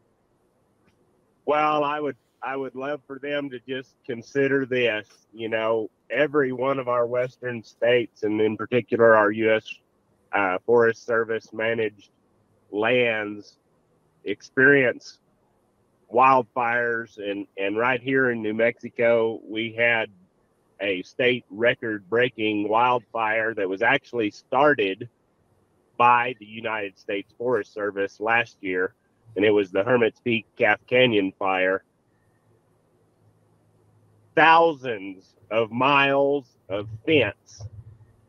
Well 1.47 1.83
i 1.83 1.99
would 1.99 2.15
I 2.45 2.55
would 2.55 2.75
love 2.75 3.01
for 3.07 3.17
them 3.17 3.49
to 3.49 3.59
just 3.67 3.95
consider 4.05 4.67
this. 4.67 5.07
You 5.33 5.49
know, 5.49 5.89
every 6.11 6.51
one 6.51 6.77
of 6.77 6.87
our 6.87 7.07
western 7.07 7.63
states, 7.63 8.21
and 8.21 8.39
in 8.39 8.55
particular 8.55 9.15
our 9.15 9.31
U.S. 9.31 9.67
Uh, 10.31 10.59
Forest 10.63 11.05
Service 11.07 11.51
managed 11.53 12.09
lands, 12.71 13.57
experience 14.25 15.17
wildfires, 16.13 17.17
and 17.17 17.47
and 17.57 17.77
right 17.77 17.99
here 17.99 18.29
in 18.29 18.43
New 18.43 18.53
Mexico, 18.53 19.41
we 19.43 19.73
had 19.73 20.11
a 20.79 21.01
state 21.01 21.45
record-breaking 21.49 22.69
wildfire 22.69 23.55
that 23.55 23.67
was 23.67 23.81
actually 23.81 24.29
started 24.29 25.09
by 25.97 26.35
the 26.39 26.45
United 26.45 26.99
States 26.99 27.33
Forest 27.39 27.73
Service 27.73 28.19
last 28.19 28.57
year, 28.61 28.93
and 29.35 29.43
it 29.43 29.51
was 29.51 29.71
the 29.71 29.83
Hermit's 29.83 30.19
Peak 30.19 30.45
Calf 30.57 30.79
Canyon 30.85 31.33
fire 31.39 31.81
thousands 34.35 35.35
of 35.51 35.71
miles 35.71 36.45
of 36.69 36.87
fence 37.05 37.63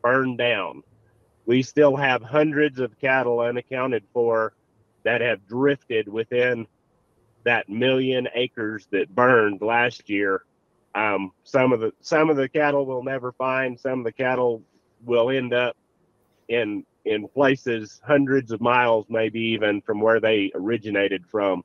burned 0.01 0.37
down. 0.37 0.83
We 1.45 1.63
still 1.63 1.95
have 1.95 2.21
hundreds 2.21 2.79
of 2.79 2.99
cattle 2.99 3.39
unaccounted 3.39 4.03
for 4.13 4.53
that 5.03 5.21
have 5.21 5.47
drifted 5.47 6.07
within 6.07 6.67
that 7.45 7.69
million 7.69 8.27
acres 8.35 8.87
that 8.91 9.13
burned 9.13 9.61
last 9.61 10.09
year. 10.09 10.43
Um, 10.95 11.31
some 11.43 11.71
of 11.71 11.79
the 11.79 11.93
some 12.01 12.29
of 12.29 12.37
the 12.37 12.49
cattle 12.49 12.85
we'll 12.85 13.03
never 13.03 13.31
find. 13.31 13.79
Some 13.79 13.99
of 13.99 14.05
the 14.05 14.11
cattle 14.11 14.63
will 15.05 15.29
end 15.29 15.53
up 15.53 15.77
in 16.49 16.83
in 17.05 17.27
places 17.29 18.01
hundreds 18.05 18.51
of 18.51 18.59
miles, 18.59 19.05
maybe 19.09 19.39
even 19.39 19.81
from 19.81 20.01
where 20.01 20.19
they 20.19 20.51
originated 20.55 21.23
from. 21.31 21.63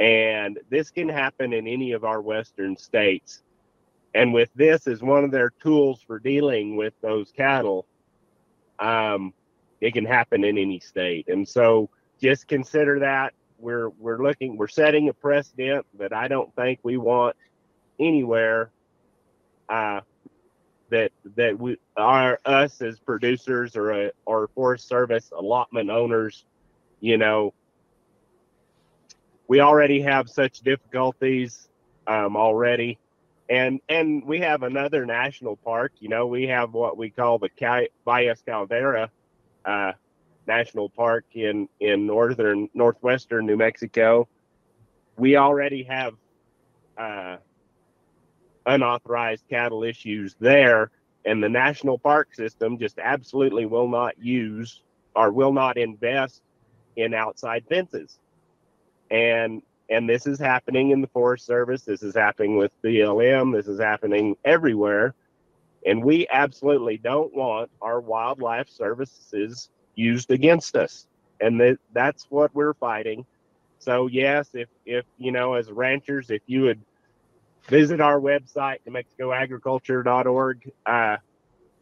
And 0.00 0.58
this 0.70 0.90
can 0.90 1.08
happen 1.08 1.52
in 1.52 1.66
any 1.68 1.92
of 1.92 2.04
our 2.04 2.20
western 2.20 2.76
states 2.76 3.42
and 4.18 4.34
with 4.34 4.50
this 4.54 4.86
as 4.86 5.00
one 5.00 5.24
of 5.24 5.30
their 5.30 5.50
tools 5.62 6.02
for 6.06 6.18
dealing 6.18 6.76
with 6.76 6.92
those 7.00 7.30
cattle 7.30 7.86
um, 8.78 9.32
it 9.80 9.92
can 9.92 10.04
happen 10.04 10.44
in 10.44 10.58
any 10.58 10.80
state. 10.80 11.28
And 11.28 11.48
so 11.48 11.88
just 12.20 12.48
consider 12.48 13.00
that. 13.00 13.34
We're 13.60 13.88
we're 13.90 14.22
looking 14.22 14.56
we're 14.56 14.68
setting 14.68 15.08
a 15.08 15.12
precedent 15.12 15.84
that 15.98 16.12
i 16.12 16.28
don't 16.28 16.54
think 16.54 16.78
we 16.84 16.96
want 16.96 17.34
anywhere 17.98 18.70
uh, 19.68 20.02
that 20.90 21.10
that 21.34 21.58
we 21.58 21.76
are 21.96 22.38
us 22.44 22.80
as 22.80 23.00
producers 23.00 23.74
or 23.74 23.90
a, 23.90 24.12
or 24.26 24.46
forest 24.54 24.86
service 24.86 25.32
allotment 25.36 25.90
owners 25.90 26.44
you 27.00 27.18
know 27.18 27.52
we 29.48 29.58
already 29.58 30.02
have 30.02 30.30
such 30.30 30.60
difficulties 30.60 31.68
um, 32.06 32.36
already 32.36 32.96
and 33.48 33.80
and 33.88 34.24
we 34.24 34.40
have 34.40 34.62
another 34.62 35.06
national 35.06 35.56
park. 35.56 35.92
You 36.00 36.08
know, 36.08 36.26
we 36.26 36.48
have 36.48 36.72
what 36.74 36.96
we 36.96 37.10
call 37.10 37.38
the 37.38 37.48
Valles 38.04 38.42
Caldera 38.46 39.10
uh, 39.64 39.92
National 40.46 40.90
Park 40.90 41.24
in 41.32 41.68
in 41.80 42.06
northern 42.06 42.68
northwestern 42.74 43.46
New 43.46 43.56
Mexico. 43.56 44.28
We 45.16 45.36
already 45.36 45.84
have 45.84 46.14
uh, 46.96 47.38
unauthorized 48.66 49.44
cattle 49.48 49.82
issues 49.82 50.36
there. 50.38 50.90
And 51.24 51.42
the 51.42 51.48
national 51.48 51.98
park 51.98 52.34
system 52.34 52.78
just 52.78 52.98
absolutely 52.98 53.66
will 53.66 53.88
not 53.88 54.18
use 54.18 54.82
or 55.14 55.30
will 55.32 55.52
not 55.52 55.76
invest 55.76 56.42
in 56.96 57.14
outside 57.14 57.64
fences. 57.68 58.18
And 59.10 59.62
and 59.90 60.08
this 60.08 60.26
is 60.26 60.38
happening 60.38 60.90
in 60.90 61.00
the 61.00 61.06
Forest 61.08 61.46
Service. 61.46 61.82
This 61.82 62.02
is 62.02 62.14
happening 62.14 62.56
with 62.56 62.72
BLM. 62.82 63.54
This 63.54 63.66
is 63.66 63.80
happening 63.80 64.36
everywhere. 64.44 65.14
And 65.86 66.04
we 66.04 66.26
absolutely 66.28 66.98
don't 66.98 67.34
want 67.34 67.70
our 67.80 68.00
wildlife 68.00 68.68
services 68.68 69.70
used 69.94 70.30
against 70.30 70.76
us. 70.76 71.06
And 71.40 71.60
that, 71.60 71.78
that's 71.92 72.26
what 72.30 72.54
we're 72.54 72.74
fighting. 72.74 73.24
So 73.78 74.08
yes, 74.08 74.50
if 74.54 74.68
if 74.84 75.04
you 75.18 75.30
know, 75.30 75.54
as 75.54 75.70
ranchers, 75.70 76.30
if 76.30 76.42
you 76.46 76.62
would 76.62 76.80
visit 77.68 78.00
our 78.00 78.20
website, 78.20 78.78
NewMexicoAgriculture.org, 78.88 80.72
uh, 80.84 81.16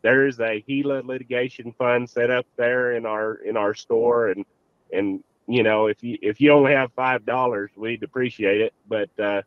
there's 0.03 0.39
a 0.41 0.61
Gila 0.61 1.03
litigation 1.05 1.73
fund 1.73 2.09
set 2.09 2.31
up 2.31 2.47
there 2.57 2.93
in 2.93 3.07
our 3.07 3.35
in 3.37 3.57
our 3.57 3.75
store, 3.75 4.29
and 4.29 4.45
and 4.93 5.25
you 5.47 5.63
know 5.63 5.87
if 5.87 6.03
you 6.03 6.19
if 6.23 6.41
you 6.41 6.53
only 6.53 6.73
have 6.73 6.93
five 6.93 7.25
dollars, 7.25 7.71
we'd 7.77 8.03
appreciate 8.03 8.61
it. 8.61 8.75
But 8.89 9.11
uh, 9.19 9.43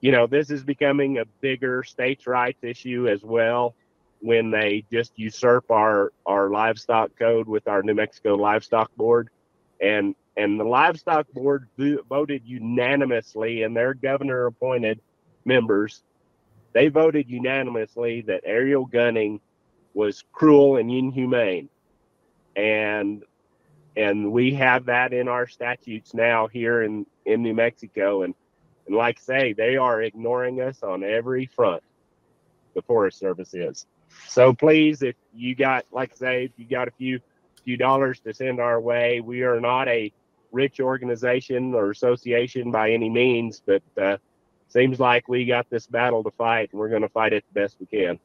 you 0.00 0.12
know 0.12 0.26
this 0.26 0.50
is 0.50 0.64
becoming 0.64 1.18
a 1.18 1.24
bigger 1.40 1.82
states' 1.82 2.26
rights 2.26 2.62
issue 2.62 3.08
as 3.08 3.22
well 3.22 3.74
when 4.20 4.50
they 4.50 4.84
just 4.90 5.12
usurp 5.16 5.70
our 5.70 6.12
our 6.24 6.48
livestock 6.48 7.10
code 7.18 7.46
with 7.46 7.68
our 7.68 7.82
New 7.82 7.94
Mexico 7.94 8.34
Livestock 8.34 8.94
Board, 8.96 9.28
and 9.80 10.14
and 10.36 10.58
the 10.58 10.64
livestock 10.64 11.26
board 11.32 11.68
voted 12.08 12.42
unanimously, 12.44 13.62
and 13.62 13.76
their 13.76 13.94
governor 13.94 14.46
appointed 14.46 15.00
members, 15.44 16.02
they 16.72 16.88
voted 16.88 17.28
unanimously 17.28 18.22
that 18.22 18.40
aerial 18.44 18.84
gunning 18.84 19.40
was 19.94 20.24
cruel 20.32 20.76
and 20.76 20.90
inhumane, 20.90 21.68
and 22.56 23.22
and 23.96 24.32
we 24.32 24.54
have 24.54 24.86
that 24.86 25.12
in 25.12 25.28
our 25.28 25.46
statutes 25.46 26.14
now 26.14 26.46
here 26.46 26.82
in 26.82 27.06
in 27.24 27.42
New 27.42 27.54
Mexico, 27.54 28.22
and 28.22 28.34
and 28.86 28.96
like 28.96 29.18
I 29.18 29.22
say, 29.22 29.52
they 29.52 29.76
are 29.76 30.02
ignoring 30.02 30.60
us 30.60 30.82
on 30.82 31.02
every 31.02 31.46
front. 31.46 31.82
The 32.74 32.82
Forest 32.82 33.18
Service 33.18 33.54
is. 33.54 33.86
So 34.26 34.52
please, 34.52 35.02
if 35.02 35.16
you 35.32 35.54
got, 35.54 35.84
like 35.92 36.12
I 36.12 36.16
say, 36.16 36.44
if 36.44 36.52
you 36.56 36.66
got 36.66 36.88
a 36.88 36.92
few 36.92 37.20
few 37.64 37.76
dollars 37.76 38.20
to 38.20 38.34
send 38.34 38.60
our 38.60 38.80
way, 38.80 39.20
we 39.20 39.42
are 39.42 39.60
not 39.60 39.88
a 39.88 40.12
rich 40.52 40.80
organization 40.80 41.74
or 41.74 41.90
association 41.90 42.70
by 42.70 42.90
any 42.90 43.08
means, 43.08 43.62
but 43.64 43.82
uh, 44.00 44.16
seems 44.68 45.00
like 45.00 45.28
we 45.28 45.46
got 45.46 45.68
this 45.70 45.86
battle 45.86 46.22
to 46.24 46.30
fight, 46.32 46.70
and 46.72 46.80
we're 46.80 46.88
going 46.88 47.02
to 47.02 47.08
fight 47.08 47.32
it 47.32 47.44
the 47.52 47.60
best 47.60 47.76
we 47.80 47.86
can. 47.86 48.18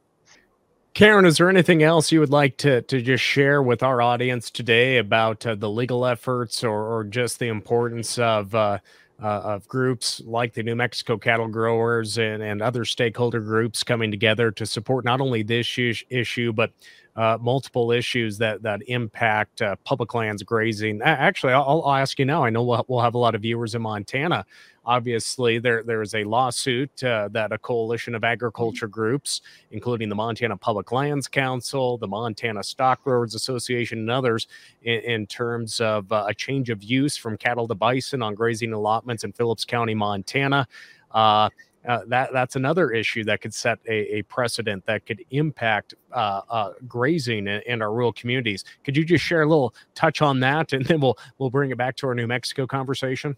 Karen, 0.92 1.24
is 1.24 1.38
there 1.38 1.48
anything 1.48 1.82
else 1.82 2.10
you 2.10 2.18
would 2.20 2.30
like 2.30 2.56
to 2.58 2.82
to 2.82 3.00
just 3.00 3.22
share 3.22 3.62
with 3.62 3.82
our 3.82 4.02
audience 4.02 4.50
today 4.50 4.98
about 4.98 5.46
uh, 5.46 5.54
the 5.54 5.70
legal 5.70 6.04
efforts 6.04 6.64
or, 6.64 6.82
or 6.82 7.04
just 7.04 7.38
the 7.38 7.46
importance 7.46 8.18
of 8.18 8.54
uh, 8.54 8.78
uh, 9.22 9.26
of 9.26 9.68
groups 9.68 10.20
like 10.24 10.54
the 10.54 10.62
New 10.62 10.74
Mexico 10.74 11.16
cattle 11.16 11.46
growers 11.46 12.18
and, 12.18 12.42
and 12.42 12.60
other 12.60 12.84
stakeholder 12.84 13.40
groups 13.40 13.84
coming 13.84 14.10
together 14.10 14.50
to 14.50 14.66
support 14.66 15.04
not 15.04 15.20
only 15.20 15.42
this 15.42 15.78
issue, 16.08 16.52
but 16.52 16.72
uh, 17.16 17.36
multiple 17.40 17.92
issues 17.92 18.38
that 18.38 18.62
that 18.62 18.80
impact 18.88 19.62
uh, 19.62 19.76
public 19.84 20.14
lands 20.14 20.42
grazing. 20.42 21.02
Actually, 21.02 21.52
I'll, 21.52 21.82
I'll, 21.84 21.94
ask 21.94 22.18
you 22.18 22.24
now. 22.24 22.44
I 22.44 22.50
know 22.50 22.62
we'll, 22.62 22.84
we'll 22.88 23.00
have 23.00 23.14
a 23.14 23.18
lot 23.18 23.34
of 23.34 23.42
viewers 23.42 23.74
in 23.74 23.82
Montana. 23.82 24.46
Obviously, 24.84 25.58
there 25.58 25.82
there 25.82 26.00
is 26.00 26.14
a 26.14 26.24
lawsuit 26.24 27.04
uh, 27.04 27.28
that 27.32 27.52
a 27.52 27.58
coalition 27.58 28.14
of 28.14 28.24
agriculture 28.24 28.88
groups, 28.88 29.42
including 29.70 30.08
the 30.08 30.14
Montana 30.14 30.56
Public 30.56 30.90
Lands 30.90 31.28
Council, 31.28 31.98
the 31.98 32.08
Montana 32.08 32.62
Stock 32.62 33.04
Growers 33.04 33.34
Association, 33.34 33.98
and 33.98 34.10
others, 34.10 34.48
in, 34.82 35.00
in 35.00 35.26
terms 35.26 35.80
of 35.80 36.10
uh, 36.10 36.24
a 36.28 36.34
change 36.34 36.70
of 36.70 36.82
use 36.82 37.16
from 37.16 37.36
cattle 37.36 37.68
to 37.68 37.74
bison 37.74 38.22
on 38.22 38.34
grazing 38.34 38.72
allotments 38.72 39.24
in 39.24 39.32
Phillips 39.32 39.64
County, 39.64 39.94
Montana. 39.94 40.66
Uh, 41.10 41.50
uh, 41.88 42.00
that 42.06 42.30
that's 42.32 42.56
another 42.56 42.90
issue 42.90 43.24
that 43.24 43.40
could 43.40 43.54
set 43.54 43.78
a, 43.88 44.18
a 44.18 44.22
precedent 44.22 44.84
that 44.84 45.06
could 45.06 45.24
impact 45.30 45.94
uh, 46.12 46.42
uh, 46.50 46.72
grazing 46.86 47.46
in, 47.48 47.62
in, 47.66 47.82
our 47.82 47.90
rural 47.90 48.12
communities. 48.12 48.64
Could 48.84 48.96
you 48.96 49.04
just 49.04 49.24
share 49.24 49.42
a 49.42 49.46
little 49.46 49.74
touch 49.94 50.20
on 50.20 50.40
that, 50.40 50.72
and 50.72 50.84
then 50.84 51.00
we'll 51.00 51.16
we'll 51.38 51.50
bring 51.50 51.70
it 51.70 51.78
back 51.78 51.96
to 51.96 52.06
our 52.06 52.14
New 52.14 52.26
Mexico 52.26 52.66
conversation? 52.66 53.36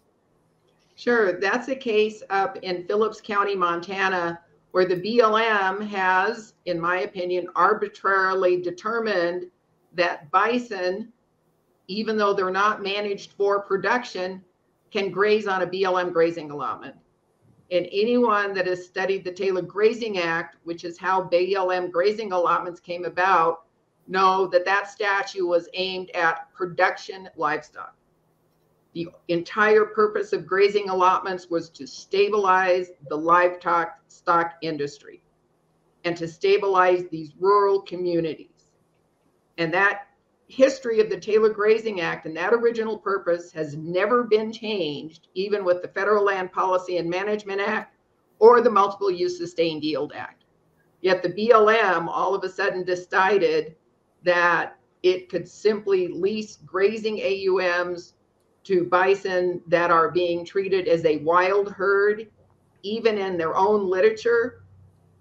Sure, 0.95 1.39
that's 1.39 1.67
a 1.69 1.75
case 1.75 2.21
up 2.29 2.57
in 2.61 2.85
Phillips 2.85 3.19
County, 3.19 3.55
Montana, 3.55 4.39
where 4.71 4.85
the 4.85 4.95
BLM 4.95 5.85
has, 5.87 6.53
in 6.65 6.79
my 6.79 7.01
opinion, 7.01 7.47
arbitrarily 7.55 8.61
determined 8.61 9.45
that 9.93 10.29
bison, 10.31 11.11
even 11.87 12.17
though 12.17 12.33
they're 12.33 12.51
not 12.51 12.83
managed 12.83 13.33
for 13.33 13.61
production, 13.61 14.43
can 14.91 15.11
graze 15.11 15.47
on 15.47 15.63
a 15.63 15.67
BLM 15.67 16.13
grazing 16.13 16.51
allotment. 16.51 16.95
And 17.71 17.87
anyone 17.91 18.53
that 18.53 18.67
has 18.67 18.85
studied 18.85 19.23
the 19.23 19.31
Taylor 19.31 19.63
Grazing 19.63 20.19
Act, 20.19 20.57
which 20.63 20.83
is 20.83 20.97
how 20.97 21.23
BLM 21.23 21.91
grazing 21.91 22.31
allotments 22.31 22.79
came 22.79 23.05
about, 23.05 23.65
know 24.07 24.47
that 24.47 24.65
that 24.65 24.89
statute 24.89 25.47
was 25.47 25.69
aimed 25.73 26.11
at 26.11 26.53
production 26.53 27.29
livestock. 27.35 27.95
The 28.93 29.07
entire 29.27 29.85
purpose 29.85 30.33
of 30.33 30.45
grazing 30.45 30.89
allotments 30.89 31.49
was 31.49 31.69
to 31.71 31.87
stabilize 31.87 32.91
the 33.09 33.17
livestock 33.17 33.99
stock 34.07 34.53
industry 34.61 35.23
and 36.03 36.15
to 36.17 36.27
stabilize 36.27 37.05
these 37.07 37.33
rural 37.39 37.81
communities. 37.81 38.49
And 39.57 39.73
that 39.73 40.07
history 40.47 40.99
of 40.99 41.09
the 41.09 41.19
Taylor 41.19 41.49
Grazing 41.49 42.01
Act 42.01 42.25
and 42.25 42.37
that 42.37 42.53
original 42.53 42.97
purpose 42.97 43.51
has 43.53 43.75
never 43.75 44.23
been 44.23 44.51
changed, 44.51 45.27
even 45.33 45.63
with 45.63 45.81
the 45.81 45.87
Federal 45.87 46.23
Land 46.25 46.51
Policy 46.51 46.97
and 46.97 47.09
Management 47.09 47.61
Act 47.61 47.97
or 48.39 48.61
the 48.61 48.69
Multiple 48.69 49.09
Use 49.09 49.37
Sustained 49.37 49.83
Yield 49.83 50.13
Act. 50.13 50.43
Yet 51.01 51.23
the 51.23 51.29
BLM 51.29 52.07
all 52.07 52.35
of 52.35 52.43
a 52.43 52.49
sudden 52.49 52.83
decided 52.83 53.75
that 54.23 54.77
it 55.01 55.29
could 55.29 55.47
simply 55.47 56.07
lease 56.07 56.57
grazing 56.65 57.17
AUMs 57.17 58.13
to 58.63 58.85
bison 58.85 59.61
that 59.67 59.91
are 59.91 60.11
being 60.11 60.45
treated 60.45 60.87
as 60.87 61.03
a 61.05 61.17
wild 61.17 61.71
herd, 61.71 62.27
even 62.81 63.17
in 63.17 63.37
their 63.37 63.55
own 63.55 63.89
literature, 63.89 64.63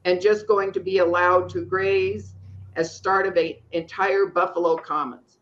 and 0.04 0.20
just 0.20 0.46
going 0.46 0.72
to 0.72 0.80
be 0.80 0.98
allowed 0.98 1.48
to 1.50 1.64
graze 1.64 2.34
as 2.76 2.94
start 2.94 3.26
of 3.26 3.36
an 3.36 3.54
entire 3.72 4.26
Buffalo 4.26 4.76
Commons. 4.76 5.38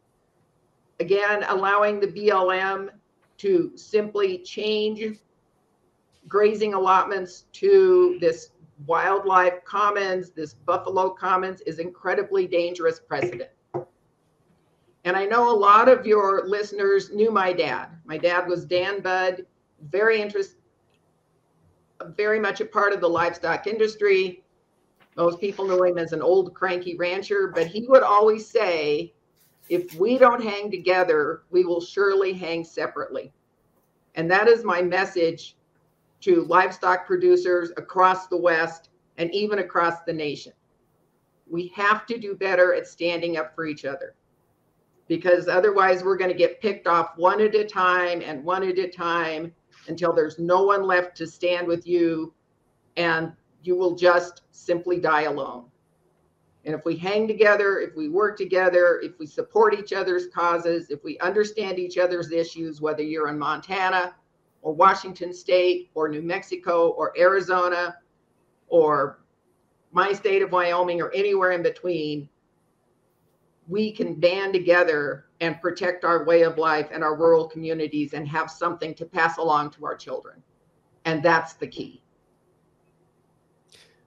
Again, 0.99 1.45
allowing 1.49 2.01
the 2.01 2.09
BLM 2.09 2.91
to 3.39 3.73
simply 3.77 4.39
change 4.39 5.19
grazing 6.29 6.75
allotments 6.75 7.47
to 7.53 8.19
this 8.21 8.51
wildlife 8.87 9.65
commons, 9.65 10.31
this 10.31 10.55
Buffalo 10.55 11.11
Commons 11.11 11.61
is 11.63 11.79
incredibly 11.79 12.47
dangerous 12.47 13.01
precedent. 13.01 13.51
And 15.05 15.17
I 15.17 15.25
know 15.25 15.51
a 15.51 15.57
lot 15.57 15.89
of 15.89 16.07
your 16.07 16.47
listeners 16.47 17.11
knew 17.11 17.31
my 17.31 17.53
dad. 17.53 17.89
My 18.05 18.19
dad 18.19 18.47
was 18.47 18.67
Dan 18.67 19.01
Budd, 19.01 19.47
very 19.89 20.21
interest, 20.21 20.57
very 22.09 22.39
much 22.39 22.61
a 22.61 22.67
part 22.67 22.93
of 22.93 23.01
the 23.01 23.09
livestock 23.09 23.67
industry. 23.67 24.45
Most 25.17 25.41
people 25.41 25.67
know 25.67 25.83
him 25.83 25.97
as 25.97 26.13
an 26.13 26.21
old 26.21 26.55
cranky 26.55 26.97
rancher, 26.97 27.49
but 27.55 27.67
he 27.67 27.87
would 27.89 28.03
always 28.03 28.47
say, 28.47 29.15
if 29.71 29.95
we 29.95 30.19
don't 30.19 30.43
hang 30.43 30.71
together, 30.71 31.43
we 31.51 31.65
will 31.65 31.81
surely 31.81 32.33
hang 32.33 32.65
separately. 32.65 33.33
And 34.17 34.31
that 34.31 34.49
is 34.49 34.65
my 34.65 34.83
message 34.83 35.57
to 36.23 36.45
livestock 36.45 37.07
producers 37.07 37.71
across 37.77 38.27
the 38.27 38.37
West 38.37 38.91
and 39.17 39.33
even 39.35 39.61
across 39.61 40.03
the 40.03 40.13
nation. 40.13 40.53
We 41.49 41.69
have 41.69 42.05
to 42.07 42.19
do 42.19 42.35
better 42.35 42.75
at 42.75 42.87
standing 42.87 43.37
up 43.37 43.55
for 43.55 43.65
each 43.65 43.85
other 43.85 44.15
because 45.11 45.49
otherwise 45.49 46.05
we're 46.05 46.17
going 46.17 46.31
to 46.31 46.37
get 46.37 46.61
picked 46.61 46.87
off 46.87 47.19
one 47.19 47.41
at 47.41 47.53
a 47.57 47.65
time 47.65 48.23
and 48.25 48.45
one 48.45 48.63
at 48.63 48.79
a 48.79 48.87
time 48.87 49.53
until 49.89 50.13
there's 50.13 50.39
no 50.39 50.63
one 50.63 50.85
left 50.85 51.17
to 51.17 51.27
stand 51.27 51.67
with 51.67 51.85
you 51.85 52.33
and 52.97 53.33
you 53.65 53.75
will 53.75 53.97
just 53.97 54.43
simply 54.53 55.01
die 55.01 55.23
alone. 55.23 55.65
And 56.65 56.77
if 56.77 56.85
we 56.85 56.97
hang 56.97 57.27
together, 57.27 57.81
if 57.81 57.97
we 57.97 58.09
work 58.09 58.39
together, 58.39 59.01
if 59.03 59.19
we 59.19 59.27
support 59.27 59.77
each 59.77 59.93
other's 59.93 60.29
causes, 60.29 60.91
if 60.91 61.03
we 61.03 61.19
understand 61.19 61.81
each 61.81 61.99
other's 61.99 62.31
issues, 62.31 62.81
whether 62.81 63.03
you're 63.03 63.31
in 63.31 63.39
Montana 63.39 64.15
or 64.63 64.73
Washington 64.73 65.35
State 65.35 65.91
or 65.95 66.09
New 66.09 66.23
Mexico 66.23 66.91
or 66.91 67.13
Arizona 67.19 67.97
or 68.69 69.25
my 69.91 70.13
state 70.13 70.43
of 70.43 70.53
Wyoming 70.53 71.01
or 71.01 71.11
anywhere 71.11 71.51
in 71.51 71.65
between, 71.65 72.29
we 73.69 73.93
can 73.93 74.15
band 74.15 74.53
together 74.53 75.27
and 75.41 75.61
protect 75.61 76.05
our 76.05 76.25
way 76.25 76.43
of 76.43 76.59
life 76.59 76.89
and 76.93 77.03
our 77.03 77.17
rural 77.17 77.49
communities 77.49 78.15
and 78.15 78.27
have 78.29 78.51
something 78.51 78.95
to 78.95 79.07
pass 79.07 79.39
along 79.39 79.71
to 79.71 79.85
our 79.85 79.97
children. 79.97 80.43
And 81.05 81.23
that's 81.23 81.55
the 81.55 81.67
key. 81.67 82.03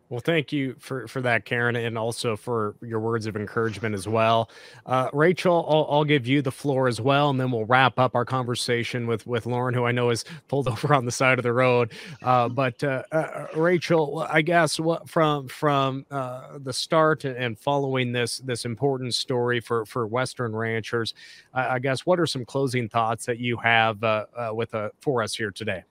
Well, 0.09 0.19
thank 0.19 0.51
you 0.51 0.75
for, 0.77 1.07
for 1.07 1.21
that, 1.21 1.45
Karen, 1.45 1.75
and 1.75 1.97
also 1.97 2.35
for 2.35 2.75
your 2.81 2.99
words 2.99 3.25
of 3.25 3.35
encouragement 3.35 3.95
as 3.95 4.07
well. 4.07 4.49
Uh, 4.85 5.09
Rachel, 5.11 5.65
I'll, 5.67 5.87
I'll, 5.89 6.03
give 6.03 6.27
you 6.27 6.41
the 6.41 6.51
floor 6.51 6.87
as 6.87 7.01
well, 7.01 7.29
and 7.29 7.39
then 7.39 7.51
we'll 7.51 7.65
wrap 7.65 7.97
up 7.97 8.13
our 8.13 8.25
conversation 8.25 9.07
with, 9.07 9.25
with 9.25 9.45
Loren, 9.45 9.73
who 9.73 9.85
I 9.85 9.91
know 9.91 10.09
is 10.09 10.25
pulled 10.49 10.67
over 10.73 10.93
on 10.93 11.05
the 11.05 11.11
side 11.11 11.39
of 11.39 11.43
the 11.43 11.53
road. 11.53 11.93
Uh, 12.21 12.49
but 12.49 12.83
uh, 12.83 13.03
uh 13.11 13.47
Rachel, 13.55 14.27
I 14.29 14.41
guess 14.41 14.79
what 14.79 15.09
from 15.09 15.47
from 15.47 16.05
uh, 16.11 16.59
the 16.59 16.73
start 16.73 17.23
and 17.23 17.57
following 17.57 18.11
this 18.11 18.37
this 18.39 18.65
important 18.65 19.15
story 19.15 19.61
for 19.61 19.85
for 19.85 20.05
Western 20.05 20.55
ranchers, 20.55 21.13
I 21.53 21.79
guess 21.79 22.05
what 22.05 22.19
are 22.19 22.27
some 22.27 22.45
closing 22.45 22.89
thoughts 22.89 23.25
that 23.25 23.39
you 23.39 23.57
have 23.57 24.03
uh, 24.03 24.25
with 24.51 24.75
for 24.99 25.23
us 25.23 25.33
here 25.33 25.51
today? 25.51 25.83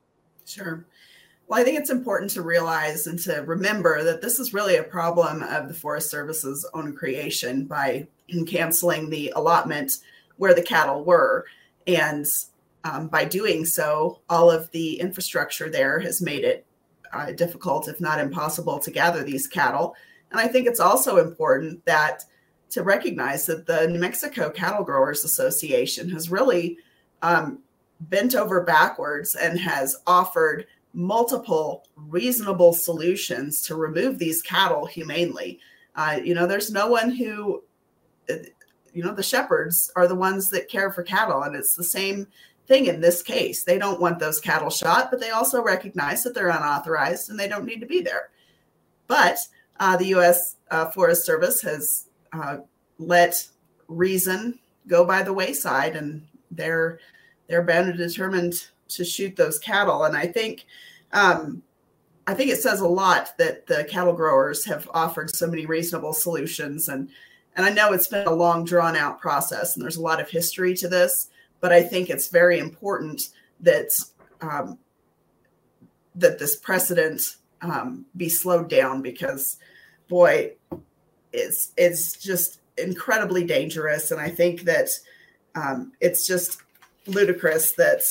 Sure. 0.45 0.85
Well, 1.49 1.61
I 1.61 1.65
think 1.65 1.79
it's 1.79 1.91
important 1.91 2.31
to 2.33 2.43
realize 2.43 3.07
and 3.07 3.19
to 3.21 3.43
remember 3.43 4.03
that 4.05 4.23
this 4.23 4.39
is 4.39 4.55
really 4.55 4.77
a 4.77 4.83
problem 4.83 5.43
of 5.43 5.69
the 5.69 5.75
Forest 5.75 6.11
Service's 6.11 6.69
own 6.73 6.95
creation 6.95 7.65
by 7.65 8.07
canceling 8.47 9.11
the 9.11 9.33
allotment 9.37 9.99
where 10.37 10.55
the 10.55 10.63
cattle 10.63 11.05
were. 11.05 11.45
And 11.87 12.27
um, 12.85 13.09
by 13.09 13.25
doing 13.25 13.65
so, 13.65 14.21
all 14.29 14.51
of 14.51 14.71
the 14.71 14.99
infrastructure 14.99 15.69
there 15.69 16.01
has 16.01 16.23
made 16.23 16.45
it 16.45 16.67
uh, 17.13 17.33
difficult, 17.33 17.89
if 17.89 18.01
not 18.01 18.21
impossible, 18.21 18.79
to 18.79 18.91
gather 18.91 19.23
these 19.23 19.47
cattle. 19.47 19.95
And 20.31 20.41
I 20.41 20.49
think 20.49 20.67
it's 20.67 20.81
also 20.81 21.19
important 21.19 21.85
that 21.85 22.25
to 22.71 22.83
recognize 22.83 23.45
that 23.47 23.67
the 23.67 23.87
New 23.89 24.01
Mexico 24.01 24.49
Cattle 24.49 24.83
Growers 24.83 25.25
Association 25.25 26.09
has 26.11 26.31
really 26.31 26.79
um, 27.21 27.59
bent 28.01 28.35
over 28.35 28.63
backwards 28.63 29.35
and 29.35 29.61
has 29.61 29.99
offered 30.07 30.67
multiple 30.95 31.85
reasonable 31.97 32.73
solutions 32.73 33.63
to 33.63 33.75
remove 33.75 34.19
these 34.19 34.43
cattle 34.43 34.87
humanely. 34.87 35.59
Uh, 35.95 36.21
you 36.23 36.35
know, 36.35 36.47
there's 36.47 36.71
no 36.71 36.89
one 36.89 37.11
who, 37.11 37.63
uh, 38.31 38.35
you 38.93 39.03
know, 39.03 39.15
the 39.15 39.23
shepherds 39.23 39.91
are 39.97 40.07
the 40.07 40.15
ones 40.15 40.51
that 40.51 40.69
care 40.69 40.91
for 40.91 41.03
cattle, 41.03 41.43
and 41.43 41.57
it's 41.57 41.75
the 41.75 41.85
same 41.85 42.27
thing 42.67 42.87
in 42.87 43.01
this 43.01 43.23
case. 43.23 43.65
They 43.65 43.79
don't 43.79 44.01
want 44.01 44.19
those 44.19 44.41
cattle 44.41 44.71
shot, 44.71 45.11
but 45.11 45.21
they 45.21 45.31
also 45.31 45.63
recognize 45.63 46.23
that 46.23 46.35
they're 46.35 46.49
unauthorized 46.49 47.31
and 47.31 47.39
they 47.39 47.49
don't 47.49 47.65
need 47.65 47.81
to 47.81 47.87
be 47.87 48.01
there. 48.01 48.31
But 49.07 49.39
uh, 49.81 49.97
the 49.97 50.07
U.S. 50.07 50.57
Uh, 50.71 50.91
Forest 50.91 51.27
Service 51.27 51.61
has 51.63 52.09
uh, 52.33 52.59
let 52.99 53.47
reason 53.89 54.59
go 54.87 55.05
by 55.05 55.23
the 55.23 55.33
wayside, 55.33 55.97
and 55.97 56.27
they're 56.51 56.99
they're 57.49 57.65
bound 57.65 57.89
and 57.89 57.99
determined 57.99 58.69
to 58.97 59.05
shoot 59.05 59.37
those 59.37 59.59
cattle. 59.59 60.05
And 60.05 60.17
I 60.17 60.27
think 60.27 60.67
um, 61.13 61.63
I 62.27 62.35
think 62.35 62.51
it 62.51 62.63
says 62.63 62.81
a 62.81 62.89
lot 62.89 63.37
that 63.39 63.67
the 63.67 63.85
cattle 63.85 64.13
growers 64.13 64.65
have 64.65 64.89
offered 64.95 65.35
so 65.35 65.47
many 65.47 65.67
reasonable 65.67 66.13
solutions. 66.13 66.89
And 66.89 67.09
and 67.57 67.67
I 67.67 67.71
know 67.71 67.93
it's 67.93 68.09
been 68.09 68.27
a 68.27 68.33
long, 68.33 68.65
drawn 68.65 68.97
out 68.97 69.21
process, 69.21 69.77
and 69.77 69.83
there's 69.83 69.97
a 69.97 70.03
lot 70.03 70.21
of 70.21 70.31
history 70.31 70.75
to 70.77 70.89
this. 70.89 71.29
But 71.61 71.73
I 71.73 71.83
think 71.83 72.09
it's 72.09 72.29
very 72.29 72.59
important 72.59 73.29
that 73.61 73.93
um, 74.41 74.79
that 76.15 76.39
this 76.39 76.57
precedent 76.57 77.37
um, 77.61 78.05
be 78.17 78.29
slowed 78.29 78.69
down 78.69 79.03
because, 79.03 79.59
boy, 80.09 80.53
it's 81.33 81.73
it's 81.77 82.17
just 82.17 82.61
incredibly 82.79 83.45
dangerous. 83.45 84.11
And 84.11 84.21
I 84.21 84.29
think 84.29 84.63
that 84.63 84.89
um, 85.55 85.93
it's 86.01 86.27
just 86.27 86.63
ludicrous 87.07 87.73
that 87.73 88.03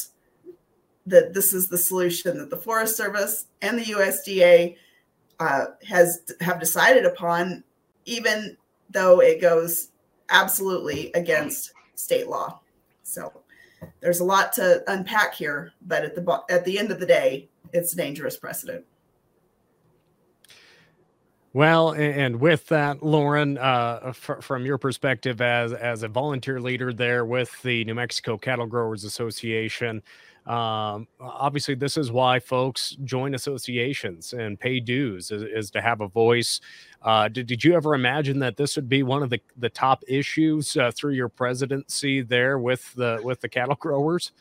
that 1.12 1.34
this 1.34 1.54
is 1.54 1.68
the 1.68 1.78
solution 1.78 2.38
that 2.38 2.50
the 2.50 2.58
Forest 2.58 2.98
Service 2.98 3.46
and 3.62 3.78
the 3.78 3.84
USDA 3.84 4.76
uh, 5.40 5.66
has 5.88 6.22
have 6.40 6.60
decided 6.60 7.06
upon, 7.06 7.64
even 8.06 8.58
though 8.90 9.22
it 9.22 9.40
goes 9.40 9.90
absolutely 10.30 11.12
against 11.14 11.74
state 11.96 12.28
law. 12.28 12.60
So 13.04 13.32
there's 14.00 14.20
a 14.20 14.24
lot 14.24 14.54
to 14.54 14.84
unpack 14.88 15.36
here, 15.36 15.74
but 15.82 16.04
at 16.04 16.16
the 16.16 16.44
at 16.50 16.66
the 16.66 16.80
end 16.80 16.92
of 16.92 17.00
the 17.00 17.06
day, 17.06 17.50
it's 17.74 17.94
a 17.94 17.98
dangerous 17.98 18.38
precedent. 18.38 18.86
Well, 21.54 21.92
and 21.92 22.40
with 22.40 22.68
that, 22.68 23.04
Loren, 23.04 23.58
uh, 23.58 24.14
from 24.14 24.66
your 24.66 24.78
perspective 24.78 25.42
as 25.42 25.74
as 25.74 26.04
a 26.04 26.08
volunteer 26.08 26.62
leader 26.62 26.94
there 26.94 27.26
with 27.26 27.62
the 27.62 27.84
New 27.84 27.96
Mexico 27.96 28.38
Cattle 28.38 28.68
Growers 28.68 29.04
Association, 29.04 30.02
um, 30.48 31.08
obviously, 31.20 31.76
this 31.76 31.98
is 31.98 32.12
why 32.12 32.40
folks 32.40 32.98
join 33.04 33.36
associations 33.36 34.34
and 34.34 34.60
pay 34.60 34.80
dues 34.80 35.30
is, 35.30 35.44
is 35.44 35.72
to 35.72 35.82
have 35.82 36.02
a 36.02 36.08
voice. 36.08 36.60
Uh, 37.04 37.28
did, 37.28 37.46
did 37.46 37.64
you 37.64 37.76
ever 37.76 37.94
imagine 37.94 38.40
that 38.40 38.58
this 38.58 38.76
would 38.76 38.90
be 38.90 39.04
one 39.04 39.22
of 39.22 39.30
the, 39.30 39.40
the 39.58 39.70
top 39.70 40.04
issues 40.08 40.76
uh, 40.78 40.92
through 40.96 41.14
your 41.14 41.30
presidency 41.30 42.22
there 42.22 42.58
with 42.58 42.92
the 42.96 43.22
with 43.24 43.40
the 43.42 43.50
cattle 43.50 43.76
growers? 43.76 44.32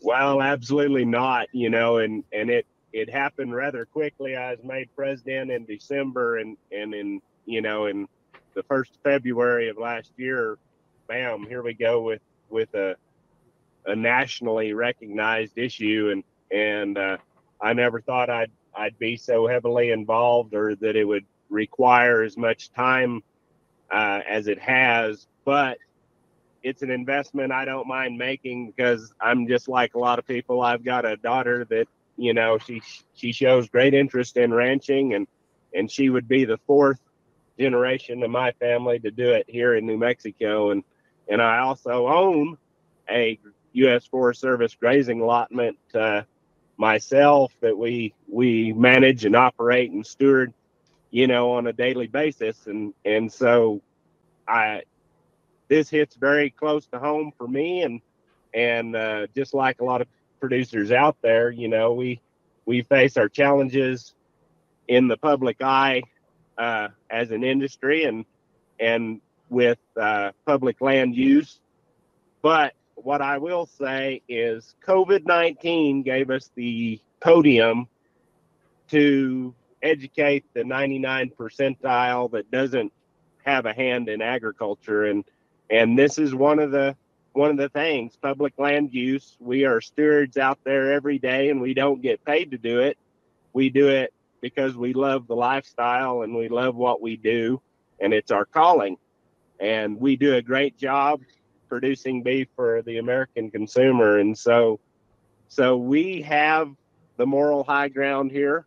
Well, 0.00 0.40
absolutely 0.40 1.04
not. 1.04 1.48
You 1.52 1.70
know, 1.70 1.98
and 1.98 2.22
and 2.32 2.48
it 2.48 2.66
it 2.92 3.10
happened 3.10 3.54
rather 3.56 3.84
quickly. 3.84 4.36
I 4.36 4.52
was 4.52 4.60
made 4.62 4.88
president 4.94 5.50
in 5.50 5.64
December, 5.64 6.38
and 6.38 6.56
and 6.70 6.94
in 6.94 7.20
you 7.44 7.60
know 7.60 7.86
in 7.86 8.06
the 8.54 8.62
first 8.62 8.92
February 9.02 9.68
of 9.68 9.78
last 9.78 10.12
year, 10.16 10.58
bam, 11.08 11.44
here 11.44 11.62
we 11.62 11.74
go 11.74 12.02
with 12.02 12.22
with 12.50 12.72
a 12.74 12.94
a 13.86 13.96
nationally 13.96 14.72
recognized 14.72 15.58
issue, 15.58 16.10
and 16.12 16.24
and 16.50 16.98
uh, 16.98 17.16
I 17.60 17.72
never 17.72 18.00
thought 18.00 18.30
I'd 18.30 18.50
I'd 18.74 18.98
be 18.98 19.16
so 19.16 19.46
heavily 19.46 19.90
involved 19.90 20.54
or 20.54 20.74
that 20.76 20.96
it 20.96 21.04
would 21.04 21.24
require 21.50 22.22
as 22.22 22.36
much 22.36 22.72
time 22.72 23.22
uh, 23.90 24.20
as 24.28 24.48
it 24.48 24.58
has, 24.58 25.26
but 25.44 25.78
it's 26.62 26.82
an 26.82 26.90
investment 26.90 27.52
I 27.52 27.64
don't 27.66 27.86
mind 27.86 28.16
making 28.16 28.70
because 28.70 29.12
I'm 29.20 29.46
just 29.46 29.68
like 29.68 29.94
a 29.94 29.98
lot 29.98 30.18
of 30.18 30.26
people. 30.26 30.62
I've 30.62 30.84
got 30.84 31.04
a 31.04 31.16
daughter 31.16 31.66
that 31.66 31.86
you 32.16 32.32
know 32.32 32.58
she 32.58 32.80
she 33.14 33.32
shows 33.32 33.68
great 33.68 33.94
interest 33.94 34.36
in 34.36 34.52
ranching 34.52 35.14
and 35.14 35.26
and 35.74 35.90
she 35.90 36.08
would 36.08 36.28
be 36.28 36.44
the 36.44 36.58
fourth 36.66 37.00
generation 37.58 38.22
of 38.22 38.30
my 38.30 38.52
family 38.52 38.98
to 39.00 39.10
do 39.10 39.30
it 39.30 39.44
here 39.48 39.74
in 39.74 39.86
New 39.86 39.98
Mexico 39.98 40.70
and 40.70 40.82
and 41.28 41.42
I 41.42 41.58
also 41.58 42.08
own 42.08 42.56
a 43.10 43.38
U.S. 43.74 44.06
Forest 44.06 44.40
Service 44.40 44.74
grazing 44.74 45.20
allotment 45.20 45.78
uh, 45.94 46.22
myself 46.76 47.52
that 47.60 47.76
we 47.76 48.14
we 48.28 48.72
manage 48.72 49.24
and 49.24 49.36
operate 49.36 49.90
and 49.90 50.06
steward, 50.06 50.52
you 51.10 51.26
know, 51.26 51.52
on 51.52 51.66
a 51.66 51.72
daily 51.72 52.06
basis, 52.06 52.66
and 52.66 52.94
and 53.04 53.32
so 53.32 53.80
I 54.48 54.82
this 55.68 55.88
hits 55.90 56.16
very 56.16 56.50
close 56.50 56.86
to 56.88 56.98
home 56.98 57.32
for 57.36 57.46
me, 57.48 57.82
and 57.82 58.00
and 58.52 58.96
uh, 58.96 59.26
just 59.34 59.54
like 59.54 59.80
a 59.80 59.84
lot 59.84 60.00
of 60.00 60.08
producers 60.40 60.92
out 60.92 61.16
there, 61.22 61.50
you 61.50 61.68
know, 61.68 61.92
we 61.92 62.20
we 62.66 62.82
face 62.82 63.16
our 63.16 63.28
challenges 63.28 64.14
in 64.88 65.08
the 65.08 65.16
public 65.16 65.62
eye 65.62 66.02
uh, 66.58 66.88
as 67.10 67.30
an 67.30 67.44
industry 67.44 68.04
and 68.04 68.24
and 68.78 69.20
with 69.48 69.78
uh, 70.00 70.32
public 70.46 70.80
land 70.80 71.14
use, 71.14 71.60
but 72.42 72.74
what 72.96 73.20
I 73.20 73.38
will 73.38 73.66
say 73.66 74.22
is 74.28 74.74
COVID 74.86 75.26
19 75.26 76.02
gave 76.02 76.30
us 76.30 76.50
the 76.54 77.00
podium 77.20 77.88
to 78.90 79.54
educate 79.82 80.44
the 80.54 80.64
99 80.64 81.32
percentile 81.38 82.30
that 82.32 82.50
doesn't 82.50 82.92
have 83.44 83.66
a 83.66 83.74
hand 83.74 84.08
in 84.08 84.22
agriculture. 84.22 85.04
And 85.04 85.24
and 85.70 85.98
this 85.98 86.18
is 86.18 86.34
one 86.34 86.58
of 86.58 86.70
the 86.70 86.96
one 87.32 87.50
of 87.50 87.56
the 87.56 87.68
things 87.68 88.16
public 88.16 88.54
land 88.58 88.92
use. 88.92 89.36
We 89.40 89.64
are 89.64 89.80
stewards 89.80 90.36
out 90.36 90.58
there 90.64 90.92
every 90.92 91.18
day 91.18 91.50
and 91.50 91.60
we 91.60 91.74
don't 91.74 92.00
get 92.00 92.24
paid 92.24 92.52
to 92.52 92.58
do 92.58 92.80
it. 92.80 92.96
We 93.52 93.70
do 93.70 93.88
it 93.88 94.12
because 94.40 94.76
we 94.76 94.92
love 94.92 95.26
the 95.26 95.36
lifestyle 95.36 96.22
and 96.22 96.34
we 96.34 96.48
love 96.48 96.76
what 96.76 97.00
we 97.00 97.16
do 97.16 97.60
and 98.00 98.12
it's 98.12 98.30
our 98.30 98.44
calling. 98.44 98.96
And 99.60 99.98
we 100.00 100.16
do 100.16 100.34
a 100.34 100.42
great 100.42 100.76
job 100.76 101.20
producing 101.68 102.22
beef 102.22 102.48
for 102.56 102.82
the 102.82 102.98
American 102.98 103.50
consumer. 103.50 104.18
And 104.18 104.36
so, 104.36 104.80
so 105.48 105.76
we 105.76 106.22
have 106.22 106.70
the 107.16 107.26
moral 107.26 107.64
high 107.64 107.88
ground 107.88 108.30
here. 108.30 108.66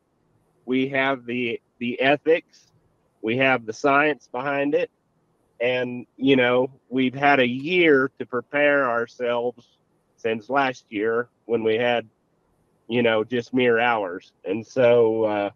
We 0.66 0.90
have 0.90 1.26
the 1.26 1.62
the 1.80 2.00
ethics. 2.02 2.72
We 3.22 3.38
have 3.38 3.66
the 3.66 3.74
science 3.74 4.30
behind 4.32 4.76
it. 4.76 4.90
And 5.60 6.06
you 6.18 6.36
know, 6.36 6.72
we've 6.90 7.16
had 7.16 7.40
a 7.40 7.48
year 7.48 8.12
to 8.20 8.26
prepare 8.26 8.90
ourselves 8.90 9.68
since 10.18 10.50
last 10.50 10.86
year 10.90 11.30
when 11.46 11.64
we 11.64 11.76
had, 11.76 12.08
you 12.88 13.02
know, 13.02 13.24
just 13.24 13.54
mere 13.54 13.80
hours. 13.80 14.32
And 14.44 14.66
so 14.66 15.24
uh, 15.24 15.50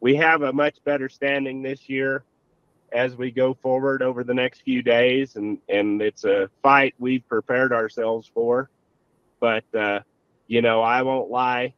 we 0.00 0.16
have 0.16 0.42
a 0.42 0.52
much 0.52 0.78
better 0.84 1.08
standing 1.08 1.62
this 1.62 1.88
year 1.88 2.24
as 2.92 3.16
we 3.16 3.30
go 3.30 3.54
forward 3.54 4.02
over 4.02 4.24
the 4.24 4.34
next 4.34 4.62
few 4.62 4.82
days 4.82 5.36
and 5.36 5.58
and 5.68 6.00
it's 6.02 6.24
a 6.24 6.48
fight 6.62 6.94
we've 6.98 7.26
prepared 7.28 7.72
ourselves 7.72 8.30
for 8.32 8.70
but 9.40 9.64
uh, 9.78 10.00
you 10.46 10.62
know 10.62 10.82
i 10.82 11.02
won't 11.02 11.30
lie 11.30 11.74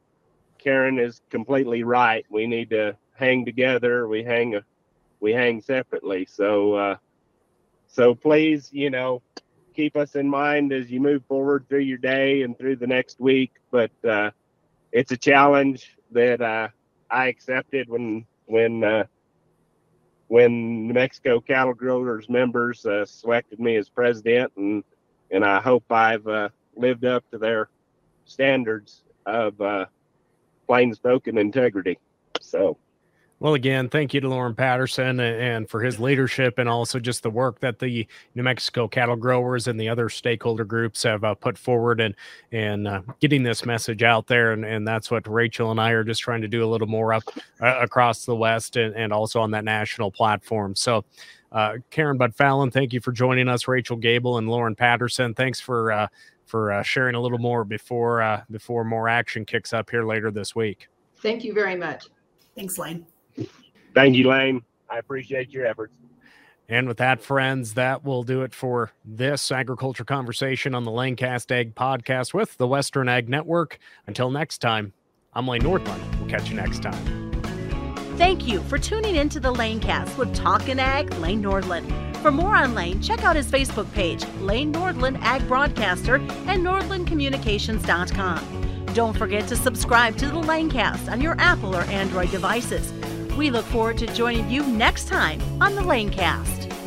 karen 0.59 0.99
is 0.99 1.21
completely 1.31 1.83
right 1.83 2.25
we 2.31 2.47
need 2.47 2.71
to 2.71 2.97
hang 3.21 3.45
together. 3.45 4.09
We 4.09 4.25
hang 4.25 4.59
we 5.21 5.33
hang 5.33 5.61
separately. 5.61 6.27
So 6.29 6.75
uh, 6.75 6.97
so 7.87 8.15
please, 8.15 8.71
you 8.73 8.91
know, 8.91 9.23
keep 9.77 9.97
us 9.97 10.17
in 10.17 10.29
mind 10.29 10.73
as 10.73 10.91
you 10.91 11.01
move 11.01 11.25
forward 11.27 11.67
through 11.69 11.81
your 11.81 11.99
day 11.99 12.43
and 12.43 12.59
through 12.59 12.77
the 12.77 12.87
next 12.87 13.21
week. 13.21 13.53
But 13.71 13.93
uh, 14.09 14.31
it's 14.91 15.13
a 15.13 15.17
challenge 15.17 15.97
that 16.13 16.41
uh, 16.41 16.69
I 17.11 17.29
accepted 17.29 17.89
when 17.89 18.27
when 18.47 18.83
uh, 18.83 19.05
when 20.31 20.87
New 20.87 20.95
Mexico 20.95 21.41
Cattle 21.41 21.75
Growers 21.75 22.29
members 22.29 22.87
uh, 22.87 23.05
selected 23.05 23.59
me 23.59 23.75
as 23.75 23.89
president, 23.89 24.53
and 24.57 24.85
and 25.33 25.45
I 25.45 25.61
hope 25.61 25.91
I've 25.91 26.25
uh, 26.29 26.51
lived 26.77 27.05
up 27.05 27.29
to 27.33 27.39
their 27.39 27.69
standards 28.27 29.03
of 29.27 29.61
uh, 29.61 29.87
plain 30.69 30.95
spoken 30.95 31.37
integrity. 31.37 31.99
So. 32.41 32.79
Well, 33.41 33.55
again, 33.55 33.89
thank 33.89 34.13
you 34.13 34.21
to 34.21 34.29
Loren 34.29 34.55
Patterson 34.55 35.19
and 35.19 35.67
for 35.67 35.81
his 35.81 35.99
leadership 35.99 36.59
and 36.59 36.69
also 36.69 36.99
just 37.01 37.23
the 37.23 37.31
work 37.31 37.59
that 37.61 37.79
the 37.79 38.07
New 38.35 38.43
Mexico 38.43 38.87
cattle 38.87 39.17
growers 39.17 39.67
and 39.67 39.81
the 39.81 39.89
other 39.89 40.11
stakeholder 40.11 40.67
groups 40.67 41.03
have 41.05 41.25
uh, 41.25 41.35
put 41.35 41.57
forward 41.57 42.01
and 42.03 42.15
and 42.53 42.87
uh, 42.87 43.01
getting 43.19 43.43
this 43.43 43.65
message 43.65 44.03
out 44.03 44.27
there. 44.27 44.53
And, 44.53 44.67
and 44.67 44.87
that's 44.87 45.11
what 45.11 45.27
Rachel 45.27 45.71
and 45.71 45.81
I 45.81 45.93
are 45.93 46.05
just 46.05 46.21
trying 46.21 46.43
to 46.43 46.49
do 46.49 46.63
a 46.63 46.69
little 46.69 46.87
more 46.87 47.15
up 47.15 47.23
uh, 47.63 47.79
across 47.81 48.27
the 48.27 48.37
West 48.37 48.77
and, 48.77 48.95
and 48.95 49.11
also 49.11 49.41
on 49.41 49.51
that 49.53 49.65
national 49.65 50.11
platform. 50.11 50.75
So, 50.77 51.07
uh, 51.51 51.79
Karen 51.89 52.19
Budd-Falen, 52.19 52.75
thank 52.75 52.93
you 52.93 53.01
for 53.01 53.11
joining 53.11 53.49
us. 53.49 53.67
Rachel 53.67 53.97
Gabel 53.97 54.37
and 54.37 54.51
Loren 54.51 54.77
Patterson, 54.77 55.33
thanks 55.33 55.59
for 55.59 55.93
uh, 55.93 56.09
for 56.45 56.73
uh, 56.73 56.83
sharing 56.83 57.15
a 57.15 57.21
little 57.21 57.39
more 57.39 57.65
before 57.65 58.45
before 58.51 58.85
more 58.85 59.09
action 59.09 59.47
kicks 59.47 59.73
up 59.73 59.89
here 59.89 60.05
later 60.05 60.31
this 60.31 60.55
week. 60.55 60.89
Thank 61.23 61.43
you 61.43 61.55
very 61.55 61.77
much. 61.77 62.05
Thanks, 62.55 62.77
Lane. 62.77 63.07
Thank 63.95 64.17
you, 64.17 64.29
Lane. 64.29 64.63
I 64.89 64.99
appreciate 64.99 65.51
your 65.51 65.67
efforts. 65.67 65.97
And 66.69 66.87
with 66.87 66.99
that, 66.99 67.21
friends, 67.21 67.75
that 67.75 68.05
will 68.05 68.23
do 68.23 68.43
it 68.43 68.55
for 68.55 68.93
this 69.05 69.51
agriculture 69.51 70.05
conversation 70.05 70.73
on 70.75 70.85
the 70.85 70.93
Lanecast 70.93 71.51
Ag 71.51 71.75
podcast 71.75 72.33
with 72.33 72.57
the 72.59 72.69
Western 72.69 73.09
Ag 73.09 73.29
Network. 73.29 73.79
Until 74.07 74.31
next 74.31 74.59
time, 74.59 74.93
I'm 75.33 75.49
Lane 75.49 75.63
Nordlund. 75.63 76.21
We'll 76.21 76.29
catch 76.29 76.49
you 76.49 76.55
next 76.55 76.83
time. 76.83 77.33
Thank 78.17 78.47
you 78.47 78.61
for 78.65 78.79
tuning 78.79 79.17
into 79.17 79.41
the 79.41 79.53
Lanecast 79.53 80.17
with 80.17 80.33
Talkin' 80.35 80.79
Ag 80.79 81.13
Lane 81.15 81.43
Nordlund. 81.43 82.17
For 82.19 82.31
more 82.31 82.55
on 82.55 82.75
Lane, 82.75 83.03
check 83.03 83.25
out 83.25 83.35
his 83.35 83.51
Facebook 83.51 83.91
page, 83.93 84.25
Lane 84.41 84.73
Nordlund 84.73 85.19
Ag 85.23 85.49
Broadcaster, 85.49 86.17
and 86.17 86.65
NordlundCommunications.com. 86.65 88.85
Don't 88.95 89.17
forget 89.17 89.49
to 89.49 89.57
subscribe 89.57 90.17
to 90.19 90.27
the 90.27 90.41
Lanecast 90.41 91.11
on 91.11 91.21
your 91.21 91.35
Apple 91.41 91.75
or 91.75 91.83
Android 91.85 92.31
devices. 92.31 92.93
We 93.41 93.49
look 93.49 93.65
forward 93.65 93.97
to 93.97 94.07
joining 94.07 94.51
you 94.51 94.67
next 94.67 95.09
time 95.09 95.41
on 95.63 95.75
the 95.75 95.81
Lanecast. 95.81 96.80